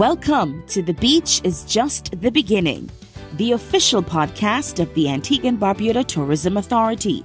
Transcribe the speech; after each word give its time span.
Welcome 0.00 0.64
to 0.68 0.80
The 0.82 0.94
Beach 0.94 1.42
is 1.44 1.62
Just 1.66 2.18
the 2.22 2.30
Beginning, 2.30 2.88
the 3.34 3.52
official 3.52 4.02
podcast 4.02 4.80
of 4.80 4.94
the 4.94 5.10
Antigua 5.10 5.52
Barbuda 5.52 6.06
Tourism 6.06 6.56
Authority. 6.56 7.22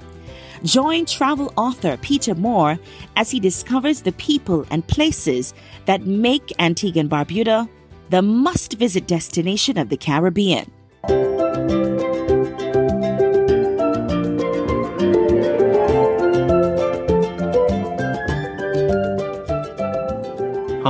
Join 0.63 1.06
travel 1.06 1.53
author 1.56 1.96
Peter 1.96 2.35
Moore 2.35 2.78
as 3.15 3.31
he 3.31 3.40
discovers 3.40 4.01
the 4.01 4.12
people 4.12 4.65
and 4.72 4.85
places 4.88 5.53
that 5.85 6.06
make 6.06 6.51
Antigua 6.60 7.06
Barbuda 7.06 7.69
the 8.10 8.22
must 8.22 8.74
visit 8.74 9.07
destination 9.07 9.78
of 9.78 9.87
the 9.87 9.96
Caribbean. 9.96 10.69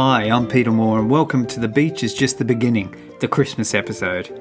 Hi, 0.08 0.26
I'm 0.26 0.48
Peter 0.48 0.70
Moore, 0.70 1.00
and 1.00 1.10
welcome 1.10 1.48
to 1.48 1.60
The 1.60 1.68
Beach 1.68 2.04
is 2.04 2.14
Just 2.14 2.38
the 2.38 2.46
Beginning, 2.46 2.96
the 3.22 3.28
Christmas 3.28 3.74
episode. 3.74 4.40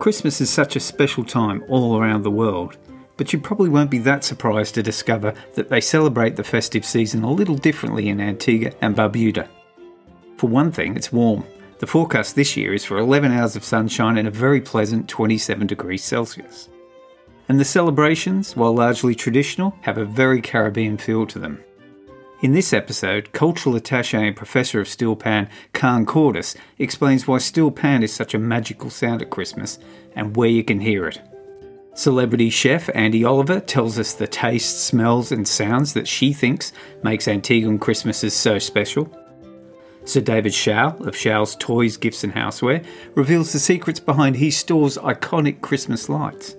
Christmas 0.00 0.40
is 0.40 0.50
such 0.50 0.74
a 0.74 0.80
special 0.80 1.22
time 1.22 1.64
all 1.68 1.96
around 1.96 2.24
the 2.24 2.30
world, 2.32 2.76
but 3.16 3.32
you 3.32 3.38
probably 3.38 3.68
won't 3.68 3.88
be 3.88 3.98
that 3.98 4.24
surprised 4.24 4.74
to 4.74 4.82
discover 4.82 5.32
that 5.54 5.68
they 5.68 5.80
celebrate 5.80 6.34
the 6.34 6.42
festive 6.42 6.84
season 6.84 7.22
a 7.22 7.30
little 7.30 7.54
differently 7.54 8.08
in 8.08 8.20
Antigua 8.20 8.72
and 8.80 8.96
Barbuda. 8.96 9.46
For 10.38 10.48
one 10.48 10.72
thing, 10.72 10.96
it's 10.96 11.12
warm. 11.12 11.44
The 11.78 11.86
forecast 11.86 12.34
this 12.34 12.56
year 12.56 12.74
is 12.74 12.84
for 12.84 12.98
11 12.98 13.30
hours 13.30 13.54
of 13.54 13.62
sunshine 13.62 14.18
and 14.18 14.26
a 14.26 14.32
very 14.32 14.60
pleasant 14.60 15.08
27 15.08 15.68
degrees 15.68 16.02
Celsius. 16.02 16.68
And 17.48 17.60
the 17.60 17.64
celebrations, 17.64 18.56
while 18.56 18.74
largely 18.74 19.14
traditional, 19.14 19.78
have 19.82 19.98
a 19.98 20.04
very 20.04 20.42
Caribbean 20.42 20.96
feel 20.96 21.28
to 21.28 21.38
them. 21.38 21.62
In 22.44 22.52
this 22.52 22.74
episode, 22.74 23.32
cultural 23.32 23.74
attaché 23.74 24.26
and 24.26 24.36
professor 24.36 24.78
of 24.78 24.86
steel 24.86 25.16
pan 25.16 25.48
Khan 25.72 26.04
Cordice 26.04 26.54
explains 26.78 27.26
why 27.26 27.38
steel 27.38 27.70
pan 27.70 28.02
is 28.02 28.12
such 28.12 28.34
a 28.34 28.38
magical 28.38 28.90
sound 28.90 29.22
at 29.22 29.30
Christmas 29.30 29.78
and 30.14 30.36
where 30.36 30.50
you 30.50 30.62
can 30.62 30.78
hear 30.78 31.06
it. 31.06 31.22
Celebrity 31.94 32.50
chef 32.50 32.88
Andi 32.88 33.26
Oliver 33.26 33.60
tells 33.60 33.98
us 33.98 34.12
the 34.12 34.26
tastes, 34.26 34.78
smells, 34.78 35.32
and 35.32 35.48
sounds 35.48 35.94
that 35.94 36.06
she 36.06 36.34
thinks 36.34 36.74
makes 37.02 37.28
Antiguan 37.28 37.80
Christmases 37.80 38.34
so 38.34 38.58
special. 38.58 39.08
Sir 40.04 40.20
David 40.20 40.52
Shoul 40.52 41.00
of 41.06 41.16
Shoul's 41.16 41.56
Toys, 41.56 41.96
Gifts 41.96 42.24
and 42.24 42.34
Houseware 42.34 42.84
reveals 43.14 43.54
the 43.54 43.58
secrets 43.58 44.00
behind 44.00 44.36
his 44.36 44.54
store's 44.54 44.98
iconic 44.98 45.62
Christmas 45.62 46.10
lights 46.10 46.56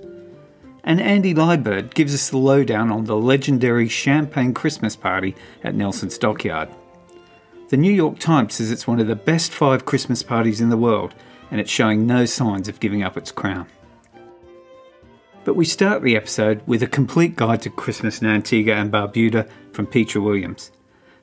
and 0.86 1.02
Andy 1.02 1.33
Liburd 1.33 1.95
gives 1.95 2.14
us 2.14 2.30
the 2.30 2.38
lowdown 2.38 2.91
on 2.91 3.05
the 3.05 3.17
legendary 3.17 3.89
Champagne 3.89 4.53
Christmas 4.53 4.95
party 4.95 5.36
at 5.64 5.75
Nelson's 5.75 6.19
Dockyard. 6.19 6.69
The 7.69 7.78
New 7.78 7.91
York 7.91 8.19
Times 8.19 8.53
says 8.53 8.72
it's 8.72 8.88
one 8.88 9.00
of 9.00 9.08
the 9.08 9.16
best 9.16 9.52
five 9.52 9.86
Christmas 9.86 10.22
parties 10.22 10.61
in 10.61 10.69
the 10.69 10.78
world, 10.78 11.16
and 11.50 11.59
it's 11.59 11.72
showing 11.72 12.06
no 12.06 12.25
signs 12.25 12.69
of 12.69 12.80
giving 12.80 13.02
up 13.02 13.17
its 13.17 13.31
crown. 13.31 13.66
But 15.44 15.56
we 15.56 15.66
start 15.66 16.03
the 16.03 16.16
episode 16.16 16.61
with 16.67 16.83
a 16.83 16.88
complete 16.88 17.36
guide 17.36 17.63
to 17.63 17.72
Christmas 17.72 18.22
in 18.22 18.28
Antigua 18.28 18.75
and 18.75 18.91
Barbuda 18.91 19.50
from 19.73 19.88
Petra 19.88 20.22
Williams. 20.22 20.72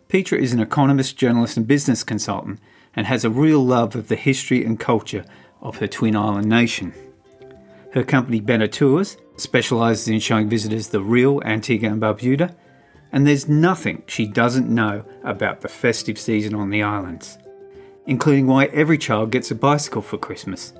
Petra 0.08 0.38
is 0.38 0.52
an 0.52 0.60
economist, 0.60 1.16
journalist, 1.16 1.56
and 1.56 1.66
business 1.66 2.02
consultant 2.02 2.60
and 2.94 3.06
has 3.06 3.24
a 3.24 3.30
real 3.30 3.64
love 3.64 3.94
of 3.94 4.08
the 4.08 4.16
history 4.16 4.64
and 4.64 4.78
culture 4.78 5.24
of 5.60 5.78
her 5.78 5.86
twin 5.86 6.16
island 6.16 6.48
nation. 6.48 6.92
Her 7.92 8.04
company, 8.04 8.40
Better 8.40 8.66
Tours, 8.66 9.16
specialises 9.42 10.08
in 10.08 10.20
showing 10.20 10.48
visitors 10.48 10.88
the 10.88 11.00
real 11.00 11.42
Antigua 11.44 11.90
and 11.90 12.00
Barbuda, 12.00 12.54
and 13.10 13.26
there's 13.26 13.48
nothing 13.48 14.02
she 14.06 14.26
doesn't 14.26 14.68
know 14.68 15.04
about 15.24 15.60
the 15.60 15.68
festive 15.68 16.18
season 16.18 16.54
on 16.54 16.70
the 16.70 16.82
islands, 16.82 17.36
including 18.06 18.46
why 18.46 18.66
every 18.66 18.96
child 18.96 19.30
gets 19.30 19.50
a 19.50 19.54
bicycle 19.54 20.00
for 20.00 20.16
Christmas, 20.16 20.72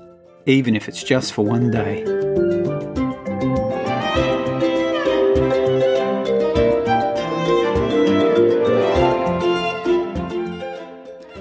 even 0.45 0.75
if 0.75 0.87
it's 0.87 1.03
just 1.03 1.33
for 1.33 1.45
one 1.45 1.69
day. 1.69 2.03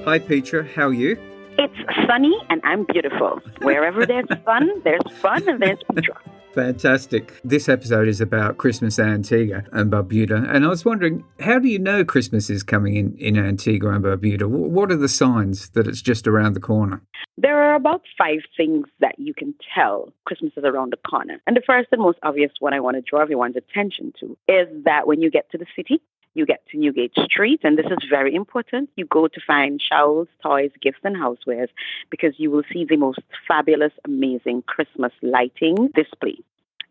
Hi, 0.05 0.19
Petra, 0.19 0.65
how 0.65 0.89
are 0.89 0.93
you? 0.93 1.17
It's 1.59 2.07
sunny 2.07 2.37
and 2.51 2.61
I'm 2.65 2.85
beautiful. 2.85 3.41
Wherever 3.63 4.05
there's 4.05 4.27
sun, 4.45 4.69
there's 4.85 5.03
fun 5.21 5.49
and 5.49 5.63
there's 5.63 5.79
Petra. 5.95 6.21
Fantastic. 6.55 7.41
This 7.43 7.69
episode 7.69 8.09
is 8.09 8.21
about 8.21 8.59
Christmas 8.59 8.99
in 8.99 9.09
Antigua 9.09 9.65
and 9.73 9.91
Barbuda. 9.91 10.55
And 10.55 10.67
I 10.67 10.69
was 10.69 10.85
wondering, 10.85 11.25
how 11.41 11.59
do 11.59 11.67
you 11.67 11.79
know 11.79 12.05
Christmas 12.05 12.51
is 12.51 12.63
coming 12.63 12.97
in, 12.97 13.17
in 13.17 13.39
Antigua 13.39 13.93
and 13.93 14.05
Barbuda? 14.05 14.47
What 14.47 14.93
are 14.93 14.97
the 14.97 15.09
signs 15.09 15.71
that 15.71 15.87
it's 15.87 16.03
just 16.03 16.27
around 16.27 16.53
the 16.53 16.61
corner? 16.61 17.01
There 17.39 17.57
are 17.63 17.75
about 17.75 18.03
five 18.19 18.41
things 18.55 18.87
that 19.01 19.15
you 19.19 19.33
can 19.33 19.55
tell 19.75 20.13
Christmas 20.27 20.53
is 20.57 20.65
around 20.65 20.93
the 20.93 21.09
corner. 21.09 21.41
And 21.47 21.57
the 21.57 21.63
first 21.67 21.89
and 21.91 22.03
most 22.03 22.19
obvious 22.23 22.53
one 22.61 22.75
I 22.75 22.81
want 22.81 22.97
to 22.97 23.03
draw 23.03 23.23
everyone's 23.23 23.57
attention 23.57 24.13
to 24.21 24.37
is 24.47 24.69
that 24.85 25.07
when 25.07 25.23
you 25.23 25.31
get 25.31 25.51
to 25.53 25.59
the 25.59 25.67
city, 25.75 26.03
you 26.35 26.47
get 26.47 26.67
to 26.71 26.79
Newgate 26.79 27.13
Street, 27.25 27.61
and 27.63 27.79
this 27.79 27.87
is 27.87 28.09
very 28.09 28.35
important. 28.35 28.91
You 28.97 29.07
go 29.07 29.29
to 29.29 29.41
find 29.47 29.81
Shoul's, 29.81 30.29
toys, 30.43 30.71
gifts, 30.81 31.01
and 31.05 31.17
housewares 31.17 31.69
because 32.11 32.35
you 32.39 32.51
will 32.51 32.63
see 32.73 32.85
the 32.89 32.97
most 32.97 33.21
fabulous, 33.47 33.93
amazing 34.05 34.63
Christmas 34.67 35.13
lighting 35.23 35.91
display. 35.95 36.39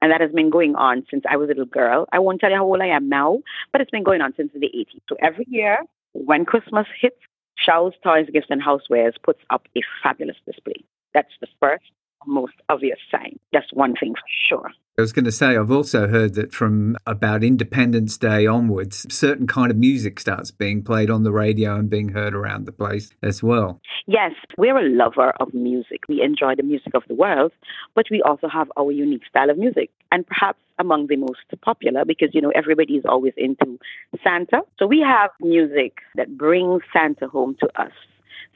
And 0.02 0.12
that 0.12 0.22
has 0.22 0.32
been 0.32 0.50
going 0.50 0.76
on 0.76 1.06
since 1.12 1.24
I 1.30 1.38
was 1.38 1.46
a 1.46 1.50
little 1.50 1.66
girl. 1.66 2.08
I 2.12 2.20
won't 2.20 2.40
tell 2.40 2.50
you 2.50 2.56
how 2.58 2.66
old 2.66 2.82
I 2.82 2.88
am 2.88 3.08
now, 3.08 3.40
but 3.72 3.82
it's 3.82 3.92
been 3.92 4.04
going 4.04 4.22
on 4.22 4.34
since 4.36 4.52
the 4.54 4.60
80s. 4.60 5.02
So 5.08 5.16
every 5.22 5.46
year, 5.48 5.80
when 6.14 6.46
Christmas 6.46 6.88
hits, 7.00 7.18
Shoul's, 7.56 7.94
Toys, 8.04 8.28
Gifts, 8.34 8.48
and 8.50 8.62
Housewares 8.62 9.14
puts 9.24 9.42
up 9.52 9.68
a 9.78 9.82
fabulous 10.02 10.38
display. 10.46 10.84
That's 11.14 11.34
the 11.42 11.48
first 11.60 11.84
most 12.26 12.54
obvious 12.70 13.00
sign. 13.10 13.40
That's 13.54 13.72
one 13.74 13.96
thing 14.00 14.14
for 14.14 14.22
sure. 14.50 14.72
I 14.98 15.02
was 15.02 15.14
going 15.14 15.26
to 15.26 15.32
say, 15.32 15.56
I've 15.56 15.72
also 15.72 16.08
heard 16.08 16.36
that 16.36 16.54
from 16.54 16.98
about 17.08 17.44
Independence 17.44 18.18
Day 18.18 18.46
onwards, 18.46 19.12
certain 19.14 19.48
kind 19.48 19.72
of 19.72 19.78
music 19.78 20.20
starts 20.20 20.52
being 20.52 20.84
played 20.84 21.10
on 21.10 21.24
the 21.24 21.32
radio 21.32 21.76
and 21.76 21.90
being 21.90 22.10
heard 22.10 22.36
around 22.36 22.66
the 22.66 22.72
place 22.72 23.10
as 23.24 23.42
well. 23.42 23.80
Yes, 24.06 24.34
we're 24.58 24.78
a 24.78 24.88
lover 24.88 25.32
of 25.40 25.54
music. 25.54 26.02
We 26.10 26.22
enjoy 26.22 26.56
the 26.56 26.64
music 26.64 26.94
of 26.94 27.04
the 27.08 27.16
world, 27.16 27.52
but 27.96 28.08
we 28.12 28.22
also 28.22 28.48
have 28.50 28.70
our 28.78 28.92
unique 28.92 29.26
style 29.28 29.50
of 29.50 29.58
music. 29.58 29.90
And 30.12 30.28
perhaps 30.28 30.60
among 30.78 31.08
the 31.08 31.16
most 31.16 31.40
popular, 31.64 32.04
because, 32.06 32.30
you 32.34 32.42
know, 32.42 32.52
everybody 32.54 32.96
is 32.96 33.06
always 33.08 33.34
into 33.38 33.80
Santa. 34.24 34.62
So 34.78 34.88
we 34.88 35.00
have 35.00 35.30
music 35.40 36.00
that 36.16 36.38
brings 36.38 36.82
Santa 36.92 37.28
home 37.28 37.56
to 37.62 37.82
us. 37.82 37.92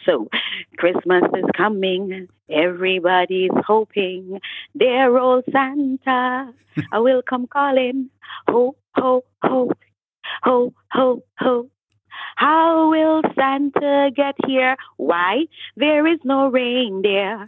So 0.06 0.28
Christmas 0.78 1.24
is 1.36 1.46
coming. 1.56 2.28
Everybody's 2.50 3.52
hoping. 3.66 4.40
Dear 4.78 5.18
old 5.18 5.46
Santa, 5.52 6.54
I 6.92 7.00
will 7.00 7.22
come 7.22 7.48
calling. 7.48 8.10
Ho, 8.50 8.76
ho, 8.96 9.24
ho, 9.44 9.72
ho, 10.44 10.74
ho, 10.92 11.24
ho. 11.40 11.70
How 12.36 12.90
will 12.90 13.22
Santa 13.34 14.10
get 14.14 14.36
here? 14.46 14.76
Why? 14.98 15.46
There 15.78 16.06
is 16.06 16.20
no 16.24 16.50
reindeer 16.50 17.48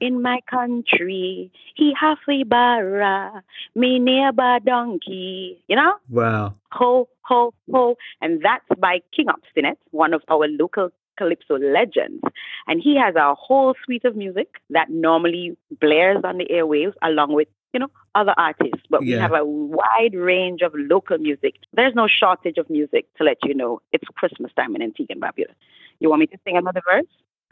in 0.00 0.22
my 0.22 0.40
country. 0.50 1.50
He 1.74 1.94
halfway 1.98 2.42
barra, 2.42 3.42
me 3.74 3.98
neighbor 3.98 4.58
donkey. 4.64 5.62
You 5.68 5.76
know? 5.76 5.94
Wow. 6.08 6.54
Ho, 6.72 7.08
ho, 7.22 7.52
ho. 7.70 7.96
And 8.20 8.42
that's 8.42 8.80
by 8.80 9.00
King 9.14 9.28
Obstinate, 9.28 9.78
one 9.90 10.14
of 10.14 10.22
our 10.28 10.48
local 10.48 10.90
calypso 11.18 11.58
legends. 11.58 12.22
And 12.66 12.80
he 12.82 12.96
has 12.96 13.14
a 13.16 13.34
whole 13.34 13.74
suite 13.84 14.04
of 14.04 14.16
music 14.16 14.48
that 14.70 14.90
normally 14.90 15.56
blares 15.80 16.22
on 16.24 16.38
the 16.38 16.46
airwaves 16.46 16.94
along 17.02 17.34
with, 17.34 17.48
you 17.72 17.80
know, 17.80 17.90
other 18.14 18.34
artists. 18.36 18.82
But 18.90 19.04
yeah. 19.04 19.16
we 19.16 19.20
have 19.20 19.32
a 19.32 19.44
wide 19.44 20.14
range 20.14 20.60
of 20.62 20.72
local 20.74 21.18
music. 21.18 21.54
There's 21.72 21.94
no 21.94 22.08
shortage 22.08 22.58
of 22.58 22.68
music 22.68 23.06
to 23.16 23.24
let 23.24 23.38
you 23.44 23.54
know 23.54 23.80
it's 23.92 24.04
Christmas 24.16 24.52
time 24.54 24.74
in 24.76 24.82
Antigua 24.82 25.14
and 25.14 25.22
Barbuda. 25.22 25.54
You 26.00 26.10
want 26.10 26.20
me 26.20 26.26
to 26.28 26.38
sing 26.44 26.56
another 26.56 26.82
verse? 26.90 27.06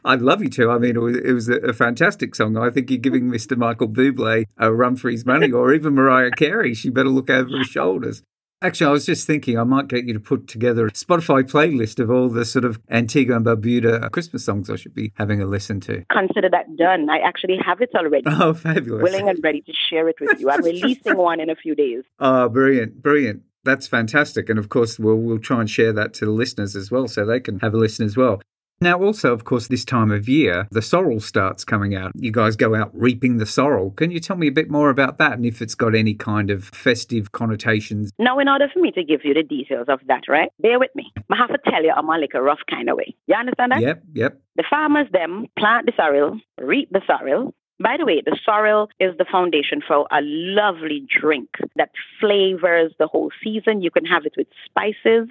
I'd 0.04 0.22
love 0.22 0.42
you 0.42 0.48
to. 0.50 0.70
I 0.70 0.78
mean, 0.78 0.96
it 0.96 1.00
was, 1.00 1.16
it 1.16 1.32
was, 1.32 1.48
a, 1.48 1.72
fantastic 1.72 2.34
song. 2.34 2.56
I 2.56 2.70
think 2.70 2.90
you're 2.90 2.98
giving 2.98 3.24
Mr. 3.24 3.56
Michael 3.56 3.88
Bublé 3.88 4.46
a 4.56 4.72
run 4.72 4.96
for 4.96 5.10
his 5.10 5.26
money, 5.26 5.52
or 5.52 5.74
even 5.74 5.94
Mariah 5.94 6.30
Carey. 6.30 6.74
She 6.74 6.88
better 6.88 7.10
look 7.10 7.28
over 7.28 7.50
her 7.58 7.64
shoulders. 7.64 8.22
Actually, 8.62 8.88
I 8.88 8.90
was 8.90 9.06
just 9.06 9.26
thinking 9.26 9.58
I 9.58 9.64
might 9.64 9.88
get 9.88 10.04
you 10.04 10.12
to 10.12 10.20
put 10.20 10.46
together 10.46 10.86
a 10.86 10.90
Spotify 10.90 11.50
playlist 11.50 11.98
of 11.98 12.10
all 12.10 12.28
the 12.28 12.44
sort 12.44 12.66
of 12.66 12.78
Antigua 12.90 13.36
and 13.36 13.46
Barbuda 13.46 14.10
Christmas 14.10 14.44
songs 14.44 14.68
I 14.68 14.76
should 14.76 14.94
be 14.94 15.12
having 15.14 15.40
a 15.40 15.46
listen 15.46 15.80
to. 15.80 16.04
Consider 16.12 16.50
that 16.50 16.76
done. 16.76 17.08
I 17.08 17.20
actually 17.20 17.56
have 17.64 17.80
it 17.80 17.88
already. 17.94 18.24
Oh, 18.42 18.52
fabulous. 18.54 19.02
Willing 19.02 19.28
and 19.28 19.38
ready 19.42 19.62
to 19.62 19.72
share 19.72 20.08
it 20.08 20.16
with 20.20 20.40
you. 20.40 20.50
I'm 20.50 20.62
releasing 20.62 21.16
one 21.16 21.40
in 21.40 21.48
a 21.50 21.56
few 21.56 21.74
days. 21.74 22.04
Oh, 22.18 22.48
brilliant, 22.48 23.02
brilliant. 23.02 23.42
That's 23.64 23.86
fantastic. 23.86 24.48
And 24.48 24.58
of 24.58 24.68
course, 24.68 24.98
we'll, 24.98 25.16
we'll 25.16 25.38
try 25.38 25.60
and 25.60 25.68
share 25.68 25.92
that 25.94 26.12
to 26.14 26.26
the 26.26 26.30
listeners 26.30 26.76
as 26.76 26.90
well 26.90 27.08
so 27.08 27.24
they 27.24 27.40
can 27.40 27.60
have 27.60 27.74
a 27.74 27.78
listen 27.78 28.04
as 28.06 28.16
well. 28.16 28.40
Now, 28.82 28.98
also, 28.98 29.34
of 29.34 29.44
course, 29.44 29.68
this 29.68 29.84
time 29.84 30.10
of 30.10 30.26
year, 30.26 30.66
the 30.70 30.80
sorrel 30.80 31.20
starts 31.20 31.64
coming 31.64 31.94
out. 31.94 32.12
You 32.14 32.32
guys 32.32 32.56
go 32.56 32.74
out 32.74 32.90
reaping 32.94 33.36
the 33.36 33.44
sorrel. 33.44 33.90
Can 33.90 34.10
you 34.10 34.20
tell 34.20 34.36
me 34.36 34.46
a 34.46 34.52
bit 34.52 34.70
more 34.70 34.88
about 34.88 35.18
that 35.18 35.34
and 35.34 35.44
if 35.44 35.60
it's 35.60 35.74
got 35.74 35.94
any 35.94 36.14
kind 36.14 36.50
of 36.50 36.64
festive 36.64 37.32
connotations? 37.32 38.10
Now, 38.18 38.38
in 38.38 38.48
order 38.48 38.68
for 38.72 38.80
me 38.80 38.90
to 38.92 39.04
give 39.04 39.20
you 39.22 39.34
the 39.34 39.42
details 39.42 39.88
of 39.88 40.00
that, 40.06 40.28
right, 40.28 40.50
bear 40.60 40.78
with 40.78 40.94
me. 40.94 41.12
I 41.30 41.36
have 41.36 41.50
to 41.50 41.58
tell 41.70 41.84
you, 41.84 41.92
I'm 41.94 42.08
a 42.08 42.16
like 42.16 42.32
a 42.32 42.40
rough 42.40 42.60
kind 42.70 42.88
of 42.88 42.96
way. 42.96 43.14
You 43.26 43.34
understand 43.34 43.72
that? 43.72 43.82
Yep, 43.82 44.02
yep. 44.14 44.40
The 44.56 44.64
farmers, 44.70 45.08
them, 45.12 45.46
plant 45.58 45.84
the 45.84 45.92
sorrel, 45.94 46.40
reap 46.58 46.88
the 46.90 47.02
sorrel, 47.06 47.54
by 47.80 47.96
the 47.96 48.04
way, 48.04 48.22
the 48.24 48.38
sorrel 48.44 48.90
is 49.00 49.16
the 49.16 49.24
foundation 49.24 49.80
for 49.86 50.06
a 50.10 50.20
lovely 50.20 51.06
drink 51.08 51.48
that 51.76 51.90
flavors 52.20 52.92
the 52.98 53.06
whole 53.06 53.30
season. 53.42 53.80
You 53.80 53.90
can 53.90 54.04
have 54.04 54.26
it 54.26 54.34
with 54.36 54.48
spices 54.66 55.28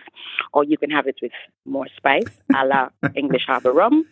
or 0.51 0.63
you 0.63 0.77
can 0.77 0.89
have 0.89 1.05
it 1.07 1.17
with 1.21 1.31
more 1.65 1.87
spice, 1.95 2.41
a 2.55 2.65
la 2.65 2.89
English 3.15 3.45
Harbor 3.45 3.71
rum 3.71 4.05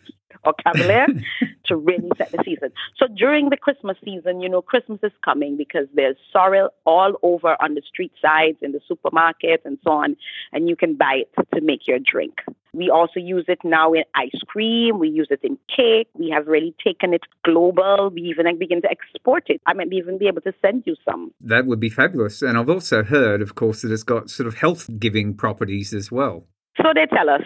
or 0.44 0.54
Cavalier 0.54 1.06
to 1.66 1.76
really 1.76 2.10
set 2.16 2.30
the 2.32 2.42
season. 2.44 2.70
So 2.96 3.06
during 3.08 3.50
the 3.50 3.56
Christmas 3.56 3.96
season, 4.04 4.40
you 4.40 4.48
know, 4.48 4.62
Christmas 4.62 5.00
is 5.02 5.12
coming 5.24 5.56
because 5.56 5.86
there's 5.94 6.16
sorrel 6.32 6.70
all 6.84 7.14
over 7.22 7.56
on 7.60 7.74
the 7.74 7.82
street 7.86 8.12
sides, 8.20 8.58
in 8.62 8.72
the 8.72 8.80
supermarkets, 8.90 9.64
and 9.64 9.78
so 9.84 9.90
on, 9.92 10.16
and 10.52 10.68
you 10.68 10.76
can 10.76 10.96
buy 10.96 11.22
it 11.22 11.46
to 11.54 11.60
make 11.60 11.86
your 11.86 11.98
drink. 11.98 12.34
We 12.72 12.90
also 12.90 13.18
use 13.18 13.46
it 13.48 13.58
now 13.64 13.92
in 13.92 14.04
ice 14.14 14.40
cream. 14.46 14.98
We 14.98 15.08
use 15.08 15.28
it 15.30 15.40
in 15.42 15.58
cake. 15.74 16.08
We 16.14 16.30
have 16.30 16.46
really 16.46 16.74
taken 16.84 17.14
it 17.14 17.22
global. 17.44 18.10
We 18.14 18.22
even 18.22 18.58
begin 18.58 18.82
to 18.82 18.90
export 18.90 19.44
it. 19.46 19.60
I 19.66 19.72
might 19.72 19.92
even 19.92 20.18
be 20.18 20.28
able 20.28 20.42
to 20.42 20.52
send 20.60 20.84
you 20.86 20.94
some. 21.04 21.32
That 21.40 21.66
would 21.66 21.80
be 21.80 21.88
fabulous. 21.88 22.42
And 22.42 22.58
I've 22.58 22.68
also 22.68 23.02
heard, 23.02 23.42
of 23.42 23.54
course, 23.54 23.82
that 23.82 23.92
it's 23.92 24.02
got 24.02 24.30
sort 24.30 24.46
of 24.46 24.54
health 24.54 24.88
giving 24.98 25.34
properties 25.34 25.92
as 25.92 26.12
well. 26.12 26.46
So 26.80 26.92
they 26.94 27.06
tell 27.06 27.28
us. 27.28 27.42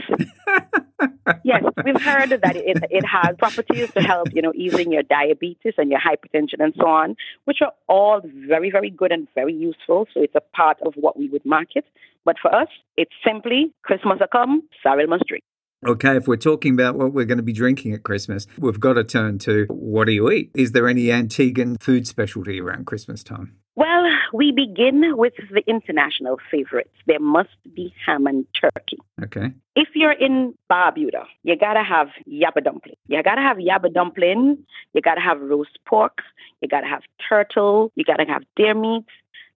yes, 1.44 1.62
we've 1.84 2.00
heard 2.00 2.30
that 2.30 2.56
it, 2.56 2.84
it 2.90 3.04
has 3.04 3.34
properties 3.38 3.90
to 3.92 4.00
help, 4.00 4.28
you 4.34 4.42
know, 4.42 4.52
easing 4.54 4.92
your 4.92 5.02
diabetes 5.02 5.74
and 5.78 5.90
your 5.90 6.00
hypertension 6.00 6.60
and 6.60 6.74
so 6.76 6.86
on, 6.86 7.16
which 7.44 7.58
are 7.62 7.72
all 7.88 8.20
very, 8.24 8.70
very 8.70 8.90
good 8.90 9.10
and 9.10 9.26
very 9.34 9.54
useful. 9.54 10.06
So 10.12 10.22
it's 10.22 10.34
a 10.34 10.42
part 10.54 10.78
of 10.84 10.94
what 10.94 11.18
we 11.18 11.28
would 11.28 11.44
market. 11.46 11.84
But 12.24 12.36
for 12.40 12.54
us, 12.54 12.68
it's 12.96 13.12
simply 13.26 13.72
Christmas 13.82 14.18
a 14.22 14.28
come, 14.28 14.62
sorrel 14.82 15.06
must 15.06 15.24
drink. 15.26 15.44
Okay, 15.84 16.16
if 16.16 16.28
we're 16.28 16.36
talking 16.36 16.74
about 16.74 16.94
what 16.94 17.12
we're 17.12 17.24
going 17.24 17.38
to 17.38 17.42
be 17.42 17.52
drinking 17.52 17.92
at 17.92 18.04
Christmas, 18.04 18.46
we've 18.56 18.78
got 18.78 18.92
to 18.92 19.02
turn 19.02 19.38
to 19.40 19.66
what 19.68 20.04
do 20.04 20.12
you 20.12 20.30
eat? 20.30 20.52
Is 20.54 20.70
there 20.70 20.86
any 20.86 21.06
Antiguan 21.06 21.82
food 21.82 22.06
specialty 22.06 22.60
around 22.60 22.86
Christmas 22.86 23.24
time? 23.24 23.56
We 24.32 24.50
begin 24.50 25.16
with 25.16 25.34
the 25.50 25.62
international 25.66 26.38
favorites. 26.50 26.94
There 27.06 27.20
must 27.20 27.50
be 27.74 27.94
ham 28.04 28.26
and 28.26 28.46
turkey. 28.58 28.98
Okay. 29.22 29.52
If 29.76 29.88
you're 29.94 30.12
in 30.12 30.54
Barbuda, 30.70 31.24
you 31.42 31.56
gotta 31.56 31.82
have 31.82 32.08
yabba 32.28 32.64
dumpling. 32.64 32.96
You 33.08 33.22
gotta 33.22 33.42
have 33.42 33.58
yabba 33.58 33.92
dumpling. 33.92 34.58
You 34.94 35.00
gotta 35.02 35.20
have 35.20 35.40
roast 35.40 35.78
pork. 35.86 36.18
You 36.62 36.68
gotta 36.68 36.86
have 36.86 37.02
turtle. 37.28 37.92
You 37.94 38.04
gotta 38.04 38.24
have 38.26 38.42
deer 38.56 38.74
meat. 38.74 39.04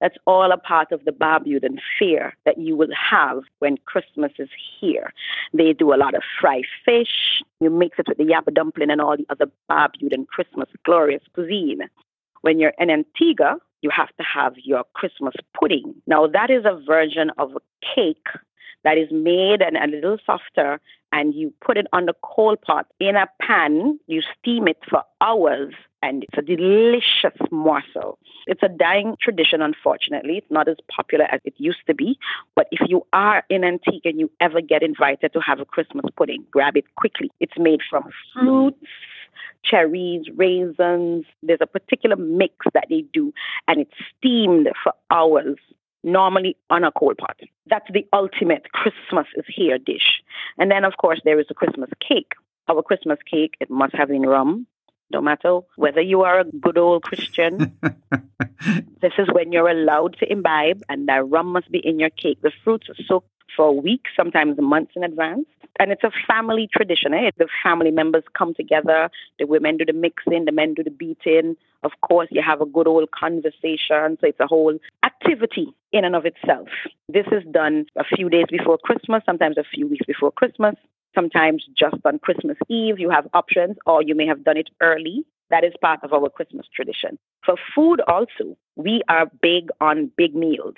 That's 0.01 0.17
all 0.27 0.53
a 0.53 0.59
part 0.59 0.93
of 0.93 1.05
the 1.07 1.11
Barbudan 1.11 1.79
fare 1.99 2.37
that 2.45 2.59
you 2.59 2.77
will 2.77 2.93
have 2.95 3.45
when 3.61 3.79
Christmas 3.87 4.33
is 4.39 4.51
here. 4.79 5.13
They 5.55 5.73
do 5.73 5.95
a 5.95 5.97
lot 5.97 6.15
of 6.15 6.23
fried 6.39 6.67
fish. 6.85 7.43
You 7.61 7.71
mix 7.71 7.99
it 7.99 8.09
with 8.09 8.19
the 8.19 8.25
yabba 8.25 8.53
dumpling 8.53 8.91
and 8.91 9.01
all 9.01 9.17
the 9.17 9.27
other 9.31 9.51
Barbudan 9.71 10.27
Christmas 10.27 10.69
glorious 10.85 11.23
cuisine. 11.33 11.81
When 12.43 12.59
you're 12.59 12.75
in 12.79 12.91
Antigua, 12.91 13.57
you 13.83 13.91
have 13.91 14.09
to 14.17 14.23
have 14.23 14.55
your 14.57 14.85
Christmas 14.95 15.35
pudding. 15.59 15.95
Now, 16.07 16.27
that 16.27 16.51
is 16.51 16.65
a 16.65 16.81
version 16.87 17.31
of 17.39 17.53
a 17.57 17.61
cake 17.95 18.27
that 18.85 18.99
is 18.99 19.09
made 19.11 19.63
and 19.63 19.77
a 19.77 19.87
little 19.87 20.19
softer, 20.25 20.81
and 21.13 21.35
you 21.35 21.53
put 21.61 21.77
it 21.77 21.87
on 21.93 22.07
the 22.07 22.15
coal 22.23 22.57
pot 22.57 22.87
in 23.01 23.17
a 23.17 23.27
pan. 23.41 23.99
You 24.07 24.23
steam 24.39 24.69
it 24.69 24.79
for 24.89 25.03
hours, 25.21 25.75
and 26.03 26.25
it's 26.25 26.39
a 26.39 26.43
delicious 26.43 27.37
morsel. 27.51 28.19
It's 28.47 28.63
a 28.63 28.69
dying 28.69 29.17
tradition, 29.21 29.61
unfortunately. 29.61 30.39
It's 30.39 30.51
not 30.51 30.69
as 30.69 30.77
popular 30.89 31.27
as 31.33 31.41
it 31.45 31.55
used 31.57 31.85
to 31.89 31.95
be. 31.95 32.17
But 32.55 32.69
if 32.71 32.89
you 32.89 33.05
are 33.13 33.45
in 33.51 33.65
Antigua 33.65 34.03
and 34.05 34.21
you 34.21 34.31
ever 34.41 34.61
get 34.61 34.85
invited 34.85 35.33
to 35.33 35.41
have 35.41 35.59
a 35.59 35.65
Christmas 35.65 36.05
pudding, 36.17 36.45
grab 36.53 36.77
it 36.77 36.85
quickly. 36.97 37.31
It's 37.41 37.59
made 37.59 37.81
from 37.91 38.05
fruits 38.33 38.79
cherries, 39.65 40.27
raisins. 40.35 41.25
There's 41.43 41.61
a 41.61 41.67
particular 41.67 42.17
mix 42.17 42.55
that 42.75 42.87
they 42.89 43.05
do, 43.13 43.33
and 43.69 43.81
it's 43.81 43.95
steamed 44.17 44.69
for 44.83 44.93
hours, 45.11 45.57
normally 46.03 46.57
on 46.71 46.85
a 46.85 46.93
coal 46.93 47.15
pot. 47.19 47.39
That's 47.67 47.91
the 47.93 48.07
ultimate 48.13 48.73
Christmas 48.73 49.27
is 49.37 49.45
here 49.49 49.79
dish. 49.79 50.23
And 50.59 50.71
then, 50.71 50.85
of 50.85 50.97
course, 50.97 51.21
there 51.25 51.41
is 51.41 51.47
a 51.51 51.55
Christmas 51.55 51.91
cake. 52.07 52.33
Our 52.69 52.83
Christmas 52.83 53.19
cake, 53.31 53.55
it 53.61 53.71
must 53.71 53.95
have 53.95 54.11
in 54.11 54.23
rum. 54.23 54.67
No 55.11 55.21
matter 55.21 55.61
whether 55.77 56.01
you 56.01 56.23
are 56.23 56.41
a 56.41 56.45
good 56.45 56.77
old 56.77 57.05
Christian, 57.05 57.79
this 59.01 59.13
is 59.19 59.29
when 59.31 59.53
you're 59.53 59.69
allowed 59.69 60.17
to 60.19 60.31
imbibe, 60.31 60.83
and 60.89 61.09
that 61.09 61.29
rum 61.29 61.47
must 61.47 61.71
be 61.71 61.79
in 61.79 62.01
your 62.01 62.11
cake. 62.11 62.39
The 62.43 62.51
fruits 62.65 62.89
are 62.89 63.05
soaked 63.07 63.31
for 63.55 63.79
weeks, 63.81 64.11
sometimes 64.17 64.59
months 64.59 64.93
in 64.97 65.05
advance. 65.05 65.47
And 65.79 65.93
it's 65.93 66.05
a 66.05 66.11
family 66.27 66.69
tradition. 66.73 67.13
Eh? 67.13 67.31
The 67.37 67.49
family 67.63 67.91
members 67.91 68.25
come 68.37 68.55
together. 68.55 69.11
The 69.39 69.47
women 69.47 69.77
do 69.77 69.85
the 69.85 69.93
mixing, 69.93 70.47
the 70.47 70.53
men 70.53 70.75
do 70.75 70.83
the 70.83 70.91
beating. 70.91 71.57
Of 71.83 71.93
course, 72.01 72.29
you 72.31 72.43
have 72.43 72.61
a 72.61 72.67
good 72.67 72.87
old 72.87 73.11
conversation. 73.11 74.17
So 74.21 74.27
it's 74.27 74.41
a 74.41 74.47
whole 74.47 74.79
activity 75.05 75.75
in 75.93 76.05
and 76.05 76.17
of 76.17 76.25
itself. 76.25 76.69
This 77.09 77.27
is 77.31 77.45
done 77.51 77.87
a 77.97 78.05
few 78.05 78.29
days 78.31 78.47
before 78.51 78.79
Christmas, 78.79 79.23
sometimes 79.27 79.59
a 79.59 79.65
few 79.65 79.87
weeks 79.87 80.07
before 80.07 80.33
Christmas, 80.33 80.77
sometimes 81.15 81.67
just 81.77 81.97
on 82.05 82.19
Christmas 82.21 82.57
Eve. 82.69 82.99
You 82.99 83.11
have 83.11 83.29
options, 83.35 83.77
or 83.85 84.03
you 84.03 84.15
may 84.15 84.27
have 84.27 84.45
done 84.45 84.57
it 84.57 84.71
early. 84.81 85.25
That 85.51 85.63
is 85.63 85.75
part 85.81 86.01
of 86.03 86.13
our 86.13 86.29
Christmas 86.29 86.67
tradition. 86.75 87.19
For 87.45 87.55
food, 87.75 88.01
also, 88.09 88.57
we 88.75 89.03
are 89.09 89.31
big 89.41 89.69
on 89.81 90.11
big 90.17 90.35
meals 90.35 90.75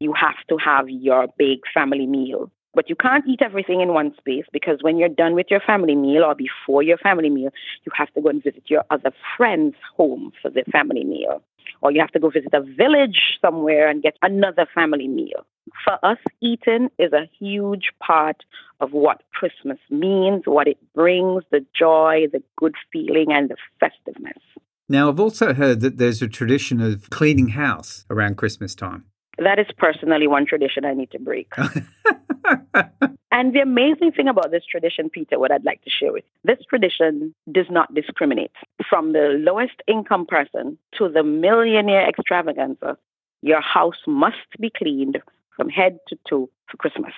you 0.00 0.12
have 0.12 0.36
to 0.48 0.56
have 0.56 0.88
your 0.88 1.26
big 1.36 1.60
family 1.72 2.06
meal. 2.06 2.50
But 2.74 2.88
you 2.88 2.94
can't 2.94 3.26
eat 3.26 3.40
everything 3.42 3.80
in 3.80 3.92
one 3.92 4.14
space 4.18 4.44
because 4.52 4.78
when 4.82 4.98
you're 4.98 5.08
done 5.08 5.34
with 5.34 5.46
your 5.50 5.60
family 5.60 5.96
meal 5.96 6.22
or 6.22 6.34
before 6.34 6.82
your 6.82 6.98
family 6.98 7.30
meal, 7.30 7.50
you 7.84 7.92
have 7.96 8.12
to 8.14 8.20
go 8.20 8.28
and 8.28 8.42
visit 8.42 8.64
your 8.66 8.84
other 8.90 9.10
friend's 9.36 9.76
home 9.96 10.32
for 10.40 10.50
the 10.50 10.62
family 10.70 11.02
meal. 11.02 11.42
Or 11.80 11.90
you 11.90 12.00
have 12.00 12.12
to 12.12 12.20
go 12.20 12.30
visit 12.30 12.52
a 12.52 12.60
village 12.60 13.38
somewhere 13.40 13.88
and 13.88 14.02
get 14.02 14.16
another 14.22 14.66
family 14.74 15.08
meal. 15.08 15.44
For 15.84 15.98
us, 16.04 16.18
eating 16.40 16.88
is 16.98 17.12
a 17.12 17.28
huge 17.38 17.90
part 18.00 18.44
of 18.80 18.92
what 18.92 19.22
Christmas 19.32 19.78
means, 19.90 20.42
what 20.46 20.68
it 20.68 20.78
brings, 20.94 21.44
the 21.50 21.64
joy, 21.76 22.26
the 22.32 22.42
good 22.56 22.74
feeling, 22.92 23.32
and 23.32 23.50
the 23.50 23.56
festiveness. 23.80 24.38
Now, 24.88 25.08
I've 25.08 25.20
also 25.20 25.52
heard 25.52 25.80
that 25.80 25.98
there's 25.98 26.22
a 26.22 26.28
tradition 26.28 26.80
of 26.80 27.10
cleaning 27.10 27.48
house 27.48 28.04
around 28.08 28.36
Christmas 28.36 28.74
time. 28.74 29.04
That 29.38 29.58
is 29.58 29.66
personally 29.76 30.26
one 30.26 30.46
tradition 30.46 30.84
I 30.84 30.94
need 30.94 31.10
to 31.12 31.18
break. 31.18 31.52
and 33.30 33.54
the 33.54 33.60
amazing 33.62 34.12
thing 34.12 34.28
about 34.28 34.50
this 34.50 34.64
tradition, 34.64 35.08
Peter, 35.10 35.38
what 35.38 35.52
I'd 35.52 35.64
like 35.64 35.82
to 35.84 35.90
share 35.90 36.12
with 36.12 36.24
you, 36.24 36.54
this 36.54 36.64
tradition 36.68 37.34
does 37.52 37.66
not 37.70 37.94
discriminate. 37.94 38.50
From 38.88 39.12
the 39.12 39.36
lowest 39.38 39.80
income 39.86 40.26
person 40.26 40.76
to 40.98 41.08
the 41.08 41.22
millionaire 41.22 42.08
extravaganza, 42.08 42.98
your 43.42 43.60
house 43.60 44.02
must 44.06 44.58
be 44.60 44.70
cleaned 44.70 45.18
from 45.56 45.68
head 45.68 45.98
to 46.08 46.18
toe 46.28 46.50
for 46.68 46.76
Christmas. 46.76 47.12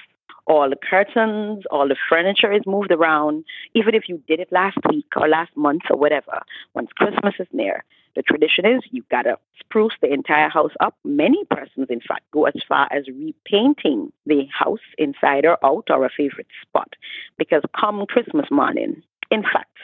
All 0.47 0.69
the 0.69 0.77
curtains, 0.77 1.65
all 1.71 1.89
the 1.89 1.97
furniture 2.09 2.53
is 2.53 2.63
moved 2.67 2.91
around. 2.91 3.45
Even 3.75 3.95
if 3.95 4.09
you 4.09 4.23
did 4.27 4.41
it 4.41 4.51
last 4.51 4.79
week 4.89 5.07
or 5.17 5.29
last 5.29 5.57
month 5.57 5.83
or 5.91 5.97
whatever, 5.97 6.43
once 6.75 6.91
Christmas 6.97 7.35
is 7.39 7.47
near, 7.53 7.85
the 8.17 8.23
tradition 8.23 8.67
is 8.67 8.83
you've 8.91 9.09
gotta 9.09 9.39
spruce 9.59 9.95
the 10.01 10.13
entire 10.13 10.49
house 10.49 10.73
up. 10.81 10.97
Many 11.05 11.45
persons, 11.45 11.87
in 11.89 12.01
fact, 12.01 12.23
go 12.33 12.47
as 12.47 12.55
far 12.69 12.89
as 12.93 13.07
repainting 13.09 14.13
the 14.27 14.47
house 14.53 14.81
inside 14.99 15.45
or 15.45 15.59
out 15.65 15.89
or 15.91 16.05
a 16.05 16.11
favorite 16.11 16.49
spot. 16.63 16.95
Because 17.39 17.63
come 17.79 18.05
Christmas 18.07 18.47
morning, 18.51 19.03
in 19.31 19.43
fact, 19.43 19.77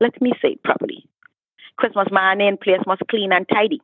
let 0.00 0.20
me 0.20 0.32
say 0.40 0.52
it 0.52 0.62
properly. 0.62 1.06
Christmas 1.76 2.08
morning, 2.10 2.56
place 2.62 2.80
must 2.86 3.02
clean 3.10 3.32
and 3.32 3.46
tidy. 3.48 3.80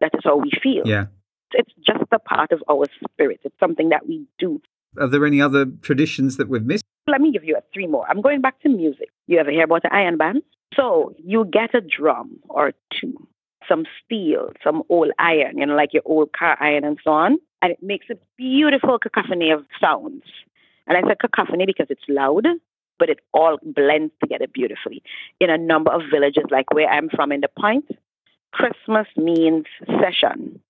That 0.00 0.10
is 0.14 0.20
how 0.24 0.36
we 0.36 0.50
feel. 0.62 0.82
Yeah. 0.84 1.06
It's 1.52 1.72
just 1.86 2.04
a 2.12 2.18
part 2.18 2.52
of 2.52 2.62
our 2.68 2.86
spirit. 3.10 3.40
It's 3.44 3.58
something 3.60 3.90
that 3.90 4.08
we 4.08 4.26
do. 4.38 4.60
Are 4.98 5.06
there 5.06 5.24
any 5.24 5.40
other 5.40 5.66
traditions 5.82 6.36
that 6.36 6.48
we've 6.48 6.64
missed? 6.64 6.84
Let 7.06 7.20
me 7.20 7.32
give 7.32 7.44
you 7.44 7.56
a 7.56 7.62
three 7.72 7.86
more. 7.86 8.06
I'm 8.08 8.20
going 8.20 8.40
back 8.40 8.60
to 8.62 8.68
music. 8.68 9.08
You 9.26 9.38
ever 9.38 9.50
hear 9.50 9.64
about 9.64 9.82
the 9.82 9.94
iron 9.94 10.16
band? 10.16 10.42
So 10.76 11.14
you 11.18 11.44
get 11.44 11.74
a 11.74 11.80
drum 11.80 12.38
or 12.48 12.72
two, 13.00 13.28
some 13.68 13.84
steel, 14.04 14.52
some 14.62 14.82
old 14.88 15.10
iron, 15.18 15.58
you 15.58 15.66
know, 15.66 15.74
like 15.74 15.92
your 15.92 16.02
old 16.04 16.32
car 16.32 16.56
iron 16.60 16.84
and 16.84 16.98
so 17.02 17.10
on, 17.10 17.38
and 17.62 17.72
it 17.72 17.82
makes 17.82 18.06
a 18.10 18.14
beautiful 18.36 18.98
cacophony 18.98 19.50
of 19.50 19.64
sounds. 19.80 20.24
And 20.86 20.98
I 20.98 21.08
said 21.08 21.18
cacophony 21.18 21.64
because 21.66 21.86
it's 21.88 22.02
loud, 22.08 22.46
but 22.98 23.08
it 23.08 23.20
all 23.32 23.58
blends 23.62 24.12
together 24.20 24.46
beautifully. 24.52 25.02
In 25.40 25.50
a 25.50 25.58
number 25.58 25.90
of 25.90 26.02
villages, 26.10 26.44
like 26.50 26.72
where 26.72 26.88
I'm 26.88 27.08
from 27.08 27.32
in 27.32 27.40
the 27.40 27.48
point, 27.48 27.86
Christmas 28.52 29.06
means 29.16 29.64
session. 30.00 30.60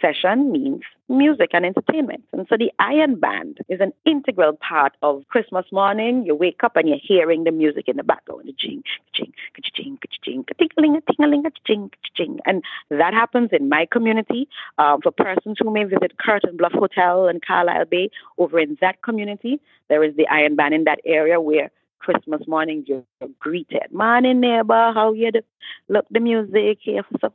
Session 0.00 0.52
means 0.52 0.82
music 1.08 1.50
and 1.52 1.64
entertainment. 1.64 2.24
And 2.32 2.46
so 2.48 2.56
the 2.56 2.70
iron 2.78 3.18
band 3.18 3.58
is 3.68 3.80
an 3.80 3.92
integral 4.04 4.52
part 4.54 4.96
of 5.02 5.26
Christmas 5.28 5.64
morning. 5.72 6.24
You 6.26 6.34
wake 6.34 6.62
up 6.62 6.76
and 6.76 6.88
you're 6.88 6.98
hearing 7.02 7.44
the 7.44 7.50
music 7.50 7.88
in 7.88 7.96
the 7.96 8.02
background, 8.02 8.42
the 8.46 8.52
jing, 8.52 8.82
jing, 9.14 9.32
jing, 9.74 9.98
jing, 10.24 10.44
tingling, 10.58 11.00
tingling, 11.10 11.44
jing, 11.66 11.90
jing. 12.16 12.38
And 12.46 12.62
that 12.90 13.14
happens 13.14 13.50
in 13.52 13.68
my 13.68 13.86
community. 13.90 14.48
Um, 14.78 15.00
for 15.02 15.10
persons 15.10 15.56
who 15.60 15.72
may 15.72 15.84
visit 15.84 16.18
Curtain 16.18 16.56
Bluff 16.56 16.72
Hotel 16.72 17.28
in 17.28 17.40
Carlisle 17.46 17.86
Bay, 17.86 18.10
over 18.36 18.58
in 18.58 18.76
that 18.80 19.02
community, 19.02 19.60
there 19.88 20.04
is 20.04 20.14
the 20.16 20.26
iron 20.28 20.56
band 20.56 20.74
in 20.74 20.84
that 20.84 21.00
area 21.04 21.40
where 21.40 21.70
Christmas 21.98 22.46
morning 22.46 22.84
you're 22.86 23.04
greeted. 23.38 23.92
Morning 23.92 24.40
neighbor, 24.40 24.92
how 24.94 25.12
you 25.12 25.32
do? 25.32 25.40
Look 25.88 26.06
the 26.10 26.20
music 26.20 26.78
here. 26.80 27.02
So 27.20 27.32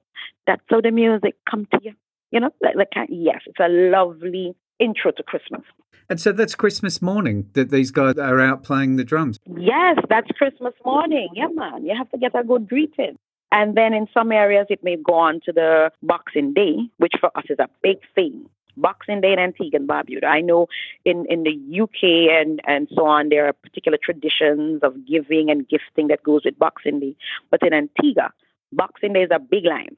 that's 0.48 0.62
how 0.70 0.82
the 0.82 0.92
music 0.92 1.36
come 1.50 1.68
to 1.72 1.80
you. 1.82 1.94
You 2.34 2.40
know, 2.40 2.50
like, 2.62 2.76
like 2.76 2.90
yes, 3.10 3.42
it's 3.46 3.60
a 3.60 3.70
lovely 3.70 4.56
intro 4.80 5.12
to 5.12 5.24
Christmas. 5.24 5.62
And 6.10 6.20
so 6.20 6.32
that's 6.32 6.56
Christmas 6.56 7.02
morning 7.02 7.50
that 7.54 7.70
these 7.70 7.92
guys 7.92 8.18
are 8.18 8.40
out 8.42 8.64
playing 8.64 8.96
the 8.96 9.04
drums. 9.04 9.40
Yes, 9.58 9.98
that's 10.10 10.30
Christmas 10.32 10.74
morning. 10.84 11.30
Yeah, 11.36 11.48
man. 11.54 11.86
You 11.86 11.96
have 11.96 12.10
to 12.12 12.18
get 12.18 12.36
a 12.36 12.44
good 12.44 12.68
greeting. 12.68 13.18
And 13.52 13.78
then 13.78 13.94
in 13.94 14.08
some 14.12 14.32
areas, 14.32 14.66
it 14.72 14.84
may 14.84 14.98
go 14.98 15.14
on 15.14 15.40
to 15.46 15.52
the 15.54 15.92
Boxing 16.02 16.54
Day, 16.54 16.90
which 16.98 17.14
for 17.20 17.30
us 17.38 17.46
is 17.50 17.60
a 17.60 17.70
big 17.84 17.98
thing. 18.16 18.50
Boxing 18.76 19.22
Day 19.22 19.34
in 19.34 19.38
Antigua 19.40 19.80
and 19.80 19.88
Barbuda. 19.88 20.26
I 20.26 20.42
know 20.42 20.68
in, 21.06 21.28
in 21.30 21.44
the 21.44 21.82
UK 21.82 22.32
and, 22.32 22.60
and 22.66 22.88
so 22.96 23.06
on, 23.06 23.30
there 23.30 23.48
are 23.48 23.54
particular 23.54 24.00
traditions 24.04 24.82
of 24.82 25.06
giving 25.06 25.52
and 25.52 25.70
gifting 25.70 26.08
that 26.08 26.24
goes 26.24 26.46
with 26.46 26.58
Boxing 26.58 27.00
Day. 27.00 27.16
But 27.52 27.62
in 27.62 27.74
Antigua, 27.74 28.32
Boxing 28.72 29.14
Day 29.14 29.22
is 29.22 29.30
a 29.32 29.40
big 29.40 29.66
lime, 29.66 29.96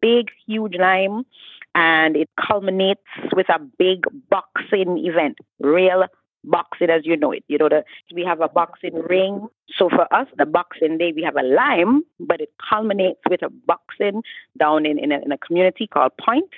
big, 0.00 0.28
huge 0.46 0.74
lime 0.78 1.24
and 1.74 2.16
it 2.16 2.28
culminates 2.40 3.02
with 3.34 3.48
a 3.48 3.58
big 3.78 4.04
boxing 4.30 4.98
event, 4.98 5.38
real 5.60 6.04
boxing 6.44 6.90
as 6.90 7.02
you 7.04 7.16
know 7.16 7.32
it. 7.32 7.44
You 7.48 7.58
know, 7.58 7.68
the, 7.68 7.84
we 8.14 8.24
have 8.24 8.40
a 8.40 8.48
boxing 8.48 8.94
ring. 8.94 9.48
So 9.76 9.88
for 9.88 10.12
us, 10.12 10.26
the 10.36 10.46
boxing 10.46 10.98
day, 10.98 11.12
we 11.14 11.22
have 11.22 11.36
a 11.36 11.42
lime, 11.42 12.02
but 12.18 12.40
it 12.40 12.52
culminates 12.68 13.20
with 13.28 13.42
a 13.42 13.50
boxing 13.50 14.22
down 14.58 14.86
in, 14.86 14.98
in, 14.98 15.12
a, 15.12 15.20
in 15.20 15.32
a 15.32 15.38
community 15.38 15.86
called 15.86 16.12
Point, 16.18 16.50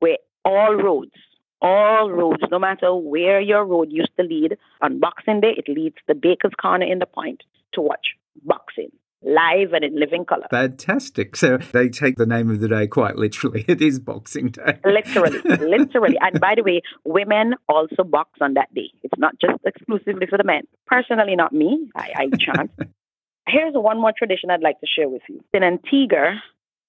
where 0.00 0.18
all 0.44 0.74
roads, 0.74 1.12
all 1.60 2.10
roads, 2.10 2.42
no 2.50 2.58
matter 2.58 2.94
where 2.94 3.40
your 3.40 3.64
road 3.64 3.88
used 3.90 4.16
to 4.18 4.24
lead, 4.24 4.56
on 4.82 5.00
Boxing 5.00 5.40
Day, 5.40 5.54
it 5.56 5.68
leads 5.68 5.96
the 6.06 6.14
Baker's 6.14 6.52
Corner 6.60 6.86
in 6.86 6.98
the 6.98 7.06
Point 7.06 7.42
to 7.72 7.80
watch 7.80 8.08
boxing 8.44 8.90
live 9.24 9.72
and 9.72 9.84
in 9.84 9.98
living 9.98 10.24
color. 10.24 10.46
Fantastic. 10.50 11.36
So 11.36 11.58
they 11.72 11.88
take 11.88 12.16
the 12.16 12.26
name 12.26 12.50
of 12.50 12.60
the 12.60 12.68
day 12.68 12.86
quite 12.86 13.16
literally. 13.16 13.64
It 13.74 13.80
is 13.80 13.98
Boxing 13.98 14.48
Day. 14.48 14.78
literally, 14.84 15.40
literally. 15.44 16.16
And 16.20 16.38
by 16.40 16.54
the 16.54 16.62
way, 16.62 16.82
women 17.04 17.54
also 17.68 18.04
box 18.04 18.30
on 18.40 18.54
that 18.54 18.72
day. 18.74 18.90
It's 19.02 19.18
not 19.18 19.34
just 19.40 19.58
exclusively 19.64 20.26
for 20.26 20.38
the 20.38 20.44
men. 20.44 20.62
Personally, 20.86 21.34
not 21.34 21.52
me. 21.52 21.90
I, 21.96 22.12
I 22.16 22.36
chant. 22.38 22.70
Here's 23.48 23.74
one 23.74 24.00
more 24.00 24.12
tradition 24.16 24.50
I'd 24.50 24.62
like 24.62 24.80
to 24.80 24.86
share 24.86 25.08
with 25.08 25.22
you. 25.28 25.42
In 25.52 25.62
Antigua, 25.62 26.40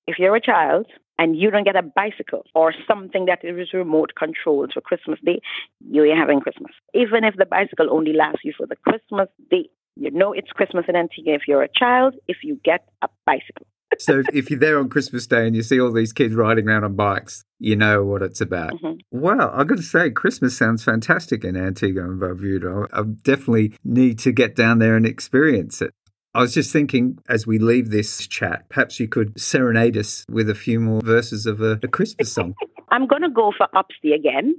if 0.08 0.20
you're 0.20 0.36
a 0.36 0.42
child 0.42 0.86
and 1.18 1.36
you 1.36 1.50
don't 1.50 1.64
get 1.64 1.76
a 1.76 1.82
bicycle 1.82 2.44
or 2.54 2.74
something 2.88 3.26
that 3.26 3.44
is 3.44 3.74
remote 3.74 4.12
controlled 4.18 4.72
for 4.74 4.82
Christmas 4.82 5.20
Day, 5.24 5.42
you 5.90 6.04
ain't 6.04 6.18
having 6.18 6.40
Christmas. 6.42 6.72
Even 6.94 7.24
if 7.24 7.36
the 7.36 7.46
bicycle 7.46 7.88
only 7.90 8.14
lasts 8.14 8.42
you 8.44 8.54
for 8.56 8.68
the 8.68 8.76
Christmas 8.76 9.30
day, 9.50 9.70
you 9.96 10.12
know 10.12 10.34
it's 10.34 10.50
Christmas 10.52 10.86
in 10.88 10.96
Antigua 10.96 11.34
if 11.34 11.42
you're 11.48 11.64
a 11.64 11.70
child, 11.70 12.16
if 12.28 12.38
you 12.44 12.60
get 12.64 12.88
a 13.02 13.08
bicycle. 13.26 13.68
so 14.00 14.24
if 14.34 14.50
you're 14.50 14.60
there 14.60 14.80
on 14.80 14.90
Christmas 14.90 15.28
Day 15.28 15.46
and 15.46 15.56
you 15.56 15.64
see 15.64 15.80
all 15.80 15.92
these 15.92 16.14
kids 16.14 16.36
riding 16.36 16.68
around 16.68 16.84
on 16.84 16.96
bikes, 16.96 17.44
you 17.60 17.76
know 17.76 18.04
what 18.04 18.22
it's 18.22 18.42
about. 18.42 18.74
Mm-hmm. 18.74 19.20
Wow, 19.20 19.52
I've 19.54 19.68
got 19.68 19.78
to 19.78 19.84
say, 19.84 20.10
Christmas 20.10 20.58
sounds 20.58 20.84
fantastic 20.84 21.44
in 21.44 21.56
Antigua 21.56 22.04
and 22.04 22.22
Barbuda. 22.22 22.88
I 22.92 23.04
definitely 23.04 23.78
need 23.84 24.20
to 24.20 24.32
get 24.32 24.56
down 24.56 24.80
there 24.80 24.96
and 24.96 25.06
experience 25.06 25.82
it. 25.82 25.94
I 26.34 26.42
was 26.42 26.54
just 26.54 26.74
thinking, 26.74 27.18
as 27.30 27.48
we 27.48 27.60
leave 27.60 27.92
this 27.92 28.28
chat, 28.28 28.68
perhaps 28.68 29.00
you 29.00 29.08
could 29.08 29.40
serenade 29.40 29.96
us 29.96 30.26
with 30.30 30.50
a 30.50 30.56
few 30.56 30.82
more 30.82 31.00
verses 31.02 31.46
of 31.46 31.62
a, 31.62 31.80
a 31.82 31.88
Christmas 31.88 32.34
song. 32.34 32.56
I'm 32.90 33.08
going 33.08 33.22
to 33.22 33.30
go 33.30 33.54
for 33.58 33.68
Upsy 33.74 34.14
again. 34.14 34.56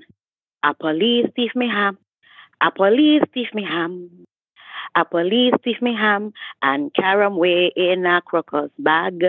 A 0.64 0.74
police 0.74 1.26
thief 1.36 1.50
me 1.54 1.68
ham. 1.68 1.98
A 2.62 2.70
police 5.04 5.52
thief. 5.52 5.52
A 5.54 5.54
police 5.54 5.54
thief 5.64 5.82
me 5.82 5.94
ham 5.94 6.32
and 6.62 6.92
carry 6.94 7.24
away 7.24 7.72
in 7.76 8.06
a 8.06 8.22
crocus 8.22 8.70
bag. 8.78 9.24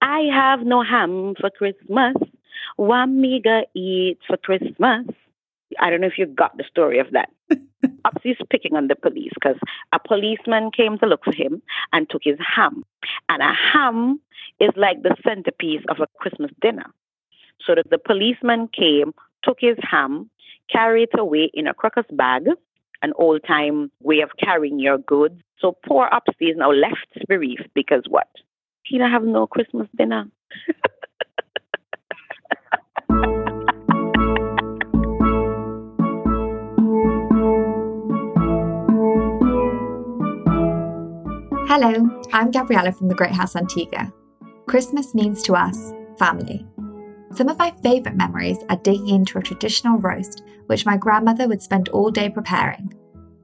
I 0.00 0.20
have 0.32 0.60
no 0.60 0.82
ham 0.82 1.34
for 1.40 1.50
Christmas. 1.50 2.16
What 2.76 3.06
me 3.06 3.40
go 3.42 3.64
eat 3.74 4.18
for 4.26 4.36
Christmas? 4.36 5.06
I 5.80 5.90
don't 5.90 6.00
know 6.00 6.06
if 6.06 6.18
you 6.18 6.26
got 6.26 6.56
the 6.56 6.64
story 6.64 6.98
of 6.98 7.10
that. 7.12 7.30
Upsy's 8.04 8.36
picking 8.50 8.76
on 8.76 8.88
the 8.88 8.96
police 8.96 9.32
because 9.34 9.58
a 9.92 9.98
policeman 9.98 10.70
came 10.70 10.98
to 10.98 11.06
look 11.06 11.24
for 11.24 11.34
him 11.34 11.62
and 11.92 12.08
took 12.08 12.22
his 12.24 12.38
ham. 12.38 12.84
And 13.28 13.42
a 13.42 13.52
ham 13.52 14.20
is 14.60 14.70
like 14.76 15.02
the 15.02 15.16
centerpiece 15.24 15.82
of 15.88 16.00
a 16.00 16.06
Christmas 16.18 16.50
dinner. 16.60 16.86
So 17.66 17.74
that 17.74 17.90
the 17.90 17.98
policeman 17.98 18.68
came, 18.68 19.12
took 19.42 19.58
his 19.60 19.76
ham, 19.82 20.30
carried 20.70 21.08
it 21.12 21.18
away 21.18 21.50
in 21.54 21.66
a 21.66 21.74
crocus 21.74 22.06
bag, 22.12 22.44
an 23.02 23.12
old 23.16 23.42
time 23.46 23.90
way 24.02 24.20
of 24.20 24.30
carrying 24.42 24.78
your 24.78 24.98
goods. 24.98 25.40
So 25.58 25.76
poor 25.86 26.08
Upsy 26.12 26.50
is 26.50 26.56
now 26.56 26.72
left 26.72 27.06
bereaved 27.28 27.68
because 27.74 28.04
what? 28.08 28.28
He 28.84 28.98
don't 28.98 29.10
have 29.10 29.24
no 29.24 29.46
Christmas 29.46 29.88
dinner. 29.96 30.26
Hello, 41.78 42.08
I'm 42.32 42.50
Gabriella 42.52 42.90
from 42.92 43.08
the 43.08 43.14
Great 43.14 43.32
House 43.32 43.54
Antigua. 43.54 44.10
Christmas 44.66 45.14
means 45.14 45.42
to 45.42 45.52
us 45.52 45.92
family. 46.18 46.66
Some 47.34 47.50
of 47.50 47.58
my 47.58 47.70
favourite 47.82 48.16
memories 48.16 48.56
are 48.70 48.76
digging 48.78 49.08
into 49.08 49.36
a 49.36 49.42
traditional 49.42 49.98
roast, 49.98 50.42
which 50.66 50.86
my 50.86 50.96
grandmother 50.96 51.48
would 51.48 51.62
spend 51.62 51.88
all 51.90 52.10
day 52.10 52.28
preparing, 52.28 52.92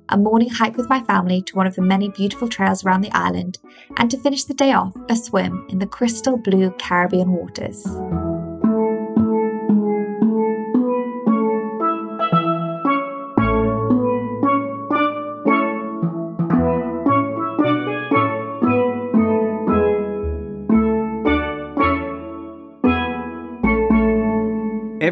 a 0.09 0.17
morning 0.17 0.49
hike 0.49 0.77
with 0.77 0.89
my 0.89 1.01
family 1.01 1.43
to 1.43 1.57
one 1.57 1.67
of 1.67 1.75
the 1.75 1.83
many 1.83 2.09
beautiful 2.11 2.49
trails 2.49 2.85
around 2.85 3.01
the 3.01 3.13
island, 3.13 3.59
and 3.97 4.11
to 4.11 4.19
finish 4.19 4.45
the 4.45 4.55
day 4.55 4.73
off, 4.73 4.95
a 5.09 5.17
swim 5.17 5.67
in 5.71 5.79
the 5.79 5.87
crystal 5.87 6.37
blue 6.37 6.71
Caribbean 6.79 7.33
waters. 7.33 7.87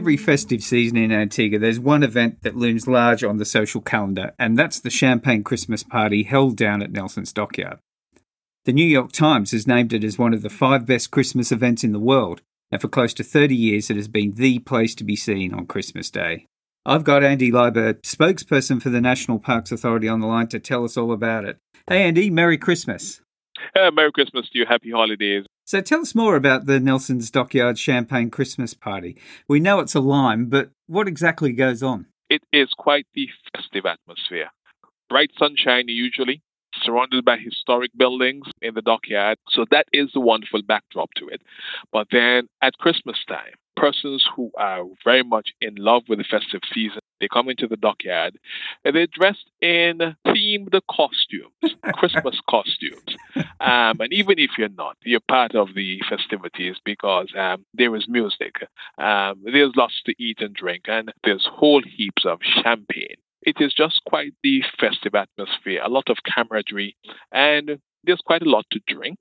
Every 0.01 0.17
festive 0.17 0.63
season 0.63 0.97
in 0.97 1.13
Antigua, 1.13 1.59
there's 1.59 1.79
one 1.79 2.03
event 2.03 2.41
that 2.41 2.57
looms 2.57 2.89
large 2.89 3.23
on 3.23 3.37
the 3.37 3.45
social 3.45 3.83
calendar, 3.83 4.33
and 4.39 4.59
that's 4.59 4.81
the 4.81 4.89
Champagne 4.89 5.45
Christmas 5.45 5.83
party 5.83 6.23
held 6.23 6.57
down 6.57 6.81
at 6.81 6.91
Nelson's 6.91 7.35
Dockyard. 7.35 7.81
The 8.65 8.73
New 8.73 8.87
York 8.87 9.13
Times 9.13 9.51
has 9.51 9.67
named 9.67 9.93
it 9.93 10.03
as 10.03 10.19
one 10.19 10.33
of 10.33 10.41
the 10.41 10.49
five 10.49 10.87
best 10.87 11.11
Christmas 11.11 11.53
events 11.53 11.85
in 11.85 11.93
the 11.93 12.01
world, 12.01 12.41
and 12.71 12.81
for 12.81 12.89
close 12.89 13.13
to 13.13 13.23
30 13.23 13.55
years, 13.55 13.91
it 13.91 13.97
has 13.97 14.09
been 14.09 14.33
the 14.37 14.59
place 14.61 14.95
to 14.95 15.05
be 15.05 15.17
seen 15.17 15.53
on 15.53 15.67
Christmas 15.67 16.09
Day. 16.09 16.47
I've 16.87 17.05
got 17.05 17.23
Andy 17.23 17.53
Liburd, 17.53 18.01
spokesperson 18.01 18.81
for 18.81 18.89
the 18.89 19.03
National 19.03 19.39
Parks 19.39 19.71
Authority, 19.71 20.09
on 20.09 20.21
the 20.21 20.27
line 20.27 20.49
to 20.49 20.59
tell 20.59 20.83
us 20.85 20.97
all 20.97 21.13
about 21.13 21.45
it. 21.45 21.59
Hey, 21.87 22.05
Andy, 22.05 22.31
Merry 22.31 22.57
Christmas. 22.57 23.21
Uh, 23.75 23.91
Merry 23.91 24.13
Christmas 24.13 24.49
to 24.51 24.59
you. 24.59 24.67
Happy 24.69 24.91
holidays. 24.91 25.45
So 25.65 25.81
tell 25.81 26.01
us 26.01 26.15
more 26.15 26.37
about 26.37 26.67
the 26.67 26.81
Nelson's 26.81 27.31
Dockyard 27.31 27.79
Champagne 27.79 28.31
Christmas 28.31 28.75
Party. 28.75 29.17
We 29.47 29.61
know 29.61 29.79
it's 29.81 29.95
a 29.95 30.01
lime, 30.01 30.47
but 30.47 30.71
what 30.87 31.07
exactly 31.07 31.53
goes 31.53 31.83
on? 31.83 32.07
It 32.29 32.43
is 32.53 32.71
quite 32.77 33.07
the 33.15 33.29
festive 33.55 33.87
atmosphere. 33.87 34.51
Bright 35.09 35.31
sunshine 35.39 35.85
usually, 35.89 36.43
surrounded 36.83 37.25
by 37.25 37.37
historic 37.37 37.91
buildings 37.97 38.47
in 38.63 38.75
the 38.75 38.83
dockyard. 38.83 39.39
So 39.51 39.65
that 39.71 39.87
is 39.93 40.11
the 40.13 40.21
wonderful 40.21 40.63
backdrop 40.63 41.11
to 41.17 41.29
it. 41.29 41.43
But 41.93 42.09
then 42.11 42.49
at 42.63 42.79
Christmas 42.79 43.19
time, 43.29 43.55
persons 43.77 44.25
who 44.37 44.51
are 44.59 44.85
very 45.05 45.23
much 45.23 45.51
in 45.61 45.75
love 45.77 46.03
with 46.09 46.19
the 46.19 46.25
festive 46.25 46.61
season 46.73 47.00
they 47.21 47.29
come 47.29 47.49
into 47.49 47.67
the 47.67 47.77
dockyard 47.77 48.39
and 48.85 48.97
they're 48.97 49.07
dressed 49.07 49.51
in 49.61 49.99
themed 50.27 50.81
costumes, 50.91 51.77
Christmas 51.95 52.41
costumes. 52.49 53.17
Um, 53.61 54.01
and 54.01 54.13
even 54.13 54.39
if 54.39 54.51
you're 54.59 54.69
not, 54.69 54.97
you're 55.05 55.21
part 55.21 55.55
of 55.55 55.75
the 55.75 56.01
festivities 56.09 56.77
because 56.85 57.29
um, 57.39 57.65
there 57.75 57.95
is 57.95 58.07
music, 58.09 58.55
um, 58.99 59.43
there's 59.45 59.73
lots 59.77 60.01
to 60.07 60.15
eat 60.19 60.41
and 60.41 60.55
drink, 60.55 60.85
and 60.89 61.13
there's 61.25 61.47
whole 61.51 61.83
heaps 61.83 62.25
of 62.25 62.41
champagne. 62.43 63.17
It 63.43 63.57
is 63.61 63.73
just 63.73 64.03
quite 64.07 64.35
the 64.43 64.63
festive 64.79 65.15
atmosphere, 65.15 65.81
a 65.83 65.89
lot 65.89 66.11
of 66.11 66.19
camaraderie, 66.25 66.97
and 67.33 67.79
there's 68.05 68.21
quite 68.21 68.43
a 68.43 68.49
lot 68.49 68.67
to 68.73 68.81
drink. 68.87 69.19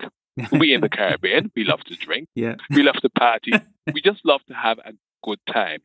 we 0.53 0.74
in 0.74 0.82
the 0.82 0.89
Caribbean, 0.98 1.51
we 1.56 1.63
love 1.63 1.82
to 1.86 1.96
drink. 1.96 2.27
Yeah. 2.36 2.56
We 2.70 2.84
love 2.84 2.96
to 2.96 3.10
party. 3.10 3.53
we 3.94 4.01
just 4.01 4.25
love 4.25 4.41
to 4.48 4.53
have 4.53 4.79
a 4.79 4.94
good 5.24 5.39
time. 5.51 5.79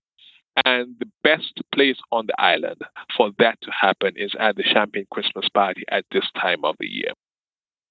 And 0.64 0.96
the 1.00 1.10
best 1.22 1.60
place 1.74 1.98
on 2.12 2.26
the 2.26 2.40
island 2.40 2.82
for 3.16 3.30
that 3.38 3.60
to 3.62 3.70
happen 3.70 4.14
is 4.16 4.32
at 4.38 4.56
the 4.56 4.62
Champagne 4.62 5.06
Christmas 5.10 5.48
party 5.52 5.82
at 5.90 6.04
this 6.12 6.24
time 6.40 6.64
of 6.64 6.76
the 6.78 6.86
year. 6.86 7.12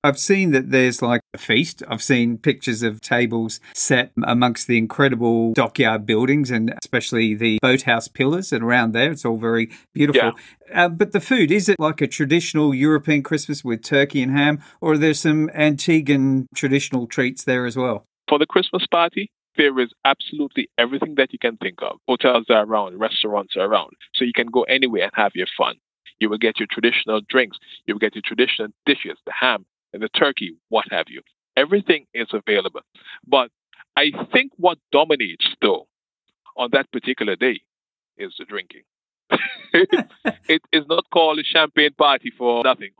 I've 0.06 0.20
seen 0.20 0.52
that 0.52 0.70
there's 0.70 1.02
like 1.02 1.22
a 1.34 1.38
feast. 1.38 1.82
I've 1.88 2.04
seen 2.04 2.38
pictures 2.38 2.84
of 2.84 3.00
tables 3.00 3.62
set 3.74 4.12
amongst 4.22 4.68
the 4.68 4.78
incredible 4.78 5.54
dockyard 5.54 6.06
buildings 6.06 6.52
and 6.52 6.74
especially 6.84 7.34
the 7.34 7.58
boathouse 7.62 8.10
pillars 8.10 8.52
and 8.52 8.64
around 8.64 8.92
there. 8.92 9.12
It's 9.12 9.24
all 9.24 9.38
very 9.38 9.72
beautiful. 9.94 10.34
Yeah. 10.70 10.86
Uh, 10.86 10.90
but 10.90 11.14
the 11.14 11.22
food, 11.22 11.52
is 11.52 11.70
it 11.70 11.80
like 11.80 12.02
a 12.02 12.08
traditional 12.08 12.74
European 12.74 13.24
Christmas 13.24 13.64
with 13.64 13.82
turkey 13.82 14.22
and 14.22 14.38
ham, 14.38 14.62
or 14.82 14.94
are 14.94 14.98
there 14.98 15.14
some 15.14 15.48
Antiguan 15.56 16.48
traditional 16.54 17.08
treats 17.08 17.46
there 17.46 17.66
as 17.66 17.78
well? 17.78 18.04
For 18.28 18.38
the 18.38 18.46
Christmas 18.46 18.86
party, 18.92 19.32
there 19.58 19.80
is 19.80 19.90
absolutely 20.06 20.70
everything 20.78 21.16
that 21.16 21.32
you 21.32 21.40
can 21.40 21.58
think 21.58 21.82
of. 21.82 22.00
Hotels 22.08 22.46
are 22.50 22.66
around, 22.66 23.00
restaurants 23.00 23.56
are 23.56 23.66
around. 23.66 23.92
So 24.16 24.26
you 24.26 24.34
can 24.34 24.48
go 24.48 24.64
anywhere 24.64 25.04
and 25.04 25.12
have 25.16 25.32
your 25.36 25.48
fun. 25.58 25.76
You 26.20 26.30
will 26.30 26.38
get 26.38 26.60
your 26.60 26.68
traditional 26.72 27.22
drinks. 27.28 27.58
You 27.86 27.96
will 27.96 28.00
get 28.00 28.16
your 28.16 28.24
traditional 28.26 28.70
dishes, 28.86 29.18
the 29.26 29.34
ham, 29.38 29.66
and 29.94 30.02
the 30.02 30.10
turkey, 30.10 30.56
what 30.70 30.86
have 30.92 31.06
you. 31.10 31.22
Everything 31.56 32.06
is 32.14 32.28
available. 32.34 32.82
But 33.28 33.50
I 33.96 34.12
think 34.32 34.52
what 34.58 34.78
dominates, 34.92 35.48
though, 35.62 35.88
on 36.58 36.70
that 36.74 36.92
particular 36.92 37.36
day 37.36 37.62
is 38.18 38.34
the 38.38 38.46
drinking. 38.46 38.84
it 40.48 40.62
is 40.72 40.84
not 40.88 41.06
called 41.12 41.40
a 41.40 41.44
champagne 41.44 41.94
party 41.98 42.32
for 42.38 42.64
nothing. 42.64 42.92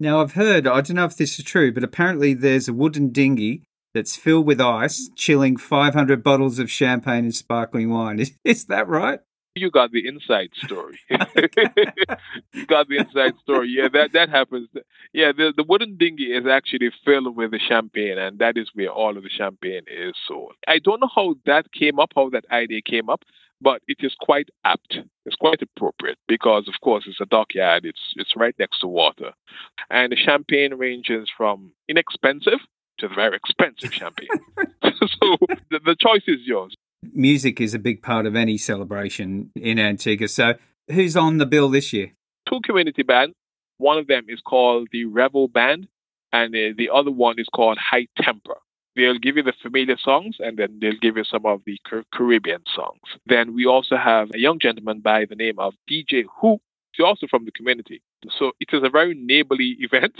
Now, 0.00 0.20
I've 0.20 0.32
heard, 0.32 0.66
I 0.66 0.80
don't 0.80 0.94
know 0.94 1.04
if 1.04 1.16
this 1.16 1.38
is 1.38 1.44
true, 1.44 1.72
but 1.72 1.82
apparently 1.82 2.32
there's 2.32 2.68
a 2.68 2.72
wooden 2.72 3.10
dinghy 3.10 3.67
that's 3.94 4.16
filled 4.16 4.46
with 4.46 4.60
ice, 4.60 5.10
chilling 5.16 5.56
500 5.56 6.22
bottles 6.22 6.58
of 6.58 6.70
champagne 6.70 7.24
and 7.24 7.34
sparkling 7.34 7.90
wine. 7.90 8.20
Is, 8.20 8.32
is 8.44 8.64
that 8.66 8.88
right? 8.88 9.20
You 9.54 9.70
got 9.72 9.90
the 9.90 10.06
inside 10.06 10.50
story. 10.62 11.00
you 11.10 12.66
got 12.66 12.88
the 12.88 12.98
inside 12.98 13.32
story. 13.42 13.68
Yeah, 13.76 13.88
that 13.92 14.12
that 14.12 14.28
happens. 14.28 14.68
Yeah, 15.12 15.32
the 15.36 15.52
the 15.56 15.64
wooden 15.64 15.96
dinghy 15.96 16.32
is 16.32 16.46
actually 16.46 16.92
filled 17.04 17.34
with 17.36 17.50
the 17.50 17.58
champagne, 17.58 18.18
and 18.18 18.38
that 18.38 18.56
is 18.56 18.70
where 18.74 18.90
all 18.90 19.16
of 19.16 19.24
the 19.24 19.28
champagne 19.28 19.82
is 19.88 20.14
sold. 20.28 20.52
I 20.68 20.78
don't 20.78 21.00
know 21.00 21.10
how 21.12 21.34
that 21.46 21.72
came 21.72 21.98
up, 21.98 22.10
how 22.14 22.30
that 22.30 22.44
idea 22.52 22.82
came 22.82 23.10
up, 23.10 23.24
but 23.60 23.82
it 23.88 23.98
is 24.00 24.14
quite 24.20 24.48
apt. 24.64 24.98
It's 25.26 25.34
quite 25.34 25.60
appropriate 25.60 26.18
because, 26.28 26.68
of 26.68 26.74
course, 26.80 27.04
it's 27.08 27.20
a 27.20 27.26
dockyard. 27.26 27.84
It's 27.84 28.14
it's 28.14 28.36
right 28.36 28.54
next 28.60 28.80
to 28.80 28.86
water, 28.86 29.32
and 29.90 30.12
the 30.12 30.16
champagne 30.16 30.74
ranges 30.74 31.28
from 31.36 31.72
inexpensive 31.88 32.60
to 32.98 33.08
the 33.08 33.14
very 33.14 33.36
expensive 33.36 33.92
champagne. 33.92 34.28
so 34.82 35.36
the, 35.70 35.80
the 35.84 35.96
choice 35.98 36.22
is 36.26 36.40
yours. 36.44 36.74
Music 37.12 37.60
is 37.60 37.74
a 37.74 37.78
big 37.78 38.02
part 38.02 38.26
of 38.26 38.34
any 38.34 38.58
celebration 38.58 39.50
in 39.54 39.78
Antigua. 39.78 40.28
So, 40.28 40.54
who's 40.90 41.16
on 41.16 41.38
the 41.38 41.46
bill 41.46 41.68
this 41.68 41.92
year? 41.92 42.12
Two 42.48 42.60
community 42.64 43.02
bands. 43.02 43.34
One 43.78 43.98
of 43.98 44.08
them 44.08 44.26
is 44.28 44.40
called 44.40 44.88
the 44.90 45.04
Revel 45.04 45.46
Band, 45.46 45.86
and 46.32 46.54
uh, 46.54 46.74
the 46.76 46.90
other 46.92 47.12
one 47.12 47.38
is 47.38 47.46
called 47.54 47.78
High 47.78 48.08
Temper. 48.20 48.56
They'll 48.96 49.18
give 49.18 49.36
you 49.36 49.44
the 49.44 49.52
familiar 49.62 49.96
songs, 49.96 50.36
and 50.40 50.56
then 50.56 50.78
they'll 50.80 50.98
give 51.00 51.16
you 51.16 51.22
some 51.22 51.46
of 51.46 51.62
the 51.64 51.78
Caribbean 52.12 52.62
songs. 52.74 53.00
Then 53.26 53.54
we 53.54 53.64
also 53.64 53.96
have 53.96 54.30
a 54.34 54.38
young 54.38 54.58
gentleman 54.58 55.00
by 55.00 55.24
the 55.24 55.36
name 55.36 55.60
of 55.60 55.74
DJ 55.88 56.24
Who. 56.40 56.58
He's 56.92 57.04
also 57.04 57.28
from 57.28 57.44
the 57.44 57.52
community. 57.52 58.02
So 58.38 58.52
it 58.60 58.68
is 58.72 58.82
a 58.82 58.90
very 58.90 59.14
neighborly 59.14 59.76
event. 59.80 60.14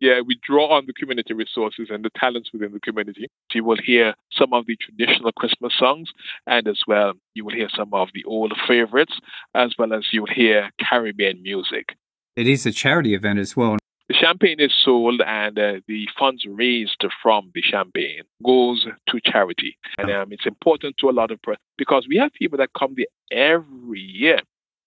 yeah, 0.00 0.20
we 0.20 0.38
draw 0.46 0.76
on 0.76 0.86
the 0.86 0.92
community 0.92 1.34
resources 1.34 1.88
and 1.90 2.04
the 2.04 2.10
talents 2.18 2.50
within 2.52 2.72
the 2.72 2.80
community. 2.80 3.28
You 3.52 3.64
will 3.64 3.78
hear 3.84 4.14
some 4.32 4.52
of 4.52 4.66
the 4.66 4.76
traditional 4.76 5.32
Christmas 5.32 5.72
songs, 5.78 6.10
and 6.46 6.66
as 6.68 6.80
well, 6.86 7.14
you 7.34 7.44
will 7.44 7.54
hear 7.54 7.68
some 7.74 7.92
of 7.92 8.08
the 8.14 8.24
old 8.24 8.54
favorites, 8.66 9.18
as 9.54 9.74
well 9.78 9.92
as 9.92 10.06
you 10.12 10.22
will 10.22 10.34
hear 10.34 10.70
Caribbean 10.80 11.42
music. 11.42 11.96
It 12.36 12.46
is 12.46 12.64
a 12.66 12.72
charity 12.72 13.14
event 13.14 13.38
as 13.40 13.56
well. 13.56 13.78
The 14.08 14.14
champagne 14.14 14.58
is 14.58 14.72
sold, 14.82 15.20
and 15.20 15.58
uh, 15.58 15.80
the 15.86 16.08
funds 16.18 16.46
raised 16.48 17.04
from 17.22 17.50
the 17.54 17.60
champagne 17.60 18.22
goes 18.42 18.86
to 19.08 19.20
charity, 19.22 19.76
and 19.98 20.10
um, 20.10 20.32
it's 20.32 20.46
important 20.46 20.96
to 20.98 21.10
a 21.10 21.12
lot 21.12 21.30
of 21.30 21.42
people 21.42 21.56
because 21.76 22.06
we 22.08 22.16
have 22.16 22.32
people 22.32 22.56
that 22.58 22.70
come 22.78 22.94
there 22.96 23.54
every 23.54 24.00
year. 24.00 24.38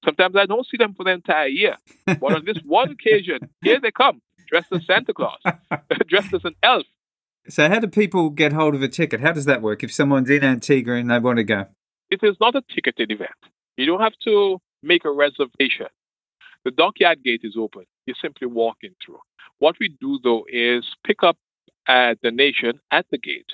Sometimes 0.03 0.35
I 0.35 0.45
don't 0.45 0.65
see 0.65 0.77
them 0.77 0.93
for 0.93 1.03
the 1.03 1.11
entire 1.11 1.47
year, 1.47 1.77
but 2.05 2.33
on 2.33 2.45
this 2.45 2.57
one 2.65 2.91
occasion, 2.91 3.39
here 3.61 3.79
they 3.79 3.91
come 3.91 4.21
dressed 4.51 4.71
as 4.71 4.85
Santa 4.85 5.13
Claus, 5.13 5.39
dressed 6.07 6.33
as 6.33 6.43
an 6.43 6.55
elf. 6.61 6.85
So, 7.47 7.67
how 7.67 7.79
do 7.79 7.87
people 7.87 8.29
get 8.29 8.53
hold 8.53 8.75
of 8.75 8.83
a 8.83 8.87
ticket? 8.87 9.21
How 9.21 9.31
does 9.31 9.45
that 9.45 9.63
work 9.63 9.83
if 9.83 9.91
someone's 9.91 10.29
in 10.29 10.43
Antigua 10.43 10.95
and 10.95 11.09
they 11.09 11.17
want 11.17 11.37
to 11.37 11.43
go? 11.43 11.65
It 12.11 12.19
is 12.21 12.35
not 12.39 12.55
a 12.55 12.61
ticketed 12.73 13.11
event. 13.11 13.31
You 13.77 13.87
don't 13.87 14.01
have 14.01 14.17
to 14.25 14.59
make 14.83 15.05
a 15.05 15.11
reservation. 15.11 15.87
The 16.63 16.71
dockyard 16.71 17.23
gate 17.23 17.41
is 17.43 17.55
open. 17.57 17.85
You're 18.05 18.15
simply 18.21 18.47
walking 18.47 18.93
through. 19.03 19.19
What 19.57 19.77
we 19.79 19.89
do, 19.99 20.19
though, 20.23 20.45
is 20.51 20.85
pick 21.05 21.23
up 21.23 21.37
uh, 21.89 22.13
a 22.13 22.15
donation 22.21 22.79
at 22.91 23.05
the 23.09 23.17
gate 23.17 23.53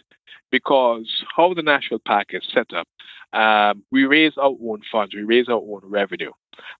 because 0.51 1.07
how 1.35 1.53
the 1.53 1.61
national 1.61 1.99
park 1.99 2.27
is 2.31 2.43
set 2.53 2.67
up, 2.73 2.87
um, 3.33 3.83
we 3.91 4.05
raise 4.05 4.33
our 4.37 4.55
own 4.63 4.81
funds, 4.91 5.13
we 5.13 5.23
raise 5.23 5.49
our 5.49 5.55
own 5.55 5.81
revenue. 5.83 6.31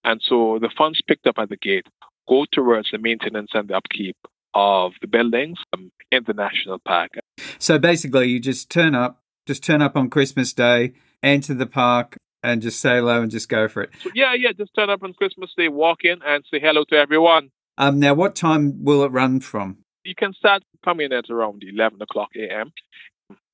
And 0.04 0.22
so 0.24 0.60
the 0.62 0.70
funds 0.78 1.02
picked 1.08 1.28
up 1.28 1.38
at 1.38 1.50
the 1.50 1.58
gate 1.58 1.86
go 2.28 2.46
towards 2.52 2.90
the 2.92 2.98
maintenance 2.98 3.52
and 3.54 3.70
the 3.70 3.76
upkeep 3.76 4.18
of 4.54 4.94
the 5.02 5.08
buildings 5.08 5.58
um, 5.74 5.92
in 6.12 6.24
the 6.26 6.34
national 6.34 6.80
park. 6.80 7.12
So 7.60 7.80
basically, 7.80 8.30
you 8.30 8.40
just 8.40 8.70
turn 8.70 8.96
up, 8.96 9.22
just 9.46 9.64
turn 9.64 9.82
up 9.82 9.96
on 9.96 10.10
Christmas 10.10 10.54
Day, 10.54 10.94
enter 11.24 11.54
the 11.54 11.66
park, 11.66 12.18
and 12.44 12.62
just 12.62 12.80
say 12.80 12.98
hello 12.98 13.22
and 13.22 13.32
just 13.32 13.50
go 13.50 13.68
for 13.68 13.84
it. 13.84 13.92
So, 14.02 14.12
yeah, 14.14 14.34
yeah, 14.34 14.52
just 14.52 14.72
turn 14.76 14.90
up 14.90 15.04
on 15.04 15.14
Christmas 15.14 15.52
Day, 15.58 15.68
walk 15.68 16.00
in, 16.04 16.20
and 16.26 16.44
say 16.52 16.60
hello 16.60 16.84
to 16.90 16.96
everyone. 16.96 17.52
Um, 17.78 18.00
now, 18.00 18.14
what 18.14 18.36
time 18.36 18.84
will 18.84 19.04
it 19.04 19.12
run 19.12 19.40
from? 19.40 19.78
You 20.04 20.16
can 20.16 20.34
start 20.34 20.64
coming 20.84 21.12
at 21.12 21.30
around 21.30 21.64
11 21.68 22.02
o'clock 22.02 22.30
a.m. 22.36 22.72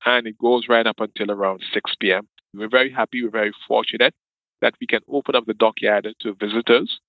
and 0.04 0.26
it 0.26 0.38
goes 0.38 0.66
right 0.68 0.86
up 0.86 1.00
until 1.00 1.30
around 1.30 1.62
6 1.72 1.94
p.m. 2.00 2.28
We're 2.52 2.68
very 2.68 2.92
happy, 2.92 3.22
we're 3.22 3.30
very 3.30 3.52
fortunate 3.66 4.14
that 4.60 4.74
we 4.80 4.86
can 4.86 5.00
open 5.08 5.34
up 5.34 5.46
the 5.46 5.54
dockyard 5.54 6.08
to 6.20 6.34
visitors, 6.34 7.00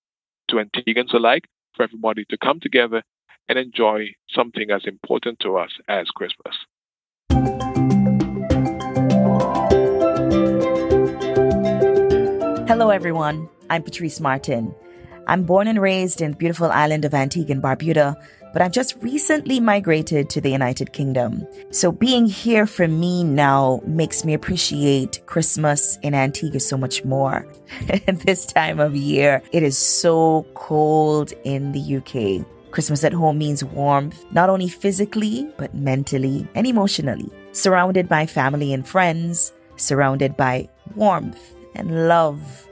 to 0.50 0.58
Antiguans 0.58 1.14
alike, 1.14 1.46
for 1.76 1.84
everybody 1.84 2.26
to 2.30 2.38
come 2.38 2.60
together 2.60 3.04
and 3.48 3.60
enjoy 3.60 4.08
something 4.30 4.72
as 4.72 4.86
important 4.86 5.40
to 5.42 5.58
us 5.58 5.70
as 5.88 6.08
Christmas. 6.10 6.56
Hello, 12.68 12.90
everyone. 12.90 13.48
I'm 13.70 13.84
Patrice 13.84 14.20
Martin. 14.20 14.74
I'm 15.28 15.44
born 15.44 15.68
and 15.68 15.82
raised 15.82 16.22
in 16.22 16.32
the 16.32 16.38
beautiful 16.38 16.72
island 16.72 17.06
of 17.06 17.14
Antigua 17.14 17.54
and 17.54 17.64
Barbuda, 17.64 18.16
but 18.56 18.62
I've 18.62 18.72
just 18.72 18.96
recently 19.02 19.60
migrated 19.60 20.30
to 20.30 20.40
the 20.40 20.50
United 20.50 20.94
Kingdom. 20.94 21.46
So 21.72 21.92
being 21.92 22.26
here 22.26 22.66
for 22.66 22.88
me 22.88 23.22
now 23.22 23.82
makes 23.86 24.24
me 24.24 24.34
appreciate 24.34 25.20
Christmas 25.26 26.00
in 26.04 26.14
Antigua 26.14 26.62
so 26.62 26.78
much 26.78 27.04
more. 27.04 27.46
At 27.90 28.20
this 28.26 28.46
time 28.46 28.80
of 28.80 28.96
year, 28.96 29.44
it 29.52 29.62
is 29.62 29.78
so 29.78 30.48
cold 30.54 31.34
in 31.44 31.74
the 31.74 31.98
UK. 31.98 32.48
Christmas 32.72 33.04
at 33.04 33.12
home 33.12 33.38
means 33.40 33.62
warmth, 33.62 34.24
not 34.32 34.50
only 34.50 34.70
physically, 34.70 35.52
but 35.58 35.76
mentally 35.76 36.48
and 36.56 36.66
emotionally. 36.66 37.30
Surrounded 37.52 38.08
by 38.08 38.26
family 38.26 38.72
and 38.72 38.88
friends, 38.88 39.52
surrounded 39.76 40.38
by 40.38 40.70
warmth 40.96 41.54
and 41.76 42.08
love 42.08 42.65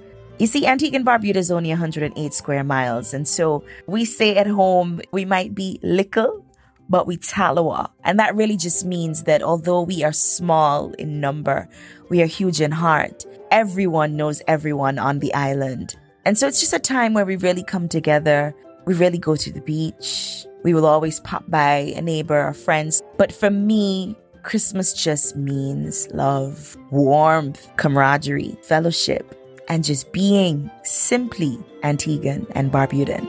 you 0.43 0.47
see, 0.47 0.67
Antigua 0.67 0.97
and 0.97 1.05
Barbuda 1.05 1.37
is 1.37 1.51
only 1.51 1.69
108 1.69 2.33
square 2.33 2.65
miles. 2.65 3.13
And 3.13 3.25
so 3.25 3.63
we 3.87 4.03
say 4.03 4.35
at 4.35 4.45
home, 4.45 4.99
we 5.13 5.23
might 5.23 5.55
be 5.55 5.79
little, 5.83 6.45
but 6.89 7.07
we 7.07 7.15
Taloa. 7.15 7.89
And 8.03 8.19
that 8.19 8.35
really 8.35 8.57
just 8.57 8.85
means 8.85 9.23
that 9.23 9.41
although 9.41 9.83
we 9.83 10.03
are 10.03 10.11
small 10.11 10.91
in 10.95 11.21
number, 11.21 11.69
we 12.09 12.21
are 12.21 12.25
huge 12.25 12.59
in 12.59 12.71
heart. 12.71 13.25
Everyone 13.51 14.17
knows 14.17 14.41
everyone 14.45 14.99
on 14.99 15.19
the 15.19 15.33
island. 15.33 15.95
And 16.25 16.37
so 16.37 16.45
it's 16.45 16.59
just 16.59 16.73
a 16.73 16.79
time 16.79 17.13
where 17.13 17.25
we 17.25 17.37
really 17.37 17.63
come 17.63 17.87
together. 17.87 18.53
We 18.83 18.95
really 18.95 19.19
go 19.19 19.37
to 19.37 19.49
the 19.49 19.61
beach. 19.61 20.45
We 20.65 20.73
will 20.73 20.85
always 20.85 21.21
pop 21.21 21.49
by 21.49 21.93
a 21.95 22.01
neighbor 22.01 22.37
or 22.37 22.53
friends. 22.53 23.01
But 23.15 23.31
for 23.31 23.49
me, 23.49 24.17
Christmas 24.41 24.91
just 24.91 25.37
means 25.37 26.09
love, 26.11 26.75
warmth, 26.91 27.65
camaraderie, 27.77 28.57
fellowship 28.61 29.39
and 29.67 29.83
just 29.83 30.11
being 30.11 30.69
simply 30.83 31.57
Antiguan 31.83 32.45
and 32.51 32.71
Barbudan. 32.71 33.27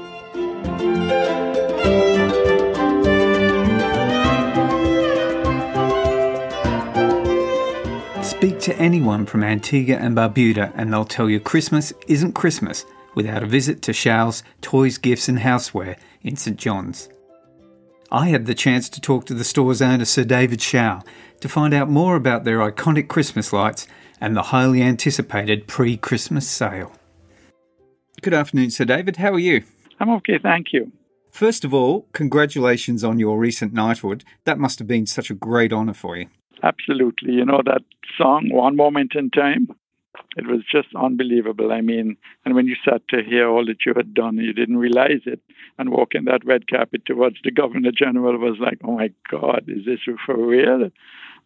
Speak 8.22 8.58
to 8.60 8.76
anyone 8.76 9.26
from 9.26 9.42
Antigua 9.42 9.96
and 9.96 10.16
Barbuda, 10.16 10.72
and 10.74 10.92
they'll 10.92 11.04
tell 11.04 11.30
you 11.30 11.40
Christmas 11.40 11.92
isn't 12.08 12.32
Christmas 12.34 12.84
without 13.14 13.42
a 13.42 13.46
visit 13.46 13.80
to 13.82 13.92
Shoul's 13.92 14.42
Toys, 14.60 14.98
Gifts 14.98 15.28
and 15.28 15.38
Houseware 15.38 15.96
in 16.22 16.36
St 16.36 16.58
John's. 16.58 17.08
I 18.10 18.28
had 18.28 18.46
the 18.46 18.54
chance 18.54 18.88
to 18.90 19.00
talk 19.00 19.26
to 19.26 19.34
the 19.34 19.44
store's 19.44 19.82
owner, 19.82 20.04
Sir 20.04 20.24
David 20.24 20.60
Shoul, 20.60 21.02
to 21.40 21.48
find 21.48 21.74
out 21.74 21.88
more 21.88 22.16
about 22.16 22.44
their 22.44 22.58
iconic 22.58 23.08
Christmas 23.08 23.52
lights 23.52 23.86
and 24.20 24.36
the 24.36 24.44
highly 24.44 24.82
anticipated 24.82 25.66
pre 25.66 25.96
Christmas 25.96 26.48
sale. 26.48 26.92
Good 28.22 28.34
afternoon, 28.34 28.70
Sir 28.70 28.84
David. 28.84 29.16
How 29.16 29.32
are 29.32 29.38
you? 29.38 29.64
I'm 30.00 30.10
okay, 30.10 30.38
thank 30.42 30.72
you. 30.72 30.92
First 31.30 31.64
of 31.64 31.74
all, 31.74 32.06
congratulations 32.12 33.02
on 33.02 33.18
your 33.18 33.38
recent 33.38 33.72
knighthood. 33.72 34.24
That 34.44 34.58
must 34.58 34.78
have 34.78 34.88
been 34.88 35.06
such 35.06 35.30
a 35.30 35.34
great 35.34 35.72
honour 35.72 35.94
for 35.94 36.16
you. 36.16 36.28
Absolutely. 36.62 37.34
You 37.34 37.44
know 37.44 37.60
that 37.64 37.82
song, 38.16 38.48
One 38.50 38.76
Moment 38.76 39.12
in 39.14 39.30
Time? 39.30 39.68
It 40.36 40.46
was 40.46 40.60
just 40.70 40.88
unbelievable. 40.96 41.72
I 41.72 41.80
mean, 41.80 42.16
and 42.44 42.54
when 42.54 42.66
you 42.66 42.76
sat 42.84 43.06
to 43.08 43.22
hear 43.22 43.48
all 43.48 43.66
that 43.66 43.84
you 43.84 43.94
had 43.96 44.14
done, 44.14 44.36
you 44.36 44.52
didn't 44.52 44.78
realize 44.78 45.22
it. 45.26 45.40
And 45.78 45.90
walking 45.90 46.24
that 46.24 46.44
red 46.44 46.68
carpet 46.68 47.02
towards 47.06 47.36
the 47.44 47.50
Governor 47.50 47.90
General 47.92 48.38
was 48.38 48.58
like, 48.60 48.78
oh 48.84 48.96
my 48.96 49.10
God, 49.30 49.64
is 49.68 49.84
this 49.84 50.00
for 50.24 50.36
real? 50.36 50.90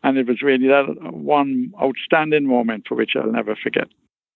And 0.03 0.17
it 0.17 0.27
was 0.27 0.43
really 0.43 0.69
that 0.69 1.13
one 1.13 1.73
outstanding 1.83 2.47
moment 2.47 2.87
for 2.89 2.95
which 2.95 3.13
I'll 3.17 3.33
never 3.33 3.57
forget. 3.57 3.89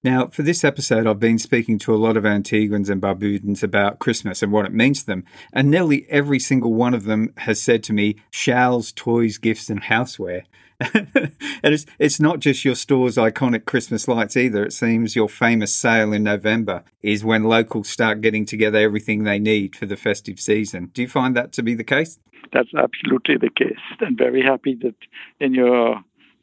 Now, 0.05 0.27
for 0.27 0.43
this 0.43 0.65
episode, 0.65 1.07
I've 1.07 1.21
been 1.21 1.39
speaking 1.39 1.79
to 1.81 1.95
a 1.95 1.97
lot 1.97 2.17
of 2.17 2.25
Antiguans 2.25 2.91
and 2.91 3.01
Barbudans 3.01 3.63
about 3.63 4.01
Christmas 4.01 4.43
and 4.43 4.51
what 4.51 4.67
it 4.67 4.73
means 4.73 5.01
to 5.01 5.07
them. 5.07 5.25
And 5.53 5.71
nearly 5.71 6.07
every 6.11 6.41
single 6.41 6.75
one 6.75 6.93
of 6.93 7.05
them 7.05 7.33
has 7.39 7.63
said 7.63 7.85
to 7.85 7.93
me, 7.93 8.17
Shoul's, 8.33 8.91
toys, 8.91 9.39
gifts, 9.39 9.71
and 9.71 9.85
houseware. 9.85 10.43
and 10.81 11.23
it's, 11.63 11.87
it's 12.01 12.19
not 12.19 12.41
just 12.41 12.65
your 12.65 12.75
store's 12.75 13.17
iconic 13.17 13.65
Christmas 13.65 14.09
lights 14.09 14.37
either. 14.37 14.65
It 14.65 14.73
seems 14.73 15.15
your 15.15 15.29
famous 15.29 15.73
sale 15.73 16.13
in 16.13 16.25
November 16.25 16.83
is 17.03 17.25
when 17.25 17.45
locals 17.45 17.89
start 17.89 18.23
getting 18.23 18.45
together 18.45 18.79
everything 18.79 19.23
they 19.23 19.39
need 19.39 19.77
for 19.77 19.87
the 19.87 19.97
festive 19.97 20.41
season. 20.41 20.91
Do 20.95 21.03
you 21.03 21.09
find 21.09 21.37
that 21.37 21.53
to 21.53 21.63
be 21.63 21.75
the 21.75 21.85
case? 21.85 22.19
That's 22.53 22.75
absolutely 22.75 23.37
the 23.37 23.51
case. 23.51 23.81
And 24.01 24.17
very 24.17 24.43
happy 24.43 24.75
that 24.83 24.95
in 25.41 25.55
your 25.55 26.03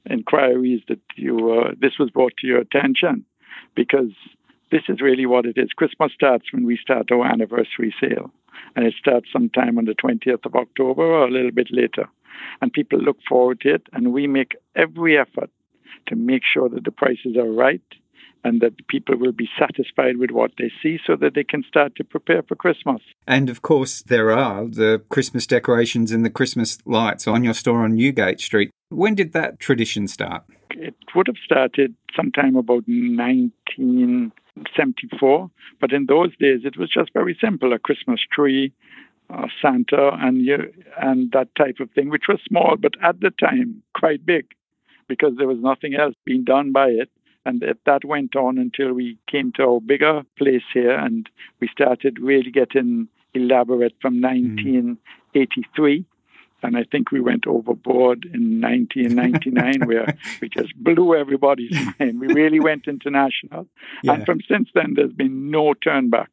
inquiries 0.09 0.81
that 0.87 0.99
you 1.15 1.51
uh, 1.51 1.71
this 1.79 1.99
was 1.99 2.09
brought 2.09 2.33
to 2.37 2.47
your 2.47 2.59
attention 2.59 3.25
because 3.75 4.11
this 4.71 4.83
is 4.87 5.01
really 5.01 5.25
what 5.25 5.45
it 5.45 5.57
is. 5.57 5.69
Christmas 5.75 6.11
starts 6.13 6.51
when 6.51 6.65
we 6.65 6.77
start 6.77 7.11
our 7.11 7.25
anniversary 7.25 7.93
sale, 7.99 8.31
and 8.75 8.85
it 8.85 8.93
starts 8.99 9.27
sometime 9.31 9.77
on 9.77 9.85
the 9.85 9.95
20th 9.95 10.45
of 10.45 10.55
October 10.55 11.01
or 11.01 11.27
a 11.27 11.31
little 11.31 11.51
bit 11.51 11.69
later. 11.71 12.07
And 12.61 12.71
people 12.71 12.99
look 12.99 13.17
forward 13.27 13.61
to 13.61 13.75
it, 13.75 13.87
and 13.93 14.13
we 14.13 14.27
make 14.27 14.55
every 14.75 15.17
effort 15.17 15.49
to 16.07 16.15
make 16.15 16.43
sure 16.45 16.69
that 16.69 16.85
the 16.85 16.91
prices 16.91 17.35
are 17.37 17.51
right 17.51 17.81
and 18.43 18.59
that 18.61 18.87
people 18.87 19.17
will 19.17 19.31
be 19.31 19.49
satisfied 19.57 20.17
with 20.17 20.29
what 20.31 20.51
they 20.57 20.71
see 20.81 20.99
so 21.05 21.15
that 21.15 21.35
they 21.35 21.43
can 21.43 21.63
start 21.63 21.95
to 21.95 22.03
prepare 22.03 22.41
for 22.43 22.55
Christmas. 22.55 23.01
And 23.27 23.49
of 23.49 23.61
course, 23.61 24.01
there 24.01 24.31
are 24.31 24.65
the 24.65 25.03
Christmas 25.09 25.45
decorations 25.45 26.11
and 26.11 26.25
the 26.25 26.29
Christmas 26.29 26.77
lights 26.85 27.27
on 27.27 27.43
your 27.43 27.53
store 27.53 27.83
on 27.83 27.95
Newgate 27.95 28.39
Street. 28.39 28.71
When 28.89 29.15
did 29.15 29.33
that 29.33 29.59
tradition 29.59 30.07
start? 30.07 30.43
It 30.71 30.95
would 31.15 31.27
have 31.27 31.37
started 31.43 31.95
sometime 32.15 32.55
about 32.55 32.83
1974, 32.87 35.51
but 35.81 35.91
in 35.93 36.05
those 36.07 36.35
days 36.37 36.61
it 36.63 36.77
was 36.77 36.89
just 36.89 37.11
very 37.13 37.37
simple 37.41 37.73
a 37.73 37.79
Christmas 37.79 38.21
tree, 38.31 38.71
uh, 39.29 39.47
Santa, 39.61 40.11
and, 40.19 40.45
you, 40.45 40.71
and 40.99 41.31
that 41.33 41.53
type 41.55 41.79
of 41.79 41.91
thing, 41.91 42.09
which 42.09 42.23
was 42.27 42.39
small, 42.47 42.75
but 42.79 42.93
at 43.03 43.19
the 43.19 43.29
time 43.31 43.83
quite 43.93 44.25
big 44.25 44.47
because 45.09 45.33
there 45.37 45.47
was 45.47 45.57
nothing 45.59 45.95
else 45.95 46.15
being 46.23 46.45
done 46.45 46.71
by 46.71 46.87
it. 46.87 47.09
And 47.45 47.63
that 47.85 48.05
went 48.05 48.35
on 48.35 48.57
until 48.57 48.93
we 48.93 49.17
came 49.27 49.51
to 49.53 49.63
our 49.63 49.81
bigger 49.81 50.23
place 50.37 50.63
here 50.73 50.95
and 50.95 51.27
we 51.59 51.67
started 51.69 52.19
really 52.19 52.51
getting 52.51 53.07
elaborate 53.33 53.95
from 54.01 54.21
1983. 54.21 55.99
Mm. 55.99 56.05
And 56.61 56.75
I 56.75 56.83
think 56.83 57.11
we 57.11 57.21
went 57.21 57.47
overboard 57.47 58.25
in 58.25 58.59
1999, 58.59 59.87
where 59.87 60.17
we 60.41 60.49
just 60.57 60.75
blew 60.75 61.15
everybody's 61.15 61.71
mind. 61.99 62.19
We 62.19 62.27
really 62.27 62.59
went 62.59 62.87
international. 62.87 63.65
Yeah. 64.03 64.13
And 64.13 64.25
from 64.25 64.41
since 64.47 64.69
then, 64.75 64.95
there's 64.95 65.13
been 65.13 65.49
no 65.49 65.73
turn 65.73 66.09
back 66.09 66.29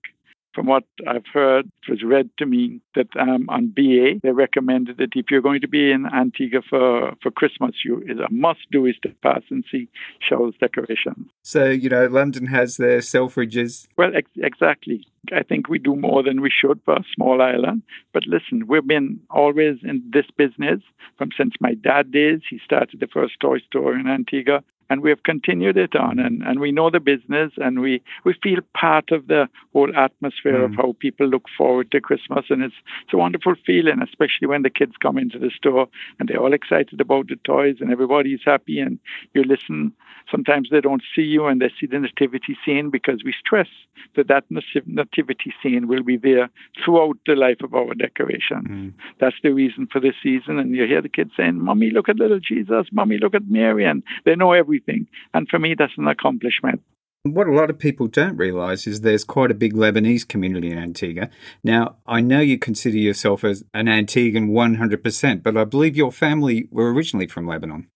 from 0.57 0.67
what 0.67 0.85
I've 1.07 1.27
heard, 1.33 1.67
it 1.67 1.91
was 1.91 2.03
read 2.03 2.31
to 2.39 2.47
me 2.47 2.81
that 2.95 3.09
um, 3.21 3.47
on 3.51 3.69
BA 3.69 4.21
they 4.23 4.31
recommended 4.31 4.97
that 4.97 5.11
if 5.15 5.27
you're 5.31 5.43
going 5.43 5.61
to 5.61 5.69
be 5.69 5.93
in 5.93 6.07
Antigua 6.07 6.63
for, 6.69 7.13
for 7.23 7.31
Christmas, 7.31 7.75
you 7.85 8.03
a 8.09 8.33
must 8.33 8.61
do 8.73 8.87
is 8.87 8.97
to 9.03 9.11
pass 9.23 9.43
and 9.51 9.65
see 9.71 9.89
Shoul's 10.19 10.55
decorations. 10.59 11.29
So 11.43 11.67
you 11.67 11.91
know, 11.91 12.07
London 12.07 12.47
has 12.47 12.79
their 12.79 13.01
Selfridges. 13.01 13.87
Well, 13.99 14.17
ex- 14.17 14.31
exactly. 14.37 15.07
I 15.31 15.43
think 15.43 15.69
we 15.69 15.79
do 15.79 15.95
more 15.95 16.23
than 16.23 16.41
we 16.41 16.51
should 16.51 16.81
for 16.85 16.95
a 16.95 17.05
small 17.15 17.43
island. 17.43 17.83
But 18.15 18.23
listen, 18.27 18.67
we've 18.67 18.87
been 18.87 19.21
always 19.29 19.79
in 19.83 20.03
this 20.11 20.27
business 20.39 20.81
from 21.19 21.31
since 21.37 21.53
my 21.61 21.75
dad 21.75 22.13
days. 22.13 22.41
He 22.49 22.59
started 22.65 23.01
the 23.01 23.09
first 23.13 23.35
toy 23.41 23.59
store 23.59 23.95
in 23.95 24.07
Antigua 24.07 24.63
and 24.89 25.03
we 25.03 25.11
have 25.11 25.23
continued 25.23 25.77
it 25.77 25.95
on 25.97 26.19
and, 26.19 26.43
and 26.43 26.61
we 26.61 26.73
know 26.73 26.91
the 26.91 27.01
business 27.01 27.53
and 27.57 27.81
we, 27.81 28.03
we 28.25 28.35
feel 28.43 28.61
part 28.75 29.11
of 29.11 29.27
the 29.27 29.49
whole 29.73 29.95
atmosphere 29.97 30.61
mm. 30.61 30.65
of 30.65 30.75
how 30.77 30.95
people 30.99 31.27
look 31.27 31.45
forward 31.57 31.91
to 31.91 32.01
Christmas 32.01 32.47
and 32.51 32.63
it's, 32.63 32.75
it's 33.05 33.15
a 33.15 33.17
wonderful 33.17 33.55
feeling, 33.65 34.01
especially 34.03 34.47
when 34.47 34.63
the 34.63 34.71
kids 34.71 34.93
come 35.03 35.19
into 35.19 35.39
the 35.39 35.51
store 35.51 35.89
and 36.19 36.29
they're 36.29 36.41
all 36.41 36.53
excited 36.53 37.01
about 37.01 37.29
the 37.29 37.37
toys 37.45 37.77
and 37.81 37.91
everybody's 37.91 38.41
happy 38.45 38.79
and 38.79 38.99
you 39.35 39.43
listen. 39.43 39.93
Sometimes 40.31 40.69
they 40.71 40.81
don't 40.81 41.03
see 41.15 41.23
you 41.23 41.47
and 41.47 41.61
they 41.61 41.71
see 41.79 41.87
the 41.87 41.99
nativity 41.99 42.57
scene 42.65 42.91
because 42.91 43.23
we 43.25 43.33
stress 43.39 43.69
that 44.17 44.29
that 44.29 44.45
nativity 44.51 45.55
scene 45.63 45.89
will 45.89 46.03
be 46.03 46.17
there 46.17 46.51
throughout 46.85 47.17
the 47.27 47.35
life 47.35 47.59
of 47.63 47.75
our 47.75 47.95
decoration. 47.95 48.63
Mm. 48.69 48.93
That's 49.21 49.37
the 49.43 49.53
reason 49.53 49.87
for 49.93 50.01
this 50.01 50.15
season. 50.23 50.59
And 50.59 50.75
you 50.75 50.87
hear 50.87 51.03
the 51.03 51.09
kids 51.09 51.31
saying, 51.37 51.61
Mommy, 51.61 51.91
look 51.91 52.09
at 52.09 52.17
little 52.17 52.41
Jesus. 52.41 52.87
Mommy, 52.93 53.19
look 53.19 53.35
at 53.35 53.49
Mary. 53.49 53.85
And 53.85 54.03
they 54.25 54.35
know 54.35 54.53
everything. 54.53 55.07
And 55.35 55.49
for 55.49 55.59
me, 55.59 55.75
that's 55.79 55.97
an 55.97 56.09
accomplishment. 56.09 56.83
What 57.23 57.49
a 57.49 57.53
lot 57.53 57.71
of 57.71 57.79
people 57.79 58.07
don't 58.07 58.37
realise 58.37 58.87
is 58.87 59.01
there's 59.01 59.25
quite 59.25 59.51
a 59.51 59.55
big 59.55 59.75
Lebanese 59.75 60.27
community 60.27 60.71
in 60.71 60.79
Antigua. 60.79 61.29
Now, 61.65 61.97
I 62.07 62.21
know 62.21 62.41
you 62.41 62.57
consider 62.57 62.99
yourself 62.99 63.43
as 63.43 63.65
an 63.75 63.87
Antiguan 63.87 64.51
100%, 64.51 65.43
but 65.43 65.57
I 65.57 65.65
believe 65.65 65.97
your 65.97 66.13
family 66.13 66.69
were 66.71 66.93
originally 66.93 67.27
from 67.27 67.47
Lebanon. 67.47 67.89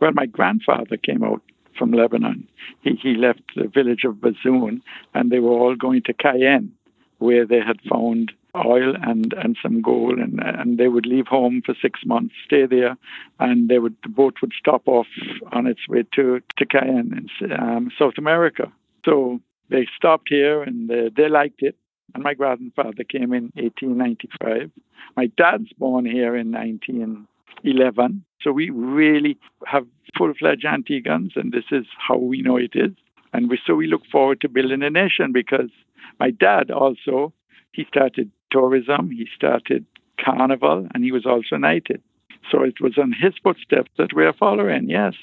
Well, 0.00 0.10
my 0.14 0.26
grandfather 0.26 0.96
came 0.96 1.22
out 1.22 1.42
from 1.82 1.90
Lebanon. 1.90 2.46
He, 2.82 2.94
he 3.02 3.14
left 3.16 3.42
the 3.56 3.66
village 3.66 4.04
of 4.04 4.14
Bazoun, 4.14 4.82
and 5.14 5.32
they 5.32 5.40
were 5.40 5.50
all 5.50 5.74
going 5.74 6.02
to 6.04 6.12
Cayenne, 6.12 6.70
where 7.18 7.44
they 7.44 7.58
had 7.58 7.80
found 7.90 8.30
oil 8.54 8.94
and, 9.02 9.32
and 9.32 9.56
some 9.60 9.82
gold, 9.82 10.20
and, 10.20 10.38
and 10.40 10.78
they 10.78 10.86
would 10.86 11.06
leave 11.06 11.26
home 11.26 11.60
for 11.66 11.74
six 11.82 11.98
months, 12.06 12.36
stay 12.44 12.66
there, 12.66 12.96
and 13.40 13.68
they 13.68 13.80
would 13.80 13.96
the 14.04 14.08
boat 14.08 14.36
would 14.42 14.52
stop 14.56 14.82
off 14.86 15.08
on 15.50 15.66
its 15.66 15.80
way 15.88 16.04
to, 16.14 16.40
to 16.56 16.66
Cayenne 16.66 17.28
in 17.40 17.52
um, 17.52 17.90
South 17.98 18.14
America. 18.16 18.70
So 19.04 19.40
they 19.68 19.88
stopped 19.96 20.28
here 20.28 20.62
and 20.62 20.88
they, 20.88 21.08
they 21.16 21.28
liked 21.28 21.62
it. 21.62 21.74
And 22.14 22.22
my 22.22 22.34
grandfather 22.34 23.02
came 23.02 23.32
in 23.32 23.50
1895. 23.54 24.70
My 25.16 25.26
dad's 25.36 25.72
born 25.72 26.04
here 26.04 26.36
in 26.36 26.52
1911. 27.62 28.24
So 28.40 28.52
we 28.52 28.70
really 28.70 29.38
have 29.66 29.86
full-fledged 30.16 30.64
Antiguans, 30.64 31.36
and 31.36 31.52
this 31.52 31.64
is 31.70 31.86
how 31.96 32.16
we 32.16 32.42
know 32.42 32.56
it 32.56 32.72
is. 32.74 32.92
And 33.32 33.48
we, 33.48 33.58
so 33.66 33.74
we 33.74 33.86
look 33.86 34.02
forward 34.10 34.40
to 34.42 34.48
building 34.48 34.82
a 34.82 34.90
nation 34.90 35.32
because 35.32 35.70
my 36.20 36.30
dad 36.30 36.70
also 36.70 37.32
he 37.72 37.84
started 37.88 38.30
tourism, 38.50 39.10
he 39.10 39.26
started 39.34 39.86
carnival, 40.22 40.86
and 40.94 41.02
he 41.02 41.10
was 41.10 41.26
also 41.26 41.56
knighted. 41.56 42.02
So 42.50 42.62
it 42.62 42.80
was 42.80 42.98
on 42.98 43.12
his 43.12 43.32
footsteps 43.42 43.90
that 43.98 44.12
we're 44.14 44.32
following, 44.32 44.88
yes. 44.88 45.14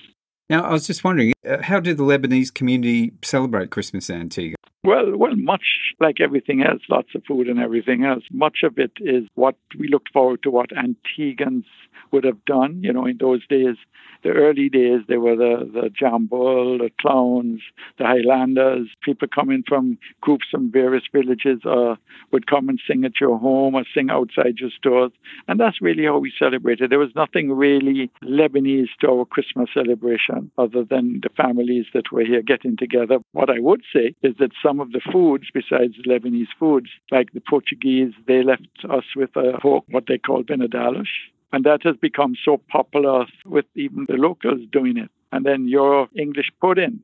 Now, 0.49 0.63
I 0.63 0.73
was 0.73 0.87
just 0.87 1.03
wondering, 1.03 1.33
uh, 1.47 1.61
how 1.61 1.79
did 1.79 1.97
the 1.97 2.03
Lebanese 2.03 2.51
community 2.51 3.13
celebrate 3.23 3.69
Christmas 3.69 4.09
in 4.09 4.19
Antigua? 4.19 4.55
Well, 4.89 5.15
well, 5.15 5.35
much 5.35 5.93
like 5.99 6.19
everything 6.19 6.63
else, 6.63 6.81
lots 6.89 7.09
of 7.13 7.21
food 7.27 7.47
and 7.47 7.59
everything 7.59 8.05
else. 8.05 8.23
Much 8.31 8.63
of 8.63 8.79
it 8.79 8.93
is 8.97 9.25
what 9.35 9.53
we 9.77 9.87
looked 9.87 10.11
forward 10.11 10.41
to, 10.41 10.49
what 10.49 10.71
Antiguans 10.71 11.65
would 12.11 12.23
have 12.23 12.43
done. 12.45 12.81
You 12.81 12.93
know, 12.93 13.05
in 13.05 13.17
those 13.19 13.45
days, 13.47 13.75
the 14.23 14.29
early 14.29 14.67
days, 14.67 15.01
there 15.07 15.19
were 15.19 15.35
the, 15.35 15.69
the 15.71 15.89
John 15.89 16.25
Bull, 16.25 16.79
the 16.79 16.89
clowns, 16.99 17.61
the 17.97 18.05
Highlanders, 18.05 18.87
people 19.03 19.27
coming 19.33 19.63
from 19.67 19.97
groups 20.21 20.47
from 20.51 20.71
various 20.71 21.03
villages 21.13 21.59
uh, 21.65 21.95
would 22.31 22.47
come 22.47 22.67
and 22.67 22.81
sing 22.85 23.05
at 23.05 23.21
your 23.21 23.37
home 23.37 23.75
or 23.75 23.85
sing 23.93 24.09
outside 24.09 24.55
your 24.57 24.71
stores. 24.75 25.11
And 25.47 25.59
that's 25.59 25.81
really 25.81 26.05
how 26.05 26.17
we 26.17 26.33
celebrated. 26.37 26.89
There 26.89 26.99
was 26.99 27.15
nothing 27.15 27.51
really 27.51 28.11
Lebanese 28.23 28.89
to 29.01 29.09
our 29.09 29.25
Christmas 29.25 29.69
celebration 29.73 30.51
other 30.57 30.83
than 30.83 31.21
the 31.21 31.29
families 31.37 31.85
that 31.93 32.11
were 32.11 32.25
here 32.25 32.41
getting 32.41 32.75
together. 32.75 33.19
What 33.31 33.49
I 33.49 33.59
would 33.59 33.83
say 33.93 34.15
is 34.21 34.35
that 34.39 34.51
some 34.61 34.78
of 34.81 34.91
the 34.91 35.01
foods, 35.11 35.45
besides 35.53 35.95
Lebanese 36.07 36.47
foods, 36.59 36.89
like 37.11 37.31
the 37.33 37.41
Portuguese, 37.41 38.13
they 38.27 38.43
left 38.43 38.67
us 38.89 39.05
with 39.15 39.35
a 39.35 39.57
pork, 39.61 39.85
what 39.89 40.05
they 40.07 40.17
call 40.17 40.43
benadalash. 40.43 41.07
And 41.51 41.63
that 41.63 41.83
has 41.83 41.95
become 41.97 42.35
so 42.43 42.61
popular 42.69 43.25
with 43.45 43.65
even 43.75 44.05
the 44.07 44.15
locals 44.15 44.61
doing 44.71 44.97
it. 44.97 45.09
And 45.31 45.45
then 45.45 45.67
your 45.67 46.07
English 46.15 46.51
pudding, 46.61 46.99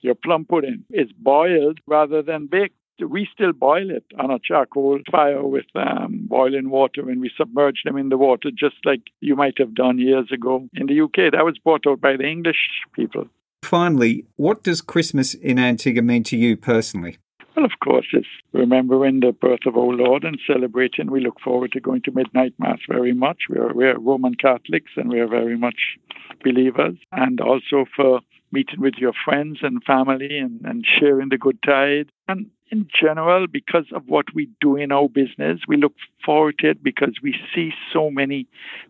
your 0.00 0.14
plum 0.14 0.44
pudding, 0.44 0.84
is 0.90 1.10
boiled 1.18 1.78
rather 1.86 2.22
than 2.22 2.46
baked. 2.46 2.74
We 2.98 3.28
still 3.32 3.52
boil 3.52 3.90
it 3.90 4.04
on 4.18 4.30
a 4.30 4.38
charcoal 4.38 4.98
fire 5.10 5.42
with 5.42 5.64
um, 5.74 6.26
boiling 6.28 6.68
water 6.68 7.08
and 7.08 7.20
we 7.20 7.30
submerge 7.34 7.82
them 7.84 7.96
in 7.96 8.10
the 8.10 8.18
water 8.18 8.50
just 8.50 8.76
like 8.84 9.00
you 9.20 9.36
might 9.36 9.56
have 9.56 9.74
done 9.74 9.98
years 9.98 10.30
ago 10.30 10.68
in 10.74 10.86
the 10.86 11.00
UK. 11.00 11.32
That 11.32 11.46
was 11.46 11.56
brought 11.58 11.86
out 11.86 12.00
by 12.02 12.16
the 12.16 12.28
English 12.28 12.82
people. 12.92 13.26
Finally, 13.62 14.26
what 14.36 14.62
does 14.62 14.80
Christmas 14.80 15.34
in 15.34 15.58
Antigua 15.58 16.02
mean 16.02 16.22
to 16.24 16.36
you 16.36 16.56
personally? 16.56 17.18
Well, 17.56 17.64
of 17.64 17.72
course, 17.84 18.06
it's 18.12 18.26
remembering 18.52 19.20
the 19.20 19.32
birth 19.32 19.66
of 19.66 19.76
our 19.76 19.92
Lord 19.92 20.24
and 20.24 20.38
celebrating. 20.46 21.10
We 21.10 21.20
look 21.20 21.40
forward 21.40 21.72
to 21.72 21.80
going 21.80 22.02
to 22.02 22.12
midnight 22.12 22.54
mass 22.58 22.78
very 22.88 23.12
much. 23.12 23.42
We 23.48 23.58
are, 23.58 23.72
we 23.74 23.86
are 23.86 23.98
Roman 23.98 24.34
Catholics 24.34 24.92
and 24.96 25.10
we 25.10 25.20
are 25.20 25.28
very 25.28 25.58
much 25.58 25.98
believers. 26.42 26.96
And 27.12 27.40
also 27.40 27.86
for 27.94 28.20
meeting 28.52 28.80
with 28.80 28.94
your 28.98 29.12
friends 29.24 29.58
and 29.62 29.82
family 29.84 30.38
and, 30.38 30.60
and 30.64 30.86
sharing 30.86 31.28
the 31.28 31.38
good 31.38 31.58
tide. 31.62 32.10
And 32.28 32.46
in 32.70 32.88
general, 32.98 33.46
because 33.46 33.86
of 33.92 34.06
what 34.06 34.26
we 34.34 34.48
do 34.60 34.76
in 34.76 34.92
our 34.92 35.08
business, 35.08 35.60
we 35.66 35.76
look 35.76 35.94
forward 36.24 36.58
to 36.60 36.70
it 36.70 36.82
because 36.82 37.14
we 37.22 37.34
see 37.54 37.72
so 37.92 38.10
many 38.10 38.46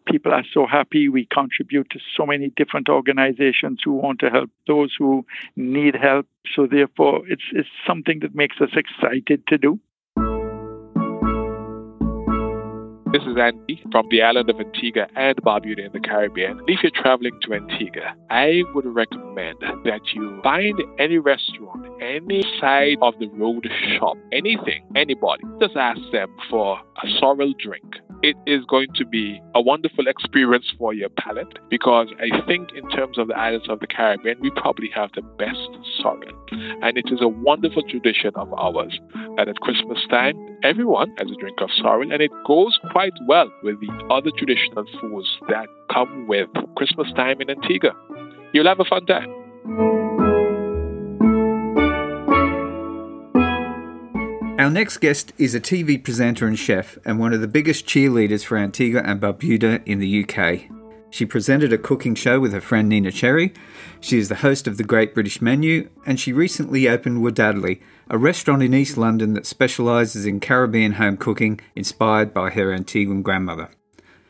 people 0.07 0.33
are 0.33 0.45
so 0.53 0.67
happy. 0.67 1.09
We 1.09 1.27
contribute 1.27 1.91
to 1.91 2.01
so 2.17 2.27
many 2.27 2.51
different 2.51 2.89
organizations 2.89 3.81
who 3.85 3.93
want 3.93 4.21
to 4.21 4.31
help 4.31 4.51
those 4.67 4.95
who 4.99 5.25
need 5.57 5.95
help. 5.95 6.27
So 6.55 6.67
therefore, 6.67 7.23
it's, 7.29 7.45
it's 7.53 7.69
something 7.87 8.21
that 8.21 8.35
makes 8.35 8.61
us 8.61 8.71
excited 8.75 9.47
to 9.49 9.59
do. 9.59 9.79
This 13.13 13.23
is 13.23 13.37
Andy 13.37 13.83
from 13.91 14.07
the 14.09 14.23
island 14.23 14.49
of 14.51 14.61
Antigua 14.61 15.09
and 15.17 15.37
Barbuda 15.39 15.87
in 15.87 15.93
the 15.93 15.99
Caribbean. 15.99 16.61
If 16.69 16.85
you're 16.85 16.93
traveling 16.95 17.37
to 17.43 17.55
Antigua, 17.55 18.15
I 18.31 18.63
would 18.73 18.87
recommend 18.87 19.57
that 19.85 20.01
you 20.15 20.39
find 20.45 20.81
any 21.01 21.19
restaurant, 21.19 21.89
any 22.01 22.45
side 22.61 22.99
of 23.03 23.15
the 23.19 23.27
road 23.31 23.67
shop, 23.99 24.17
anything, 24.31 24.87
anybody. 24.95 25.43
Just 25.61 25.75
ask 25.75 26.01
them 26.13 26.33
for 26.49 26.79
a 26.79 27.09
sorrel 27.19 27.53
drink. 27.59 27.97
It 28.23 28.37
is 28.47 28.65
going 28.67 28.89
to 28.97 29.07
be 29.07 29.41
a 29.55 29.63
wonderful 29.63 30.07
experience 30.07 30.67
for 30.77 30.93
your 30.93 31.09
palate 31.09 31.59
because 31.71 32.09
I 32.21 32.45
think, 32.47 32.69
in 32.75 32.89
terms 32.91 33.17
of 33.17 33.29
the 33.29 33.35
islands 33.35 33.69
of 33.71 33.81
the 33.81 33.87
Caribbean, 33.87 34.39
we 34.41 34.51
probably 34.51 34.91
have 34.95 35.11
the 35.15 35.23
best 35.23 35.69
sorrel. 36.03 36.21
And 36.83 36.99
it 36.99 37.07
is 37.11 37.21
a 37.23 37.29
wonderful 37.29 37.83
tradition 37.89 38.33
of 38.35 38.53
ours 38.53 38.99
that 39.37 39.49
at 39.49 39.57
Christmas 39.61 39.99
time, 40.11 40.37
everyone 40.63 41.15
has 41.19 41.31
a 41.31 41.41
drink 41.41 41.63
of 41.63 41.71
sorrel, 41.81 42.13
and 42.13 42.21
it 42.21 42.31
goes 42.47 42.79
quite 42.93 43.15
well 43.27 43.51
with 43.63 43.81
the 43.81 43.91
other 44.11 44.31
traditional 44.37 44.85
foods 45.01 45.29
that 45.49 45.67
come 45.91 46.29
with 46.29 46.49
Christmas 46.77 47.11
time 47.15 47.41
in 47.41 47.49
Antigua. 47.49 47.93
You'll 48.53 48.69
have 48.69 48.81
a 48.81 48.85
fun 48.85 49.07
time. 49.07 50.00
Our 54.61 54.69
next 54.69 54.99
guest 54.99 55.33
is 55.39 55.55
a 55.55 55.61
TV 55.61 56.05
presenter 56.05 56.47
and 56.47 56.59
chef, 56.59 56.99
and 57.07 57.19
one 57.19 57.33
of 57.33 57.41
the 57.41 57.49
biggest 57.49 57.87
cheerleaders 57.87 58.45
for 58.45 58.59
Antigua 58.59 59.01
and 59.03 59.19
Barbuda 59.19 59.83
in 59.87 60.01
the 60.01 60.23
UK. 60.23 60.71
She 61.09 61.25
presented 61.25 61.73
a 61.73 61.79
cooking 61.79 62.15
show 62.15 62.39
with 62.39 62.53
her 62.53 62.61
friend 62.61 62.93
Neneh 62.93 63.11
Cherry. 63.11 63.55
She 64.01 64.19
is 64.19 64.29
the 64.29 64.35
host 64.35 64.69
of 64.69 64.77
the 64.77 64.85
Great 64.85 65.15
British 65.15 65.41
Menu, 65.41 65.89
and 66.05 66.21
she 66.21 66.35
recently 66.35 66.91
opened 66.91 67.23
Wadadli, 67.23 67.81
a 68.11 68.19
restaurant 68.19 68.63
in 68.63 68.75
East 68.75 68.99
London 68.99 69.33
that 69.33 69.47
specialises 69.47 70.27
in 70.27 70.41
Caribbean 70.41 70.93
home 70.93 71.17
cooking 71.17 71.59
inspired 71.75 72.35
by 72.35 72.51
her 72.51 72.71
Antiguan 72.71 73.23
grandmother. 73.23 73.71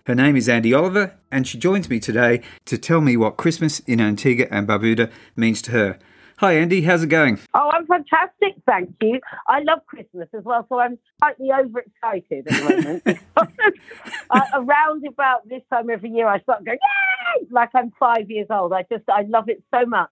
Her 0.07 0.15
name 0.15 0.37
is 0.37 0.47
Andi 0.47 0.79
Oliver, 0.79 1.17
and 1.33 1.45
she 1.45 1.59
joins 1.59 1.91
me 1.91 1.99
today 1.99 2.41
to 2.67 2.79
tell 2.79 3.01
me 3.01 3.17
what 3.17 3.37
Christmas 3.37 3.81
in 3.81 4.01
Antigua 4.01 4.47
and 4.49 4.69
Barbuda 4.69 5.11
means 5.35 5.61
to 5.63 5.73
her. 5.73 5.99
Hi, 6.41 6.55
Andi. 6.55 6.83
How's 6.83 7.03
it 7.03 7.09
going? 7.09 7.39
Oh, 7.53 7.71
I'm 7.71 7.87
fantastic, 7.87 8.55
thank 8.65 8.95
you. 9.03 9.21
I 9.47 9.61
love 9.61 9.81
Christmas 9.85 10.27
as 10.35 10.43
well, 10.43 10.65
so 10.71 10.79
I'm 10.79 10.99
slightly 11.19 11.51
overexcited 11.53 12.49
at 12.49 12.55
the 12.55 12.83
moment. 13.05 13.19
uh, 14.31 14.41
around 14.55 15.07
about 15.07 15.47
this 15.47 15.61
time 15.71 15.91
every 15.91 16.09
year, 16.09 16.27
I 16.27 16.41
start 16.41 16.65
going, 16.65 16.79
yay! 16.81 17.47
Like 17.51 17.69
I'm 17.75 17.93
five 18.01 18.31
years 18.31 18.47
old. 18.49 18.73
I 18.73 18.87
just, 18.91 19.05
I 19.11 19.27
love 19.29 19.51
it 19.51 19.63
so 19.71 19.85
much. 19.85 20.09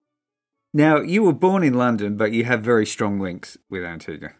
Now, 0.74 1.00
you 1.00 1.22
were 1.22 1.32
born 1.32 1.64
in 1.64 1.72
London, 1.72 2.18
but 2.18 2.32
you 2.32 2.44
have 2.44 2.60
very 2.60 2.84
strong 2.84 3.18
links 3.18 3.56
with 3.70 3.82
Antigua. 3.82 4.32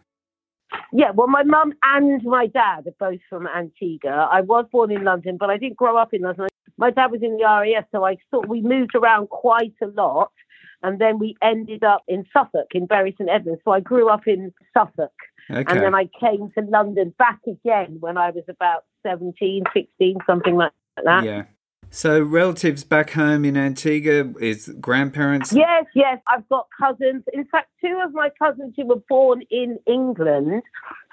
Yeah, 0.93 1.09
well, 1.09 1.27
my 1.27 1.41
mum 1.41 1.73
and 1.81 2.23
my 2.23 2.45
dad 2.45 2.85
are 2.85 2.93
both 2.99 3.21
from 3.31 3.47
Antigua. 3.47 4.29
I 4.31 4.41
was 4.41 4.65
born 4.71 4.91
in 4.91 5.03
London, 5.03 5.37
but 5.39 5.49
I 5.49 5.57
didn't 5.57 5.77
grow 5.77 5.97
up 5.97 6.13
in 6.13 6.21
London. 6.21 6.49
My 6.77 6.91
dad 6.91 7.07
was 7.07 7.23
in 7.23 7.37
the 7.37 7.45
RAF, 7.45 7.85
so 7.91 8.05
I 8.05 8.17
thought 8.29 8.47
we 8.47 8.61
moved 8.61 8.93
around 8.93 9.29
quite 9.29 9.73
a 9.81 9.87
lot 9.87 10.31
and 10.83 10.99
then 10.99 11.19
we 11.19 11.35
ended 11.41 11.83
up 11.83 12.03
in 12.07 12.25
Suffolk, 12.31 12.67
in 12.73 12.85
Bury 12.85 13.15
St 13.17 13.29
Edmunds. 13.29 13.61
So 13.65 13.71
I 13.71 13.79
grew 13.79 14.09
up 14.09 14.27
in 14.27 14.53
Suffolk. 14.73 15.11
Okay. 15.51 15.65
And 15.67 15.81
then 15.81 15.95
I 15.95 16.09
came 16.19 16.51
to 16.57 16.61
London 16.69 17.13
back 17.17 17.39
again 17.47 17.97
when 17.99 18.17
I 18.17 18.29
was 18.29 18.43
about 18.47 18.85
17, 19.03 19.63
16, 19.73 20.17
something 20.27 20.55
like 20.55 20.71
that. 21.03 21.23
Yeah. 21.23 21.43
So 21.91 22.21
relatives 22.21 22.83
back 22.83 23.09
home 23.11 23.45
in 23.45 23.57
Antigua 23.57 24.31
is 24.39 24.71
grandparents? 24.79 25.51
Yes, 25.51 25.85
yes. 25.95 26.19
I've 26.27 26.47
got 26.47 26.67
cousins. 26.79 27.23
In 27.33 27.45
fact, 27.45 27.69
two 27.83 27.99
of 28.05 28.13
my 28.13 28.29
cousins 28.37 28.75
who 28.77 28.85
were 28.85 29.01
born 29.09 29.41
in 29.49 29.79
England, 29.87 30.61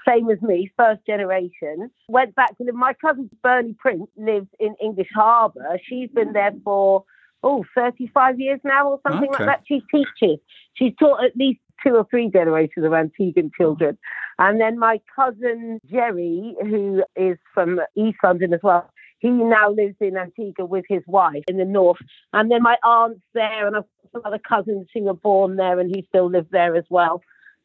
same 0.07 0.29
as 0.29 0.39
me, 0.43 0.71
first 0.77 1.01
generation, 1.07 1.89
went 2.07 2.35
back 2.35 2.55
to 2.57 2.63
live. 2.63 2.75
My 2.75 2.93
cousin 2.93 3.29
Bernie 3.41 3.75
Prince 3.79 4.07
lives 4.17 4.47
in 4.59 4.75
English 4.81 5.09
Harbour. 5.15 5.79
She's 5.83 6.09
been 6.11 6.33
there 6.33 6.53
for 6.63 7.05
oh, 7.43 7.63
35 7.75 8.39
years 8.39 8.59
now 8.63 8.89
or 8.89 8.99
something 9.07 9.29
okay. 9.29 9.45
like 9.45 9.59
that. 9.59 9.63
She 9.67 9.81
teaches. 9.91 10.39
She's 10.73 10.93
taught 10.99 11.23
at 11.23 11.35
least 11.35 11.59
two 11.85 11.95
or 11.95 12.07
three 12.09 12.29
generations 12.29 12.85
of 12.85 12.91
Antiguan 12.91 13.51
children. 13.55 13.97
And 14.39 14.59
then 14.59 14.77
my 14.77 14.99
cousin 15.15 15.79
Jerry, 15.89 16.55
who 16.61 17.03
is 17.15 17.37
from 17.53 17.79
East 17.95 18.17
London 18.23 18.53
as 18.53 18.59
well, 18.63 18.89
he 19.19 19.29
now 19.29 19.71
lives 19.71 19.95
in 19.99 20.15
Antigua 20.15 20.65
with 20.65 20.85
his 20.87 21.01
wife 21.07 21.43
in 21.47 21.57
the 21.57 21.65
north. 21.65 21.97
And 22.33 22.51
then 22.51 22.61
my 22.61 22.77
aunt's 22.83 23.21
there, 23.33 23.65
and 23.65 23.75
I've 23.75 23.83
got 23.83 24.11
some 24.11 24.21
other 24.25 24.39
cousins 24.39 24.87
who 24.93 25.03
were 25.03 25.13
born 25.13 25.55
there 25.55 25.79
and 25.79 25.93
who 25.93 26.03
still 26.03 26.29
live 26.29 26.47
there 26.51 26.75
as 26.75 26.85
well, 26.89 27.21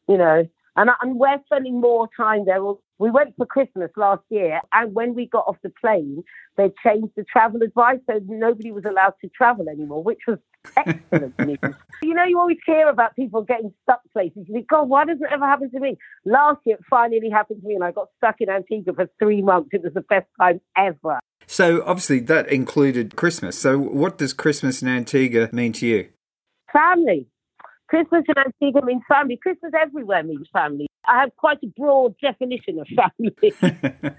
you 0.07 0.17
know. 0.17 0.47
And, 0.75 0.89
and 1.01 1.15
we're 1.17 1.39
spending 1.45 1.79
more 1.79 2.09
time 2.17 2.45
there. 2.45 2.61
We 2.99 3.11
went 3.11 3.35
for 3.35 3.45
Christmas 3.45 3.91
last 3.95 4.23
year, 4.29 4.61
and 4.71 4.93
when 4.93 5.13
we 5.13 5.27
got 5.27 5.45
off 5.47 5.57
the 5.61 5.71
plane, 5.81 6.23
they 6.57 6.71
changed 6.83 7.13
the 7.15 7.23
travel 7.23 7.61
advice, 7.61 7.99
so 8.09 8.19
nobody 8.25 8.71
was 8.71 8.83
allowed 8.85 9.13
to 9.21 9.29
travel 9.29 9.67
anymore, 9.69 10.03
which 10.03 10.21
was 10.27 10.39
excellent 10.77 11.37
news. 11.39 11.57
You 12.01 12.13
know, 12.13 12.25
you 12.25 12.37
always 12.37 12.57
hear 12.65 12.89
about 12.89 13.15
people 13.15 13.43
getting 13.43 13.73
stuck 13.83 14.01
places. 14.11 14.43
You 14.47 14.53
think, 14.53 14.67
God, 14.67 14.89
why 14.89 15.05
doesn't 15.05 15.23
it 15.23 15.31
ever 15.31 15.45
happen 15.45 15.71
to 15.71 15.79
me? 15.79 15.97
Last 16.25 16.59
year, 16.65 16.75
it 16.75 16.83
finally 16.89 17.29
happened 17.29 17.61
to 17.61 17.67
me, 17.67 17.75
and 17.75 17.83
I 17.83 17.91
got 17.91 18.09
stuck 18.17 18.35
in 18.41 18.49
Antigua 18.49 18.93
for 18.93 19.09
three 19.19 19.41
months. 19.41 19.69
It 19.71 19.83
was 19.83 19.93
the 19.93 20.01
best 20.01 20.27
time 20.37 20.59
ever. 20.77 21.19
So, 21.47 21.81
obviously, 21.85 22.19
that 22.21 22.49
included 22.49 23.15
Christmas. 23.15 23.57
So, 23.57 23.77
what 23.77 24.17
does 24.17 24.33
Christmas 24.33 24.81
in 24.81 24.89
Antigua 24.89 25.49
mean 25.53 25.71
to 25.73 25.87
you? 25.87 26.09
Family. 26.73 27.27
Christmas 27.93 28.23
in 28.27 28.33
Antigua 28.39 28.83
means 28.83 29.03
family. 29.07 29.37
Christmas 29.37 29.71
everywhere 29.79 30.23
means 30.23 30.47
family. 30.51 30.87
I 31.07 31.19
have 31.19 31.35
quite 31.37 31.59
a 31.63 31.67
broad 31.67 32.15
definition 32.19 32.79
of 32.79 32.87
family. 32.87 33.53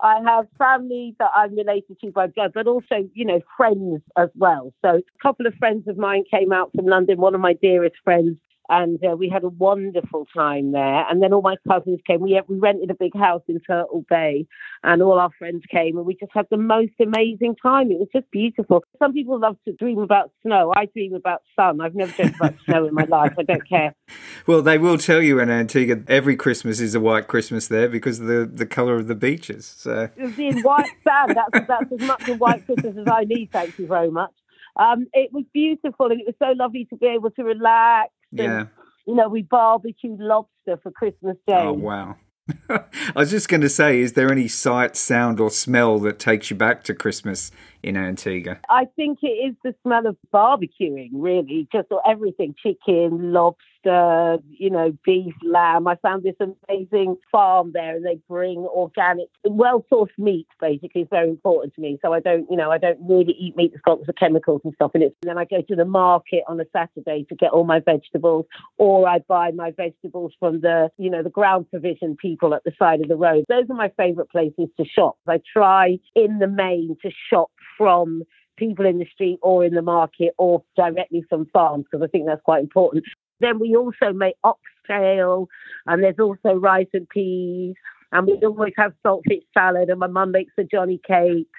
I 0.00 0.20
have 0.24 0.46
family 0.56 1.14
that 1.18 1.28
I'm 1.34 1.54
related 1.54 2.00
to 2.00 2.10
by 2.12 2.28
blood, 2.28 2.52
but 2.54 2.66
also, 2.66 3.06
you 3.12 3.26
know, 3.26 3.40
friends 3.58 4.00
as 4.16 4.30
well. 4.36 4.72
So 4.80 4.88
a 4.88 5.22
couple 5.22 5.46
of 5.46 5.52
friends 5.56 5.86
of 5.86 5.98
mine 5.98 6.24
came 6.30 6.50
out 6.50 6.70
from 6.74 6.86
London. 6.86 7.18
One 7.18 7.34
of 7.34 7.42
my 7.42 7.52
dearest 7.52 7.96
friends 8.04 8.38
and 8.68 8.98
uh, 9.04 9.16
we 9.16 9.28
had 9.28 9.44
a 9.44 9.48
wonderful 9.48 10.26
time 10.34 10.72
there. 10.72 11.08
And 11.08 11.22
then 11.22 11.32
all 11.32 11.42
my 11.42 11.56
cousins 11.68 12.00
came. 12.06 12.20
We 12.20 12.40
we 12.48 12.58
rented 12.58 12.90
a 12.90 12.94
big 12.94 13.16
house 13.16 13.42
in 13.48 13.60
Turtle 13.60 14.04
Bay, 14.08 14.46
and 14.82 15.02
all 15.02 15.18
our 15.18 15.30
friends 15.38 15.62
came, 15.70 15.96
and 15.96 16.06
we 16.06 16.14
just 16.14 16.32
had 16.32 16.46
the 16.50 16.56
most 16.56 16.92
amazing 17.00 17.56
time. 17.62 17.90
It 17.90 17.98
was 17.98 18.08
just 18.12 18.30
beautiful. 18.30 18.84
Some 18.98 19.12
people 19.12 19.38
love 19.38 19.56
to 19.66 19.72
dream 19.72 19.98
about 19.98 20.30
snow. 20.42 20.72
I 20.74 20.86
dream 20.86 21.14
about 21.14 21.42
sun. 21.56 21.80
I've 21.80 21.94
never 21.94 22.12
dreamt 22.12 22.36
about 22.36 22.54
snow 22.64 22.86
in 22.86 22.94
my 22.94 23.04
life. 23.04 23.34
I 23.38 23.42
don't 23.42 23.68
care. 23.68 23.94
Well, 24.46 24.60
they 24.60 24.76
will 24.76 24.98
tell 24.98 25.22
you 25.22 25.40
in 25.40 25.48
Antigua 25.48 26.02
every 26.06 26.36
Christmas 26.36 26.78
is 26.78 26.94
a 26.94 27.00
white 27.00 27.28
Christmas 27.28 27.68
there 27.68 27.88
because 27.88 28.20
of 28.20 28.26
the 28.26 28.44
the 28.44 28.66
colour 28.66 28.96
of 28.96 29.06
the 29.06 29.14
beaches. 29.14 29.64
So 29.64 30.10
in 30.18 30.60
white 30.60 30.90
sand. 31.02 31.36
That's 31.36 31.66
that's 31.66 31.92
as 31.92 32.06
much 32.06 32.28
a 32.28 32.34
white 32.34 32.64
Christmas 32.66 32.96
as 32.96 33.06
I 33.10 33.24
need. 33.24 33.50
Thank 33.52 33.78
you 33.78 33.86
very 33.86 34.10
much. 34.10 34.32
Um, 34.76 35.06
it 35.12 35.32
was 35.32 35.44
beautiful 35.52 36.10
and 36.10 36.20
it 36.20 36.26
was 36.26 36.34
so 36.38 36.52
lovely 36.56 36.84
to 36.86 36.96
be 36.96 37.06
able 37.06 37.30
to 37.32 37.44
relax 37.44 38.12
yeah. 38.42 38.66
you 39.06 39.14
know, 39.14 39.28
we 39.28 39.42
barbecued 39.42 40.20
lobster 40.20 40.78
for 40.82 40.90
Christmas 40.90 41.36
Day. 41.46 41.54
Oh, 41.54 41.72
wow. 41.72 42.16
I 42.68 42.82
was 43.16 43.30
just 43.30 43.48
going 43.48 43.62
to 43.62 43.68
say, 43.70 44.00
is 44.00 44.12
there 44.12 44.30
any 44.30 44.48
sight, 44.48 44.96
sound, 44.96 45.40
or 45.40 45.50
smell 45.50 45.98
that 46.00 46.18
takes 46.18 46.50
you 46.50 46.56
back 46.56 46.84
to 46.84 46.94
Christmas 46.94 47.50
in 47.82 47.96
Antigua? 47.96 48.58
I 48.68 48.84
think 48.96 49.20
it 49.22 49.28
is 49.28 49.54
the 49.64 49.74
smell 49.82 50.06
of 50.06 50.16
barbecuing, 50.32 51.10
really, 51.12 51.66
just 51.72 51.88
everything 52.06 52.54
chicken, 52.62 53.32
lobster, 53.32 53.64
you 53.84 54.70
know, 54.70 54.96
beef, 55.04 55.34
lamb. 55.42 55.86
I 55.86 55.96
found 55.96 56.22
this 56.22 56.36
amazing 56.40 57.16
farm 57.30 57.72
there 57.72 57.96
and 57.96 58.04
they 58.04 58.18
bring 58.28 58.58
organic, 58.58 59.28
well 59.44 59.84
sourced 59.92 60.08
meat, 60.18 60.46
basically, 60.60 61.02
is 61.02 61.08
very 61.10 61.28
important 61.28 61.74
to 61.74 61.80
me. 61.80 61.98
So 62.02 62.12
I 62.12 62.20
don't, 62.20 62.46
you 62.50 62.56
know, 62.56 62.70
I 62.70 62.78
don't 62.78 62.98
really 63.00 63.34
eat 63.38 63.56
meat 63.56 63.72
that's 63.72 63.82
got 63.82 63.98
lots 63.98 64.08
of 64.08 64.16
chemicals 64.16 64.60
and 64.64 64.74
stuff 64.74 64.92
in 64.94 65.02
it. 65.02 65.16
And 65.22 65.30
then 65.30 65.38
I 65.38 65.44
go 65.44 65.62
to 65.62 65.76
the 65.76 65.84
market 65.84 66.42
on 66.48 66.60
a 66.60 66.64
Saturday 66.72 67.24
to 67.28 67.34
get 67.34 67.50
all 67.50 67.64
my 67.64 67.80
vegetables, 67.80 68.46
or 68.78 69.08
I 69.08 69.18
buy 69.20 69.50
my 69.52 69.70
vegetables 69.70 70.32
from 70.38 70.60
the, 70.60 70.90
you 70.98 71.10
know, 71.10 71.22
the 71.22 71.30
ground 71.30 71.70
provision 71.70 72.16
people 72.16 72.54
at 72.54 72.64
the 72.64 72.72
side 72.78 73.00
of 73.00 73.08
the 73.08 73.16
road. 73.16 73.44
Those 73.48 73.64
are 73.70 73.76
my 73.76 73.92
favorite 73.96 74.30
places 74.30 74.68
to 74.78 74.84
shop. 74.84 75.16
I 75.26 75.40
try 75.52 75.98
in 76.14 76.38
the 76.38 76.48
main 76.48 76.96
to 77.02 77.10
shop 77.30 77.50
from 77.76 78.22
people 78.56 78.86
in 78.86 78.98
the 78.98 79.06
street 79.12 79.38
or 79.42 79.64
in 79.64 79.74
the 79.74 79.82
market 79.82 80.32
or 80.38 80.62
directly 80.76 81.24
from 81.28 81.46
farms 81.52 81.84
because 81.90 82.04
I 82.04 82.08
think 82.08 82.26
that's 82.26 82.42
quite 82.42 82.62
important. 82.62 83.04
Then 83.40 83.58
we 83.58 83.76
also 83.76 84.12
make 84.12 84.36
oxtail 84.44 85.48
and 85.86 86.02
there's 86.02 86.18
also 86.18 86.54
rice 86.54 86.88
and 86.92 87.08
peas 87.08 87.74
and 88.12 88.26
we 88.26 88.38
always 88.44 88.74
have 88.76 88.92
saltfish 89.04 89.44
salad 89.52 89.90
and 89.90 90.00
my 90.00 90.06
mum 90.06 90.32
makes 90.32 90.52
the 90.56 90.64
Johnny 90.64 91.00
cakes 91.06 91.50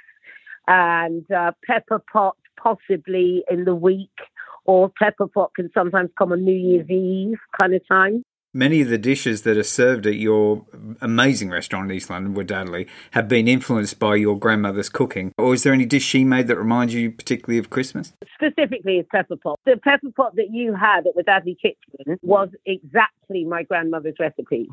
and 0.67 1.29
uh, 1.31 1.51
pepper 1.65 2.01
pot 2.11 2.37
possibly 2.61 3.43
in 3.49 3.65
the 3.65 3.75
week 3.75 4.09
or 4.65 4.89
pepper 4.89 5.27
pot 5.27 5.51
can 5.55 5.69
sometimes 5.73 6.09
come 6.17 6.31
on 6.31 6.43
New 6.43 6.53
Year's 6.53 6.89
Eve 6.89 7.37
kind 7.59 7.73
of 7.75 7.87
time. 7.87 8.23
Many 8.55 8.79
of 8.79 8.87
the 8.87 8.97
dishes 8.97 9.41
that 9.41 9.57
are 9.57 9.63
served 9.63 10.07
at 10.07 10.15
your 10.15 10.65
amazing 11.01 11.49
restaurant 11.49 11.91
in 11.91 11.97
East 11.97 12.09
London, 12.09 12.33
Wadadli, 12.33 12.87
have 13.11 13.27
been 13.27 13.49
influenced 13.49 13.99
by 13.99 14.15
your 14.15 14.39
grandmother's 14.39 14.87
cooking. 14.87 15.33
Or 15.37 15.53
is 15.53 15.63
there 15.63 15.73
any 15.73 15.83
dish 15.85 16.05
she 16.05 16.23
made 16.23 16.47
that 16.47 16.55
reminds 16.55 16.93
you 16.93 17.11
particularly 17.11 17.57
of 17.57 17.69
Christmas? 17.69 18.13
Specifically, 18.33 18.99
it's 18.99 19.09
pepper 19.11 19.35
pot. 19.35 19.59
The 19.65 19.75
pepper 19.75 20.09
pot 20.15 20.37
that 20.37 20.51
you 20.51 20.73
had 20.73 21.05
at 21.05 21.17
Wadadli 21.17 21.57
Kitchen 21.61 22.17
was 22.21 22.47
exactly 22.65 23.43
my 23.43 23.63
grandmother's 23.63 24.15
recipe 24.21 24.69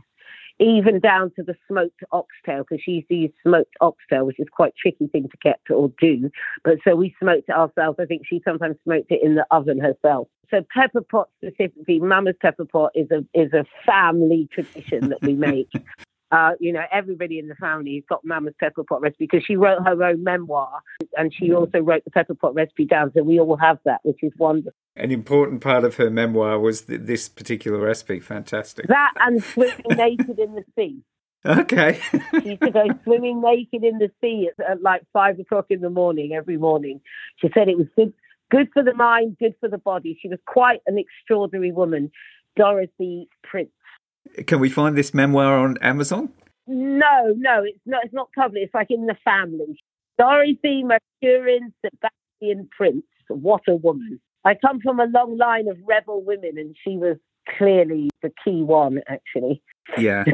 even 0.58 1.00
down 1.00 1.32
to 1.36 1.42
the 1.42 1.54
smoked 1.68 2.02
oxtail, 2.12 2.64
because 2.68 2.82
she 2.82 2.92
used 2.92 3.08
to 3.08 3.14
use 3.14 3.32
smoked 3.42 3.74
oxtail, 3.80 4.26
which 4.26 4.40
is 4.40 4.48
quite 4.50 4.74
tricky 4.80 5.06
thing 5.08 5.28
to 5.28 5.36
get 5.42 5.60
or 5.70 5.92
do. 6.00 6.30
But 6.64 6.78
so 6.86 6.94
we 6.94 7.14
smoked 7.20 7.48
it 7.48 7.54
ourselves. 7.54 7.98
I 8.00 8.06
think 8.06 8.22
she 8.26 8.40
sometimes 8.44 8.76
smoked 8.84 9.10
it 9.10 9.20
in 9.22 9.34
the 9.34 9.46
oven 9.50 9.80
herself. 9.80 10.28
So 10.50 10.64
pepper 10.74 11.00
pot 11.00 11.28
specifically, 11.42 11.98
Mama's 11.98 12.36
pepper 12.40 12.66
pot 12.66 12.92
is 12.94 13.10
a 13.10 13.24
is 13.34 13.52
a 13.52 13.64
family 13.86 14.48
tradition 14.52 15.08
that 15.08 15.22
we 15.22 15.34
make. 15.34 15.70
Uh, 16.32 16.52
you 16.58 16.72
know, 16.72 16.82
everybody 16.90 17.38
in 17.38 17.46
the 17.46 17.54
family 17.56 17.96
has 17.96 18.04
got 18.08 18.24
Mama's 18.24 18.54
pepper 18.58 18.82
pot 18.84 19.02
recipe 19.02 19.28
because 19.30 19.44
she 19.46 19.54
wrote 19.54 19.80
her 19.84 20.02
own 20.02 20.24
memoir 20.24 20.80
and 21.18 21.30
she 21.32 21.52
also 21.52 21.80
wrote 21.80 22.04
the 22.04 22.10
pepper 22.10 22.34
pot 22.34 22.54
recipe 22.54 22.86
down. 22.86 23.12
So 23.14 23.22
we 23.22 23.38
all 23.38 23.56
have 23.58 23.78
that, 23.84 24.00
which 24.02 24.20
is 24.22 24.32
wonderful. 24.38 24.72
An 24.96 25.10
important 25.10 25.60
part 25.60 25.84
of 25.84 25.96
her 25.96 26.08
memoir 26.08 26.58
was 26.58 26.82
th- 26.82 27.02
this 27.02 27.28
particular 27.28 27.78
recipe. 27.78 28.18
Fantastic. 28.18 28.86
That 28.88 29.12
and 29.20 29.44
swimming 29.44 29.84
naked 29.90 30.38
in 30.38 30.54
the 30.54 30.64
sea. 30.74 31.02
Okay. 31.44 32.00
she 32.40 32.50
used 32.50 32.62
to 32.62 32.70
go 32.70 32.84
swimming 33.04 33.42
naked 33.42 33.82
in 33.82 33.98
the 33.98 34.12
sea 34.20 34.48
at, 34.56 34.64
at 34.64 34.80
like 34.80 35.02
five 35.12 35.40
o'clock 35.40 35.66
in 35.70 35.80
the 35.80 35.90
morning 35.90 36.34
every 36.34 36.56
morning. 36.56 37.00
She 37.38 37.48
said 37.52 37.68
it 37.68 37.76
was 37.76 37.88
good, 37.96 38.12
good 38.48 38.68
for 38.72 38.84
the 38.84 38.94
mind, 38.94 39.38
good 39.40 39.56
for 39.58 39.68
the 39.68 39.76
body. 39.76 40.16
She 40.22 40.28
was 40.28 40.38
quite 40.46 40.82
an 40.86 40.98
extraordinary 40.98 41.72
woman, 41.72 42.12
Dorothy 42.54 43.28
Prince. 43.42 43.72
Can 44.46 44.60
we 44.60 44.70
find 44.70 44.96
this 44.96 45.12
memoir 45.12 45.58
on 45.58 45.76
Amazon? 45.78 46.32
No, 46.66 47.34
no, 47.36 47.64
it's 47.64 47.80
not. 47.86 48.04
It's 48.04 48.14
not 48.14 48.28
public. 48.36 48.62
It's 48.64 48.74
like 48.74 48.90
in 48.90 49.06
the 49.06 49.16
family. 49.24 49.78
Dorothy 50.18 50.84
Maturin 50.84 51.72
Sebastian 51.84 52.68
Prince. 52.76 53.04
What 53.28 53.62
a 53.68 53.74
woman! 53.74 54.20
I 54.44 54.54
come 54.54 54.80
from 54.80 55.00
a 55.00 55.06
long 55.06 55.36
line 55.36 55.68
of 55.68 55.76
rebel 55.86 56.22
women, 56.22 56.58
and 56.58 56.76
she 56.84 56.96
was 56.96 57.16
clearly 57.58 58.10
the 58.22 58.32
key 58.44 58.62
one, 58.62 59.00
actually. 59.08 59.62
Yeah. 59.98 60.24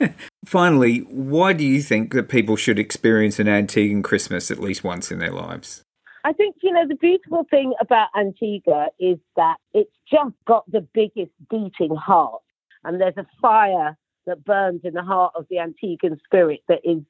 Finally, 0.44 1.00
why 1.00 1.52
do 1.52 1.64
you 1.64 1.82
think 1.82 2.14
that 2.14 2.28
people 2.28 2.56
should 2.56 2.78
experience 2.78 3.38
an 3.38 3.46
Antiguan 3.46 4.02
Christmas 4.02 4.50
at 4.50 4.58
least 4.58 4.84
once 4.84 5.10
in 5.10 5.18
their 5.18 5.32
lives? 5.32 5.82
I 6.24 6.32
think, 6.32 6.56
you 6.62 6.72
know, 6.72 6.86
the 6.86 6.96
beautiful 6.96 7.44
thing 7.50 7.74
about 7.80 8.08
Antigua 8.18 8.88
is 8.98 9.18
that 9.36 9.56
it's 9.72 9.90
just 10.10 10.34
got 10.46 10.70
the 10.70 10.86
biggest 10.92 11.32
beating 11.48 11.94
heart. 11.94 12.42
And 12.84 13.00
there's 13.00 13.16
a 13.16 13.26
fire 13.40 13.96
that 14.26 14.44
burns 14.44 14.82
in 14.84 14.94
the 14.94 15.02
heart 15.02 15.32
of 15.34 15.46
the 15.50 15.56
Antiguan 15.56 16.18
spirit 16.24 16.60
that 16.68 16.80
is 16.84 17.02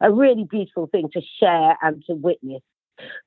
a 0.00 0.12
really 0.12 0.44
beautiful 0.44 0.86
thing 0.86 1.08
to 1.12 1.20
share 1.40 1.76
and 1.82 2.02
to 2.06 2.14
witness. 2.14 2.62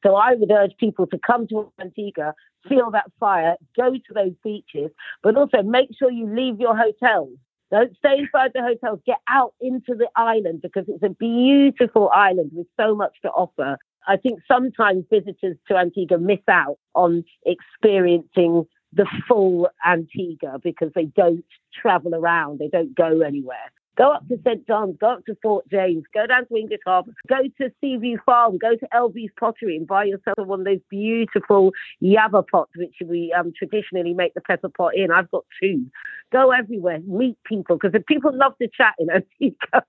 So 0.04 0.16
I 0.16 0.36
would 0.36 0.52
urge 0.52 0.76
people 0.80 1.08
to 1.08 1.20
come 1.20 1.48
to 1.48 1.72
Antigua, 1.80 2.34
feel 2.68 2.92
that 2.92 3.12
fire, 3.20 3.56
go 3.76 3.94
to 3.94 4.14
those 4.14 4.34
beaches, 4.44 4.92
but 5.22 5.36
also 5.36 5.62
make 5.64 5.90
sure 5.98 6.12
you 6.12 6.34
leave 6.34 6.60
your 6.60 6.76
hotels. 6.76 7.38
Don't 7.72 7.96
stay 7.98 8.18
inside 8.20 8.52
the 8.54 8.62
hotels. 8.62 9.00
Get 9.06 9.20
out 9.28 9.54
into 9.62 9.94
the 9.96 10.08
island 10.16 10.62
because 10.62 10.86
it's 10.88 11.04
a 11.04 11.10
beautiful 11.10 12.10
island 12.10 12.52
with 12.54 12.66
so 12.80 12.96
much 12.96 13.14
to 13.22 13.30
offer. 13.30 13.78
I 14.08 14.18
think 14.18 14.40
sometimes 14.48 15.06
visitors 15.12 15.58
to 15.68 15.78
Antigua 15.78 16.18
miss 16.18 16.40
out 16.48 16.78
on 16.96 17.24
experiencing 17.46 18.66
the 18.94 19.06
full 19.28 19.70
Antigua 19.86 20.60
because 20.64 20.92
they 20.96 21.06
don't 21.06 21.46
travel 21.82 22.16
around, 22.16 22.60
they 22.60 22.68
don't 22.68 22.96
go 22.96 23.22
anywhere. 23.22 23.72
Go 24.00 24.14
up 24.14 24.26
to 24.30 24.40
St. 24.46 24.66
John's, 24.66 24.96
go 24.98 25.12
up 25.12 25.26
to 25.26 25.36
Fort 25.44 25.70
James, 25.70 26.06
go 26.14 26.26
down 26.26 26.48
to 26.48 26.56
English 26.56 26.80
Harbour, 26.86 27.12
go 27.28 27.36
to 27.58 27.70
Seaview 27.82 28.18
Farm, 28.26 28.58
go 28.58 28.78
to 28.78 28.88
Elvie's 28.96 29.32
Pottery 29.38 29.76
and 29.76 29.86
buy 29.86 30.06
yourself 30.06 30.38
one 30.38 30.62
of 30.62 30.66
those 30.66 30.80
beautiful 30.90 31.74
yabba 32.02 32.48
pots, 32.48 32.72
which 32.78 32.96
we 33.06 33.36
um, 33.38 33.52
traditionally 33.58 34.14
make 34.14 34.34
the 34.36 34.42
pepper 34.42 34.70
pot 34.70 34.96
in. 34.96 35.12
I've 35.12 35.30
got 35.32 35.44
two. 35.62 35.86
Go 36.32 36.52
everywhere, 36.52 37.00
meet 37.06 37.38
people, 37.44 37.78
because 37.78 38.02
people 38.08 38.32
love 38.34 38.54
to 38.62 38.70
chat 38.70 38.94
in 39.00 39.10
Antigua. 39.42 39.84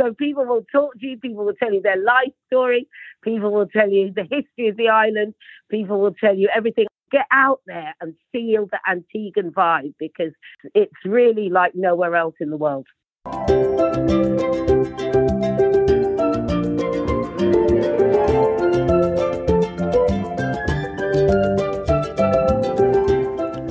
so 0.00 0.14
people 0.14 0.46
will 0.46 0.64
talk 0.72 0.94
to 0.94 1.06
you, 1.06 1.18
people 1.18 1.44
will 1.44 1.52
tell 1.52 1.70
you 1.70 1.82
their 1.82 2.02
life 2.02 2.32
story, 2.46 2.88
people 3.22 3.52
will 3.52 3.66
tell 3.66 3.90
you 3.90 4.10
the 4.10 4.22
history 4.22 4.68
of 4.68 4.78
the 4.78 4.88
island, 4.88 5.34
people 5.70 6.00
will 6.00 6.14
tell 6.14 6.34
you 6.34 6.48
everything 6.56 6.86
get 7.14 7.26
out 7.30 7.60
there 7.66 7.94
and 8.00 8.14
feel 8.32 8.66
the 8.66 8.78
Antiguan 8.88 9.52
vibe 9.52 9.94
because 10.00 10.32
it's 10.74 10.92
really 11.04 11.48
like 11.48 11.72
nowhere 11.76 12.16
else 12.16 12.34
in 12.40 12.50
the 12.50 12.56
world. 12.56 12.88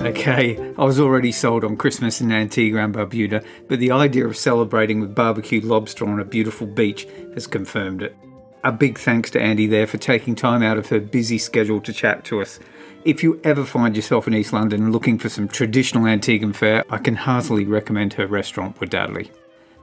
Okay, 0.06 0.58
I 0.78 0.86
was 0.86 1.02
already 1.02 1.34
sold 1.34 1.66
on 1.66 1.76
Christmas 1.76 2.22
in 2.22 2.32
Antigua 2.32 2.82
and 2.82 2.96
Barbuda, 2.96 3.46
but 3.68 3.80
the 3.80 3.92
idea 3.92 4.26
of 4.26 4.38
celebrating 4.38 5.02
with 5.02 5.14
barbecued 5.14 5.66
lobster 5.66 6.06
on 6.06 6.22
a 6.22 6.26
beautiful 6.26 6.66
beach 6.66 7.06
has 7.34 7.46
confirmed 7.46 8.04
it. 8.04 8.16
A 8.64 8.72
big 8.72 8.98
thanks 8.98 9.30
to 9.32 9.42
Andy 9.42 9.68
there 9.68 9.86
for 9.86 9.98
taking 9.98 10.34
time 10.34 10.64
out 10.64 10.78
of 10.78 10.88
her 10.88 11.02
busy 11.02 11.38
schedule 11.38 11.82
to 11.82 11.92
chat 11.92 12.24
to 12.26 12.42
us. 12.42 12.62
If 13.06 13.22
you 13.22 13.42
ever 13.44 13.66
find 13.66 13.98
yourself 13.98 14.28
in 14.28 14.34
East 14.34 14.54
London 14.54 14.94
looking 14.94 15.18
for 15.18 15.28
some 15.28 15.50
traditional 15.50 16.06
Antiguan 16.06 16.56
fare, 16.56 16.86
I 16.90 17.00
can 17.00 17.18
heartily 17.18 17.66
recommend 17.66 18.14
her 18.14 18.28
restaurant, 18.28 18.80
Wadadli. 18.80 19.30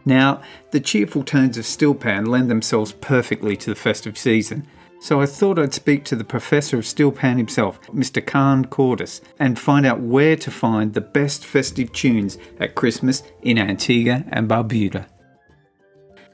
Now, 0.06 0.40
the 0.70 0.80
cheerful 0.80 1.22
tones 1.22 1.59
of 1.59 1.66
steel 1.66 1.94
pan 1.94 2.24
lend 2.24 2.50
themselves 2.50 2.92
perfectly 2.92 3.59
to 3.59 3.68
the 3.68 3.76
festive 3.76 4.16
season, 4.16 4.66
so 5.02 5.20
I 5.20 5.26
thought 5.26 5.59
I'd 5.59 5.74
speak 5.74 6.04
to 6.04 6.16
the 6.16 6.24
professor 6.24 6.78
of 6.78 6.87
steel 6.87 7.12
pan 7.12 7.37
himself, 7.37 7.78
Mr. 7.88 8.26
Khan 8.26 8.64
Cordice, 8.64 9.20
and 9.38 9.59
find 9.59 9.85
out 9.85 10.00
where 10.00 10.37
to 10.37 10.50
find 10.50 10.94
the 10.94 11.02
best 11.02 11.44
festive 11.44 11.92
tunes 11.92 12.38
at 12.59 12.74
Christmas 12.74 13.22
in 13.42 13.59
Antigua 13.59 14.24
and 14.30 14.48
Barbuda. 14.48 15.06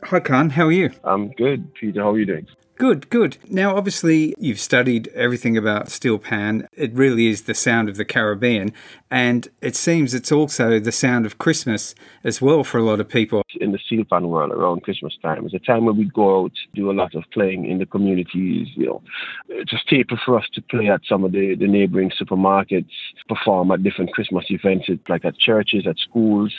Hi, 0.04 0.20
Khan, 0.20 0.50
how 0.50 0.66
are 0.66 0.72
you? 0.72 0.90
I'm 1.02 1.32
good, 1.32 1.74
Peter. 1.74 2.02
How 2.02 2.12
are 2.12 2.18
you 2.18 2.26
doing? 2.26 2.46
Good, 2.78 3.08
good. 3.08 3.38
Now, 3.48 3.74
obviously, 3.74 4.34
you've 4.38 4.60
studied 4.60 5.08
everything 5.14 5.56
about 5.56 5.88
steel 5.88 6.18
pan. 6.18 6.68
It 6.76 6.92
really 6.92 7.26
is 7.26 7.44
the 7.44 7.54
sound 7.54 7.88
of 7.88 7.96
the 7.96 8.04
Caribbean, 8.04 8.70
and 9.10 9.48
it 9.62 9.74
seems 9.74 10.12
it's 10.12 10.30
also 10.30 10.78
the 10.78 10.92
sound 10.92 11.24
of 11.24 11.38
Christmas 11.38 11.94
as 12.22 12.42
well 12.42 12.64
for 12.64 12.76
a 12.76 12.82
lot 12.82 13.00
of 13.00 13.08
people. 13.08 13.42
In 13.62 13.72
the 13.72 13.78
steel 13.78 14.04
pan 14.04 14.28
world, 14.28 14.52
around 14.52 14.82
Christmas 14.82 15.16
time, 15.22 15.46
it's 15.46 15.54
a 15.54 15.58
time 15.58 15.86
where 15.86 15.94
we 15.94 16.04
go 16.04 16.42
out, 16.44 16.52
do 16.74 16.90
a 16.90 16.92
lot 16.92 17.14
of 17.14 17.24
playing 17.32 17.64
in 17.64 17.78
the 17.78 17.86
communities. 17.86 18.68
You 18.74 18.86
know, 18.86 19.02
it's 19.48 19.72
a 19.72 19.78
staple 19.78 20.18
for 20.22 20.38
us 20.38 20.44
to 20.52 20.60
play 20.60 20.88
at 20.88 21.00
some 21.08 21.24
of 21.24 21.32
the, 21.32 21.54
the 21.54 21.66
neighboring 21.66 22.10
supermarkets, 22.10 22.90
perform 23.26 23.70
at 23.70 23.84
different 23.84 24.12
Christmas 24.12 24.44
events, 24.50 24.90
like 25.08 25.24
at 25.24 25.38
churches, 25.38 25.86
at 25.86 25.96
schools. 25.96 26.52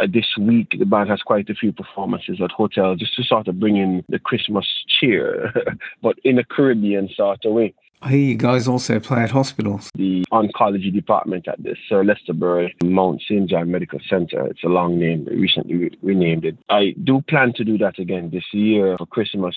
Uh, 0.00 0.06
this 0.10 0.26
week, 0.38 0.76
the 0.78 0.86
band 0.86 1.10
has 1.10 1.20
quite 1.20 1.50
a 1.50 1.54
few 1.54 1.72
performances 1.72 2.40
at 2.42 2.50
hotels 2.50 2.98
just 2.98 3.14
to 3.16 3.22
sort 3.22 3.48
of 3.48 3.60
bring 3.60 3.76
in 3.76 4.02
the 4.08 4.18
Christmas 4.18 4.66
cheer, 4.88 5.52
but 6.02 6.18
in 6.24 6.38
a 6.38 6.44
Caribbean 6.44 7.08
sort 7.14 7.44
of 7.44 7.52
way. 7.52 7.74
I 8.02 8.10
hear 8.10 8.18
you 8.18 8.36
guys 8.36 8.66
also 8.66 8.98
play 8.98 9.22
at 9.22 9.30
hospitals. 9.30 9.90
The 9.94 10.24
oncology 10.32 10.90
department 10.90 11.46
at 11.46 11.62
the 11.62 11.76
Sir 11.86 12.02
Lester 12.02 12.32
Bird 12.32 12.72
Mount 12.82 13.20
St. 13.20 13.48
John 13.50 13.70
Medical 13.70 14.00
Center. 14.08 14.46
It's 14.46 14.64
a 14.64 14.68
long 14.68 14.98
name. 14.98 15.26
We 15.28 15.36
recently 15.36 15.90
renamed 16.00 16.46
it. 16.46 16.56
I 16.70 16.94
do 17.04 17.20
plan 17.28 17.52
to 17.56 17.64
do 17.64 17.76
that 17.78 17.98
again 17.98 18.30
this 18.32 18.44
year 18.52 18.96
for 18.96 19.04
Christmas. 19.04 19.54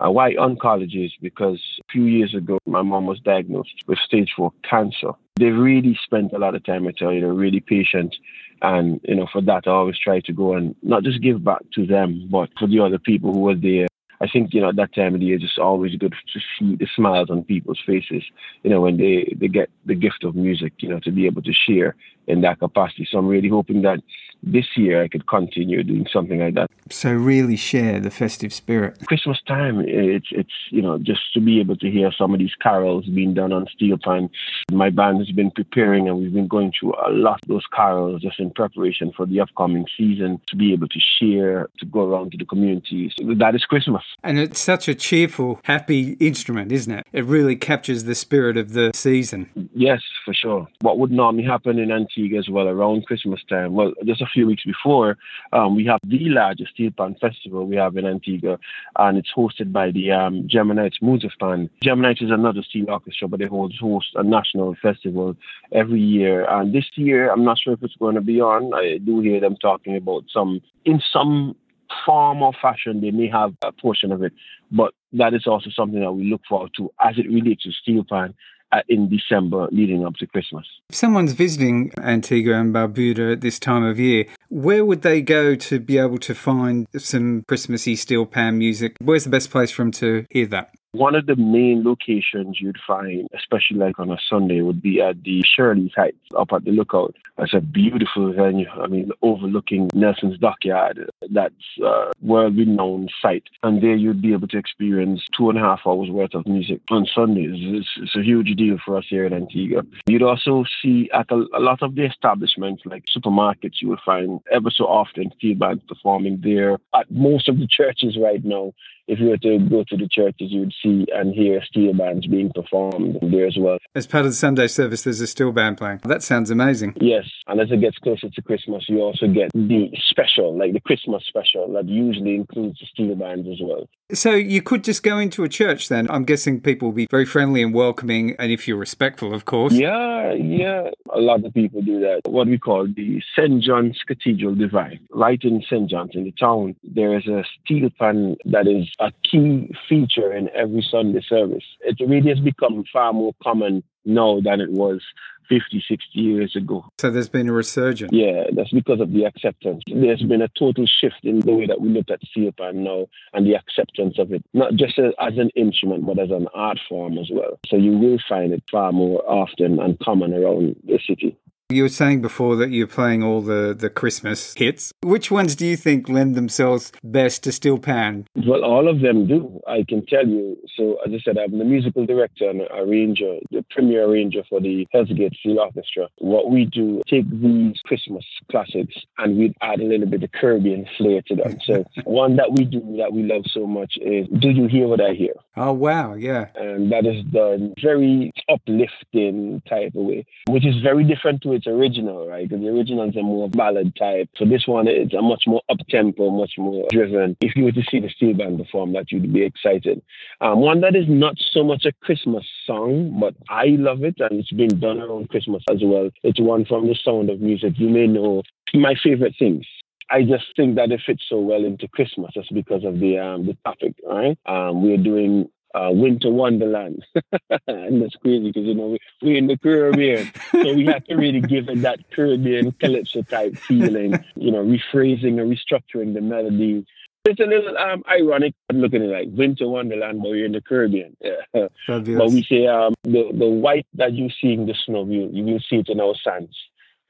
Uh, 0.00 0.10
why 0.10 0.32
oncology 0.34 1.04
is 1.04 1.12
because 1.20 1.60
a 1.80 1.92
few 1.92 2.04
years 2.04 2.34
ago, 2.34 2.58
my 2.66 2.80
mom 2.80 3.06
was 3.06 3.20
diagnosed 3.20 3.84
with 3.86 3.98
stage 3.98 4.32
four 4.34 4.52
cancer. 4.68 5.12
They 5.36 5.46
really 5.46 5.98
spent 6.02 6.32
a 6.32 6.38
lot 6.38 6.54
of 6.54 6.64
time 6.64 6.86
with 6.86 6.98
her, 7.00 7.12
you 7.12 7.20
know, 7.20 7.28
really 7.28 7.60
patient. 7.60 8.16
And, 8.64 8.98
you 9.04 9.14
know, 9.14 9.28
for 9.30 9.42
that, 9.42 9.64
I 9.66 9.70
always 9.72 9.98
try 9.98 10.20
to 10.20 10.32
go 10.32 10.54
and 10.54 10.74
not 10.82 11.02
just 11.02 11.20
give 11.20 11.44
back 11.44 11.60
to 11.74 11.86
them, 11.86 12.28
but 12.30 12.48
for 12.58 12.66
the 12.66 12.80
other 12.80 12.98
people 12.98 13.30
who 13.30 13.40
were 13.40 13.54
there. 13.54 13.88
I 14.22 14.26
think, 14.26 14.54
you 14.54 14.62
know, 14.62 14.70
at 14.70 14.76
that 14.76 14.94
time 14.94 15.12
of 15.12 15.20
the 15.20 15.26
year, 15.26 15.38
it's 15.38 15.58
always 15.58 15.96
good 15.96 16.14
to 16.32 16.40
see 16.58 16.76
the 16.76 16.86
smiles 16.96 17.28
on 17.28 17.44
people's 17.44 17.82
faces, 17.84 18.22
you 18.62 18.70
know, 18.70 18.80
when 18.80 18.96
they, 18.96 19.36
they 19.38 19.48
get 19.48 19.68
the 19.84 19.94
gift 19.94 20.24
of 20.24 20.34
music, 20.34 20.72
you 20.78 20.88
know, 20.88 20.98
to 21.00 21.10
be 21.10 21.26
able 21.26 21.42
to 21.42 21.52
share 21.52 21.94
in 22.26 22.40
that 22.42 22.58
capacity. 22.58 23.06
So 23.10 23.18
I'm 23.18 23.28
really 23.28 23.48
hoping 23.48 23.82
that 23.82 24.00
this 24.46 24.66
year 24.76 25.02
I 25.02 25.08
could 25.08 25.26
continue 25.26 25.82
doing 25.82 26.06
something 26.12 26.40
like 26.40 26.54
that. 26.54 26.70
So 26.90 27.12
really 27.12 27.56
share 27.56 27.98
the 27.98 28.10
festive 28.10 28.52
spirit. 28.52 28.98
Christmas 29.06 29.40
time, 29.46 29.80
it's 29.86 30.26
it's 30.30 30.52
you 30.70 30.82
know 30.82 30.98
just 30.98 31.32
to 31.34 31.40
be 31.40 31.60
able 31.60 31.76
to 31.76 31.90
hear 31.90 32.12
some 32.16 32.34
of 32.34 32.38
these 32.38 32.54
carols 32.62 33.06
being 33.06 33.34
done 33.34 33.52
on 33.52 33.66
steel 33.74 33.96
pan. 34.02 34.28
My 34.70 34.90
band 34.90 35.18
has 35.18 35.30
been 35.30 35.50
preparing 35.50 36.08
and 36.08 36.18
we've 36.18 36.32
been 36.32 36.48
going 36.48 36.72
through 36.78 36.94
a 36.94 37.10
lot 37.10 37.40
of 37.42 37.48
those 37.48 37.64
carols 37.74 38.22
just 38.22 38.38
in 38.38 38.50
preparation 38.50 39.12
for 39.16 39.26
the 39.26 39.40
upcoming 39.40 39.86
season. 39.96 40.40
To 40.48 40.56
be 40.56 40.72
able 40.72 40.88
to 40.88 41.00
share, 41.18 41.70
to 41.78 41.86
go 41.86 42.04
around 42.04 42.32
to 42.32 42.38
the 42.38 42.44
communities, 42.44 43.12
that 43.18 43.54
is 43.54 43.64
Christmas. 43.64 44.02
And 44.22 44.38
it's 44.38 44.60
such 44.60 44.88
a 44.88 44.94
cheerful, 44.94 45.60
happy 45.64 46.12
instrument, 46.20 46.70
isn't 46.70 46.92
it? 46.92 47.06
It 47.12 47.24
really 47.24 47.56
captures 47.56 48.04
the 48.04 48.14
spirit 48.14 48.56
of 48.56 48.72
the 48.72 48.90
season. 48.94 49.48
Yes, 49.74 50.02
for 50.24 50.34
sure. 50.34 50.68
What 50.80 50.98
would 50.98 51.10
normally 51.10 51.44
happen 51.44 51.78
in 51.78 51.90
Antigua 51.90 52.13
as 52.38 52.48
well 52.48 52.68
around 52.68 53.06
Christmas 53.06 53.40
time? 53.48 53.74
Well, 53.74 53.92
just 54.04 54.20
a 54.20 54.26
few 54.26 54.46
weeks 54.46 54.64
before, 54.64 55.16
um, 55.52 55.76
we 55.76 55.84
have 55.86 56.00
the 56.04 56.28
largest 56.28 56.72
steel 56.72 56.90
pan 56.96 57.16
festival 57.20 57.66
we 57.66 57.76
have 57.76 57.96
in 57.96 58.06
Antigua, 58.06 58.58
and 58.98 59.18
it's 59.18 59.32
hosted 59.36 59.72
by 59.72 59.90
the 59.90 60.12
um, 60.12 60.48
Gemonites 60.48 61.00
Band. 61.38 61.70
Gemonites 61.84 62.22
is 62.22 62.30
another 62.30 62.62
steel 62.62 62.86
orchestra, 62.88 63.28
but 63.28 63.40
they 63.40 63.46
host, 63.46 63.76
host 63.80 64.08
a 64.14 64.22
national 64.22 64.74
festival 64.80 65.36
every 65.72 66.00
year. 66.00 66.44
And 66.48 66.74
this 66.74 66.86
year, 66.94 67.30
I'm 67.30 67.44
not 67.44 67.58
sure 67.58 67.74
if 67.74 67.82
it's 67.82 67.96
going 67.96 68.14
to 68.14 68.20
be 68.20 68.40
on. 68.40 68.72
I 68.74 68.98
do 68.98 69.20
hear 69.20 69.40
them 69.40 69.56
talking 69.56 69.96
about 69.96 70.24
some, 70.32 70.60
in 70.84 71.02
some 71.12 71.56
form 72.04 72.42
or 72.42 72.52
fashion, 72.60 73.00
they 73.00 73.10
may 73.10 73.28
have 73.28 73.54
a 73.62 73.72
portion 73.72 74.12
of 74.12 74.22
it, 74.22 74.32
but 74.70 74.94
that 75.12 75.34
is 75.34 75.46
also 75.46 75.70
something 75.70 76.00
that 76.00 76.12
we 76.12 76.24
look 76.24 76.42
forward 76.48 76.70
to 76.76 76.90
as 77.00 77.18
it 77.18 77.28
relates 77.28 77.62
to 77.64 77.72
steel 77.72 78.04
pan 78.04 78.34
Uh, 78.74 78.80
in 78.88 79.08
December 79.08 79.68
leading 79.70 80.04
up 80.04 80.16
to 80.16 80.26
Christmas. 80.26 80.66
If 80.88 80.96
someone's 80.96 81.32
visiting 81.32 81.92
Antigua 81.96 82.58
and 82.58 82.74
Barbuda 82.74 83.34
at 83.34 83.40
this 83.40 83.60
time 83.60 83.84
of 83.84 84.00
year, 84.00 84.26
where 84.48 84.84
would 84.84 85.02
they 85.02 85.22
go 85.22 85.54
to 85.54 85.78
be 85.78 85.96
able 85.96 86.18
to 86.18 86.34
find 86.34 86.88
some 86.98 87.44
Christmassy 87.46 87.94
steel 87.94 88.26
pan 88.26 88.58
music? 88.58 88.96
Where's 89.00 89.22
the 89.22 89.30
best 89.30 89.52
place 89.52 89.70
for 89.70 89.82
them 89.82 89.92
to 89.92 90.26
hear 90.28 90.46
that? 90.46 90.74
One 90.94 91.16
of 91.16 91.26
the 91.26 91.34
main 91.34 91.82
locations 91.82 92.60
you'd 92.60 92.78
find, 92.86 93.28
especially 93.34 93.78
like 93.78 93.98
on 93.98 94.12
a 94.12 94.16
Sunday, 94.30 94.60
would 94.60 94.80
be 94.80 95.00
at 95.00 95.24
the 95.24 95.42
Shirley's 95.44 95.90
Heights 95.96 96.16
up 96.38 96.52
at 96.52 96.64
the 96.64 96.70
Lookout. 96.70 97.16
It's 97.36 97.52
a 97.52 97.60
beautiful 97.60 98.32
venue. 98.32 98.68
I 98.70 98.86
mean, 98.86 99.10
overlooking 99.20 99.90
Nelson's 99.92 100.38
Dockyard. 100.38 101.10
That's 101.32 101.54
a 101.82 102.12
world 102.22 102.56
renowned 102.56 103.10
site. 103.20 103.42
And 103.64 103.82
there 103.82 103.96
you'd 103.96 104.22
be 104.22 104.34
able 104.34 104.46
to 104.46 104.56
experience 104.56 105.26
two 105.36 105.50
and 105.50 105.58
a 105.58 105.62
half 105.62 105.80
hours 105.84 106.10
worth 106.10 106.32
of 106.32 106.46
music 106.46 106.80
on 106.92 107.08
Sundays. 107.12 107.56
It's, 107.56 107.88
it's 107.96 108.14
a 108.14 108.22
huge 108.22 108.54
deal 108.54 108.78
for 108.84 108.96
us 108.96 109.06
here 109.10 109.26
in 109.26 109.32
Antigua. 109.32 109.82
You'd 110.06 110.22
also 110.22 110.64
see 110.80 111.10
at 111.12 111.28
a, 111.32 111.44
a 111.56 111.58
lot 111.58 111.82
of 111.82 111.96
the 111.96 112.04
establishments, 112.04 112.84
like 112.84 113.06
supermarkets, 113.06 113.82
you 113.82 113.88
will 113.88 113.98
find 114.06 114.38
ever 114.52 114.70
so 114.70 114.84
often 114.84 115.32
steel 115.36 115.56
bands 115.56 115.82
performing 115.88 116.40
there. 116.44 116.78
At 116.94 117.10
most 117.10 117.48
of 117.48 117.58
the 117.58 117.66
churches 117.66 118.16
right 118.16 118.44
now, 118.44 118.74
if 119.06 119.18
you 119.18 119.28
were 119.28 119.36
to 119.38 119.58
go 119.58 119.84
to 119.88 119.96
the 119.96 120.08
churches, 120.08 120.50
you 120.50 120.60
would 120.60 120.74
see 120.82 121.06
and 121.14 121.34
hear 121.34 121.62
steel 121.64 121.92
bands 121.94 122.26
being 122.26 122.50
performed 122.54 123.18
there 123.22 123.46
as 123.46 123.56
well. 123.58 123.78
As 123.94 124.06
part 124.06 124.24
of 124.24 124.30
the 124.30 124.36
Sunday 124.36 124.66
service, 124.66 125.02
there's 125.02 125.20
a 125.20 125.26
steel 125.26 125.52
band 125.52 125.78
playing. 125.78 126.00
That 126.04 126.22
sounds 126.22 126.50
amazing. 126.50 126.96
Yes, 127.00 127.24
and 127.46 127.60
as 127.60 127.70
it 127.70 127.80
gets 127.80 127.98
closer 127.98 128.30
to 128.30 128.42
Christmas, 128.42 128.84
you 128.88 129.00
also 129.00 129.26
get 129.26 129.50
the 129.52 129.90
special, 130.08 130.56
like 130.56 130.72
the 130.72 130.80
Christmas 130.80 131.24
special, 131.26 131.72
that 131.72 131.88
usually 131.88 132.34
includes 132.34 132.78
the 132.80 132.86
steel 132.86 133.14
bands 133.14 133.48
as 133.48 133.58
well. 133.62 133.88
So 134.12 134.32
you 134.32 134.62
could 134.62 134.84
just 134.84 135.02
go 135.02 135.18
into 135.18 135.44
a 135.44 135.48
church 135.48 135.88
then. 135.88 136.10
I'm 136.10 136.24
guessing 136.24 136.60
people 136.60 136.88
will 136.88 136.94
be 136.94 137.06
very 137.10 137.24
friendly 137.24 137.62
and 137.62 137.74
welcoming, 137.74 138.36
and 138.38 138.52
if 138.52 138.68
you're 138.68 138.76
respectful, 138.76 139.34
of 139.34 139.44
course. 139.44 139.72
Yeah, 139.72 140.32
yeah. 140.32 140.90
A 141.12 141.20
lot 141.20 141.44
of 141.44 141.52
people 141.54 141.82
do 141.82 142.00
that. 142.00 142.20
What 142.26 142.46
we 142.46 142.58
call 142.58 142.86
the 142.86 143.22
St. 143.36 143.62
John's 143.62 143.98
Cathedral 144.06 144.54
Divine. 144.54 145.00
Right 145.10 145.42
in 145.42 145.62
St. 145.62 145.88
John's 145.88 146.12
in 146.14 146.24
the 146.24 146.32
town, 146.32 146.76
there 146.82 147.16
is 147.16 147.26
a 147.26 147.44
steel 147.62 147.90
pan 147.98 148.36
that 148.44 148.66
is 148.66 148.90
a 149.00 149.12
key 149.30 149.74
feature 149.88 150.32
in 150.32 150.48
every 150.50 150.86
Sunday 150.88 151.22
service. 151.28 151.64
It 151.80 151.96
really 152.06 152.28
has 152.30 152.40
become 152.40 152.84
far 152.92 153.12
more 153.12 153.32
common 153.42 153.82
now 154.04 154.40
than 154.40 154.60
it 154.60 154.70
was 154.70 155.02
50, 155.48 155.84
60 155.86 156.18
years 156.18 156.56
ago. 156.56 156.84
So 156.98 157.10
there's 157.10 157.28
been 157.28 157.48
a 157.48 157.52
resurgence. 157.52 158.12
Yeah, 158.12 158.44
that's 158.54 158.72
because 158.72 159.00
of 159.00 159.12
the 159.12 159.24
acceptance. 159.24 159.82
There's 159.86 160.22
been 160.22 160.42
a 160.42 160.48
total 160.58 160.86
shift 160.86 161.20
in 161.22 161.40
the 161.40 161.52
way 161.52 161.66
that 161.66 161.80
we 161.80 161.90
look 161.90 162.10
at 162.10 162.20
steel 162.30 162.52
now 162.58 163.06
and 163.32 163.46
the 163.46 163.54
acceptance 163.56 164.18
of 164.18 164.32
it, 164.32 164.44
not 164.54 164.74
just 164.74 164.98
as 164.98 165.38
an 165.38 165.50
instrument, 165.54 166.06
but 166.06 166.18
as 166.18 166.30
an 166.30 166.48
art 166.54 166.78
form 166.88 167.18
as 167.18 167.28
well. 167.32 167.58
So 167.68 167.76
you 167.76 167.92
will 167.92 168.18
find 168.28 168.52
it 168.52 168.62
far 168.70 168.92
more 168.92 169.22
often 169.28 169.78
and 169.80 169.98
common 169.98 170.32
around 170.32 170.76
the 170.84 170.98
city. 171.06 171.36
You 171.70 171.84
were 171.84 171.88
saying 171.88 172.20
before 172.20 172.56
that 172.56 172.72
you're 172.72 172.86
playing 172.86 173.22
all 173.22 173.40
the, 173.40 173.74
the 173.76 173.88
Christmas 173.88 174.52
hits. 174.54 174.92
Which 175.02 175.30
ones 175.30 175.56
do 175.56 175.66
you 175.66 175.78
think 175.78 176.10
lend 176.10 176.34
themselves 176.34 176.92
best 177.02 177.42
to 177.44 177.52
steel 177.52 177.78
pan? 177.78 178.26
Well, 178.36 178.62
all 178.62 178.86
of 178.86 179.00
them 179.00 179.26
do, 179.26 179.62
I 179.66 179.82
can 179.88 180.04
tell 180.04 180.26
you. 180.26 180.58
So, 180.76 180.98
as 181.06 181.14
I 181.14 181.18
said, 181.24 181.38
I'm 181.38 181.58
the 181.58 181.64
musical 181.64 182.04
director 182.04 182.50
and 182.50 182.60
arranger, 182.70 183.38
the 183.50 183.64
premier 183.70 184.04
arranger 184.04 184.42
for 184.46 184.60
the 184.60 184.86
Hellsgate 184.94 185.34
Steel 185.36 185.58
Orchestra. 185.58 186.08
What 186.18 186.50
we 186.50 186.66
do, 186.66 187.00
take 187.08 187.30
these 187.30 187.80
Christmas 187.86 188.26
classics 188.50 188.96
and 189.16 189.38
we 189.38 189.54
add 189.62 189.80
a 189.80 189.84
little 189.84 190.06
bit 190.06 190.22
of 190.22 190.32
Caribbean 190.32 190.86
flair 190.98 191.22
to 191.28 191.34
them. 191.34 191.56
So, 191.64 191.86
one 192.04 192.36
that 192.36 192.52
we 192.52 192.66
do 192.66 192.80
that 192.98 193.14
we 193.14 193.22
love 193.22 193.44
so 193.50 193.66
much 193.66 193.94
is 194.02 194.28
Do 194.38 194.50
You 194.50 194.66
Hear 194.66 194.86
What 194.86 195.00
I 195.00 195.14
Hear? 195.14 195.32
Oh, 195.56 195.72
wow, 195.72 196.12
yeah. 196.12 196.48
And 196.56 196.92
that 196.92 197.06
is 197.06 197.24
done 197.32 197.72
very 197.82 198.32
uplifting 198.50 199.62
type 199.66 199.94
of 199.94 200.04
way, 200.04 200.26
which 200.50 200.66
is 200.66 200.74
very 200.82 201.04
different 201.04 201.40
to 201.40 201.53
its 201.54 201.66
original, 201.66 202.28
right? 202.28 202.48
Because 202.48 202.62
the 202.62 202.70
original 202.70 203.08
is 203.08 203.16
a 203.16 203.22
more 203.22 203.48
ballad 203.48 203.94
type. 203.96 204.28
So 204.36 204.44
this 204.44 204.66
one 204.66 204.88
is 204.88 205.12
a 205.14 205.22
much 205.22 205.44
more 205.46 205.62
up 205.68 205.78
tempo, 205.88 206.30
much 206.30 206.52
more 206.58 206.86
driven. 206.90 207.36
If 207.40 207.56
you 207.56 207.64
were 207.64 207.72
to 207.72 207.82
see 207.90 208.00
the 208.00 208.10
steel 208.10 208.34
band 208.34 208.58
perform 208.58 208.92
that, 208.92 209.10
you'd 209.10 209.32
be 209.32 209.42
excited. 209.42 210.02
Um, 210.40 210.60
one 210.60 210.80
that 210.82 210.94
is 210.94 211.06
not 211.08 211.36
so 211.38 211.64
much 211.64 211.84
a 211.84 211.92
Christmas 212.02 212.44
song, 212.66 213.18
but 213.20 213.34
I 213.48 213.76
love 213.78 214.04
it, 214.04 214.16
and 214.18 214.40
it's 214.40 214.52
been 214.52 214.78
done 214.80 215.00
around 215.00 215.30
Christmas 215.30 215.62
as 215.68 215.78
well. 215.82 216.10
It's 216.22 216.40
one 216.40 216.64
from 216.64 216.86
the 216.86 216.98
Sound 217.04 217.30
of 217.30 217.40
Music. 217.40 217.74
You 217.76 217.88
may 217.88 218.06
know 218.06 218.42
my 218.74 218.94
favorite 219.02 219.34
things. 219.38 219.64
I 220.10 220.22
just 220.22 220.44
think 220.54 220.76
that 220.76 220.92
it 220.92 221.00
fits 221.04 221.24
so 221.28 221.40
well 221.40 221.64
into 221.64 221.88
Christmas 221.88 222.32
just 222.34 222.52
because 222.52 222.84
of 222.84 223.00
the 223.00 223.18
um, 223.18 223.46
the 223.46 223.56
topic, 223.64 223.94
right? 224.06 224.38
Um, 224.46 224.82
we're 224.82 224.98
doing 224.98 225.48
uh, 225.74 225.90
Winter 225.92 226.30
Wonderland. 226.30 227.04
and 227.66 228.02
that's 228.02 228.14
crazy 228.16 228.52
because, 228.52 228.64
you 228.64 228.74
know, 228.74 228.96
we're 229.22 229.36
in 229.36 229.46
the 229.46 229.58
Caribbean. 229.58 230.30
so 230.52 230.74
we 230.74 230.86
have 230.86 231.04
to 231.04 231.16
really 231.16 231.40
give 231.40 231.68
it 231.68 231.82
that 231.82 232.10
Caribbean 232.10 232.72
calypso 232.72 233.22
type 233.22 233.56
feeling, 233.56 234.24
you 234.36 234.50
know, 234.50 234.64
rephrasing 234.64 235.40
and 235.40 235.50
restructuring 235.52 236.14
the 236.14 236.20
melody. 236.20 236.86
It's 237.26 237.40
a 237.40 237.44
little 237.44 237.76
um, 237.78 238.02
ironic 238.08 238.54
looking 238.72 239.02
at 239.02 239.08
it 239.08 239.12
like 239.12 239.28
Winter 239.30 239.66
Wonderland, 239.66 240.20
but 240.22 240.30
we're 240.30 240.46
in 240.46 240.52
the 240.52 240.60
Caribbean. 240.60 241.16
Yeah. 241.54 241.68
But 241.86 242.30
we 242.30 242.42
say 242.42 242.66
um, 242.66 242.94
the, 243.04 243.30
the 243.32 243.46
white 243.46 243.86
that 243.94 244.12
you 244.12 244.28
see 244.28 244.52
in 244.52 244.66
the 244.66 244.74
snow, 244.74 245.06
you, 245.06 245.30
you 245.32 245.44
will 245.44 245.60
see 245.60 245.76
it 245.76 245.88
in 245.88 246.00
our 246.00 246.14
sands. 246.16 246.56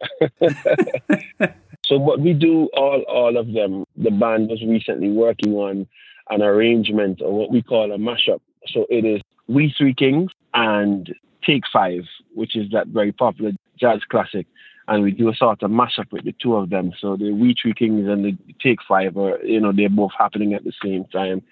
so 1.87 1.97
what 1.97 2.21
we 2.21 2.33
do 2.35 2.69
all 2.77 3.03
all 3.03 3.37
of 3.37 3.53
them 3.53 3.85
the 3.97 4.11
band 4.11 4.51
was 4.51 4.63
recently 4.63 5.09
working 5.09 5.55
on 5.55 5.87
an 6.31 6.43
arrangement 6.43 7.21
or 7.23 7.33
what 7.33 7.51
we 7.51 7.63
call 7.63 7.93
a 7.93 7.97
mashup 7.97 8.41
so 8.73 8.87
it 8.89 9.05
is 9.05 9.21
We 9.49 9.75
Three 9.77 9.95
Kings 9.95 10.31
and 10.53 11.15
Take 11.45 11.65
Five, 11.73 12.05
which 12.35 12.57
is 12.57 12.71
that 12.73 12.89
very 12.89 13.13
popular 13.13 13.53
jazz 13.79 14.01
classic. 14.09 14.47
And 14.87 15.03
we 15.03 15.13
do 15.13 15.31
a 15.31 15.35
sort 15.35 15.63
of 15.63 15.71
mashup 15.71 16.13
with 16.13 16.25
the 16.25 16.35
two 16.43 16.57
of 16.57 16.69
them. 16.69 16.93
So 17.01 17.17
the 17.17 17.33
We 17.33 17.55
Three 17.61 17.75
Kings 17.75 18.07
and 18.09 18.25
the 18.25 18.37
Take 18.63 18.81
Five 18.87 19.17
are, 19.17 19.43
you 19.45 19.61
know, 19.61 19.73
they're 19.73 19.89
both 19.89 20.13
happening 20.17 20.55
at 20.55 20.65
the 20.65 20.73
same 20.83 21.05
time. 21.07 21.43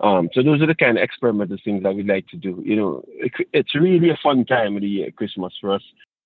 Um, 0.00 0.30
so 0.32 0.42
those 0.42 0.62
are 0.62 0.66
the 0.66 0.74
kind 0.74 0.96
of 0.96 1.04
experimental 1.04 1.58
things 1.62 1.82
that 1.82 1.94
we 1.94 2.02
like 2.02 2.26
to 2.28 2.36
do. 2.36 2.62
You 2.64 2.76
know, 2.76 3.04
it, 3.08 3.32
it's 3.52 3.74
really 3.74 4.10
a 4.10 4.18
fun 4.22 4.44
time 4.46 4.76
of 4.76 4.82
the 4.82 4.88
year, 4.88 5.10
Christmas 5.10 5.52
for 5.60 5.72
us. 5.72 5.82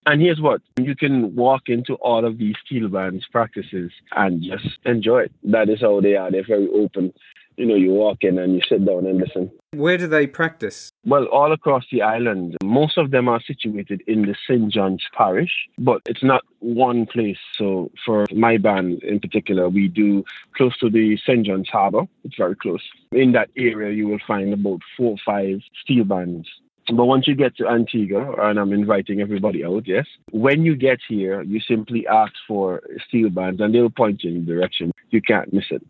And 0.06 0.20
here's 0.20 0.40
what 0.40 0.60
you 0.78 0.94
can 0.94 1.34
walk 1.34 1.62
into 1.68 1.94
all 1.94 2.24
of 2.24 2.38
these 2.38 2.54
steel 2.64 2.88
bands 2.88 3.24
practices 3.32 3.90
and 4.14 4.42
just 4.42 4.78
enjoy 4.84 5.22
it. 5.22 5.32
That 5.44 5.70
is 5.70 5.80
how 5.80 6.00
they 6.00 6.14
are. 6.14 6.30
They're 6.30 6.46
very 6.46 6.68
open 6.68 7.12
you 7.56 7.66
know, 7.66 7.74
you 7.74 7.90
walk 7.90 8.18
in 8.22 8.38
and 8.38 8.54
you 8.54 8.60
sit 8.68 8.84
down 8.84 9.06
and 9.06 9.18
listen. 9.18 9.50
Where 9.72 9.98
do 9.98 10.06
they 10.06 10.26
practice? 10.26 10.90
Well, 11.04 11.24
all 11.26 11.52
across 11.52 11.84
the 11.90 12.02
island. 12.02 12.56
Most 12.62 12.96
of 12.98 13.10
them 13.10 13.28
are 13.28 13.40
situated 13.40 14.02
in 14.06 14.22
the 14.22 14.34
St. 14.48 14.72
John's 14.72 15.04
Parish, 15.16 15.50
but 15.78 16.02
it's 16.06 16.22
not 16.22 16.42
one 16.60 17.06
place. 17.06 17.38
So 17.58 17.90
for 18.04 18.26
my 18.34 18.56
band 18.56 19.02
in 19.02 19.20
particular, 19.20 19.68
we 19.68 19.88
do 19.88 20.24
close 20.56 20.76
to 20.78 20.90
the 20.90 21.16
St. 21.18 21.46
John's 21.46 21.68
Harbour. 21.68 22.02
It's 22.24 22.36
very 22.36 22.56
close. 22.56 22.82
In 23.12 23.32
that 23.32 23.50
area, 23.56 23.92
you 23.92 24.08
will 24.08 24.20
find 24.26 24.52
about 24.52 24.80
four 24.96 25.12
or 25.12 25.18
five 25.24 25.60
steel 25.82 26.04
bands 26.04 26.48
but 26.88 27.06
once 27.06 27.26
you 27.26 27.34
get 27.34 27.56
to 27.56 27.66
Antigua, 27.66 28.34
and 28.38 28.58
I'm 28.58 28.72
inviting 28.72 29.20
everybody 29.20 29.64
out, 29.64 29.86
yes, 29.86 30.06
when 30.32 30.64
you 30.64 30.76
get 30.76 30.98
here, 31.08 31.42
you 31.42 31.60
simply 31.60 32.06
ask 32.06 32.32
for 32.46 32.82
steel 33.08 33.30
bands 33.30 33.60
and 33.60 33.74
they'll 33.74 33.88
point 33.88 34.22
you 34.22 34.30
in 34.30 34.44
the 34.44 34.52
direction. 34.52 34.92
You 35.10 35.22
can't 35.22 35.52
miss 35.52 35.64
it. 35.70 35.82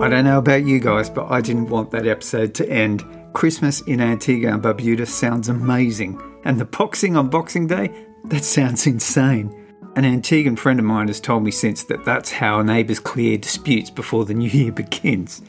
I 0.00 0.08
don't 0.08 0.24
know 0.24 0.38
about 0.38 0.64
you 0.64 0.80
guys, 0.80 1.10
but 1.10 1.30
I 1.30 1.42
didn't 1.42 1.68
want 1.68 1.90
that 1.90 2.06
episode 2.06 2.54
to 2.54 2.68
end. 2.70 3.04
Christmas 3.34 3.82
in 3.82 4.00
Antigua 4.00 4.54
and 4.54 4.62
Barbuda 4.62 5.06
sounds 5.06 5.50
amazing, 5.50 6.18
And 6.42 6.58
the 6.58 6.64
boxing 6.64 7.18
on 7.18 7.28
Boxing 7.28 7.66
Day? 7.66 8.06
That 8.24 8.42
sounds 8.42 8.86
insane. 8.86 9.54
An 9.96 10.04
Antiguan 10.04 10.58
friend 10.58 10.80
of 10.80 10.86
mine 10.86 11.08
has 11.08 11.20
told 11.20 11.42
me 11.42 11.50
since 11.50 11.84
that 11.84 12.06
that's 12.06 12.30
how 12.30 12.62
neighbours 12.62 12.98
clear 12.98 13.36
disputes 13.36 13.90
before 13.90 14.24
the 14.24 14.32
new 14.42 14.48
year 14.48 14.72
begins. 14.72 15.42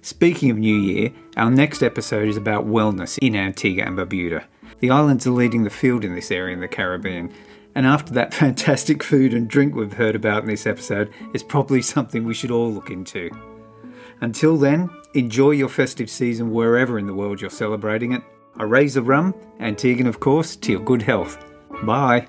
Speaking 0.00 0.52
of 0.52 0.58
New 0.58 0.76
Year, 0.76 1.10
our 1.36 1.50
next 1.50 1.82
episode 1.82 2.28
is 2.28 2.36
about 2.36 2.68
wellness 2.68 3.18
in 3.20 3.34
Antigua 3.34 3.84
and 3.84 3.98
Barbuda. 3.98 4.44
The 4.78 4.90
islands 4.90 5.26
are 5.26 5.32
leading 5.32 5.64
the 5.64 5.70
field 5.70 6.04
in 6.04 6.14
this 6.14 6.30
area 6.30 6.54
in 6.54 6.60
the 6.60 6.68
Caribbean, 6.68 7.32
and 7.74 7.84
after 7.84 8.12
that 8.12 8.32
fantastic 8.42 9.02
food 9.02 9.34
and 9.34 9.48
drink 9.48 9.74
we've 9.74 9.94
heard 9.94 10.14
about 10.14 10.44
in 10.44 10.48
this 10.48 10.68
episode, 10.68 11.12
it's 11.34 11.42
probably 11.42 11.82
something 11.82 12.22
we 12.22 12.34
should 12.34 12.52
all 12.52 12.72
look 12.72 12.90
into. 12.90 13.28
Until 14.20 14.56
then, 14.56 14.90
enjoy 15.14 15.52
your 15.52 15.68
festive 15.68 16.10
season 16.10 16.50
wherever 16.50 16.98
in 16.98 17.06
the 17.06 17.14
world 17.14 17.40
you're 17.40 17.50
celebrating 17.50 18.10
it. 18.12 18.22
I 18.56 18.64
raise 18.64 18.94
the 18.94 19.02
rum, 19.02 19.32
Antiguan 19.60 20.08
of 20.08 20.18
course, 20.20 20.56
to 20.56 20.72
your 20.72 20.80
good 20.80 21.02
health. 21.02 21.38
Bye. 21.84 22.26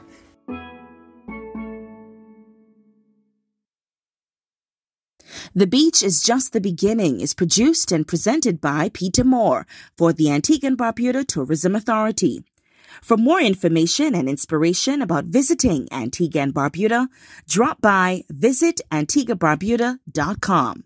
The 5.55 5.65
Beach 5.65 6.03
is 6.03 6.21
Just 6.21 6.53
the 6.53 6.61
Beginning 6.61 7.21
is 7.21 7.33
produced 7.33 7.91
and 7.91 8.07
presented 8.07 8.61
by 8.61 8.91
Peter 8.93 9.23
Moore 9.23 9.65
for 9.97 10.13
the 10.13 10.29
Antigua 10.29 10.67
and 10.67 10.77
Barbuda 10.77 11.25
Tourism 11.25 11.75
Authority. 11.75 12.43
For 13.01 13.17
more 13.17 13.41
information 13.41 14.13
and 14.13 14.29
inspiration 14.29 15.01
about 15.01 15.25
visiting 15.25 15.87
Antigua 15.91 16.43
and 16.43 16.53
Barbuda, 16.53 17.07
drop 17.47 17.81
by 17.81 18.25
visitantiguabarbuda.com. 18.31 20.83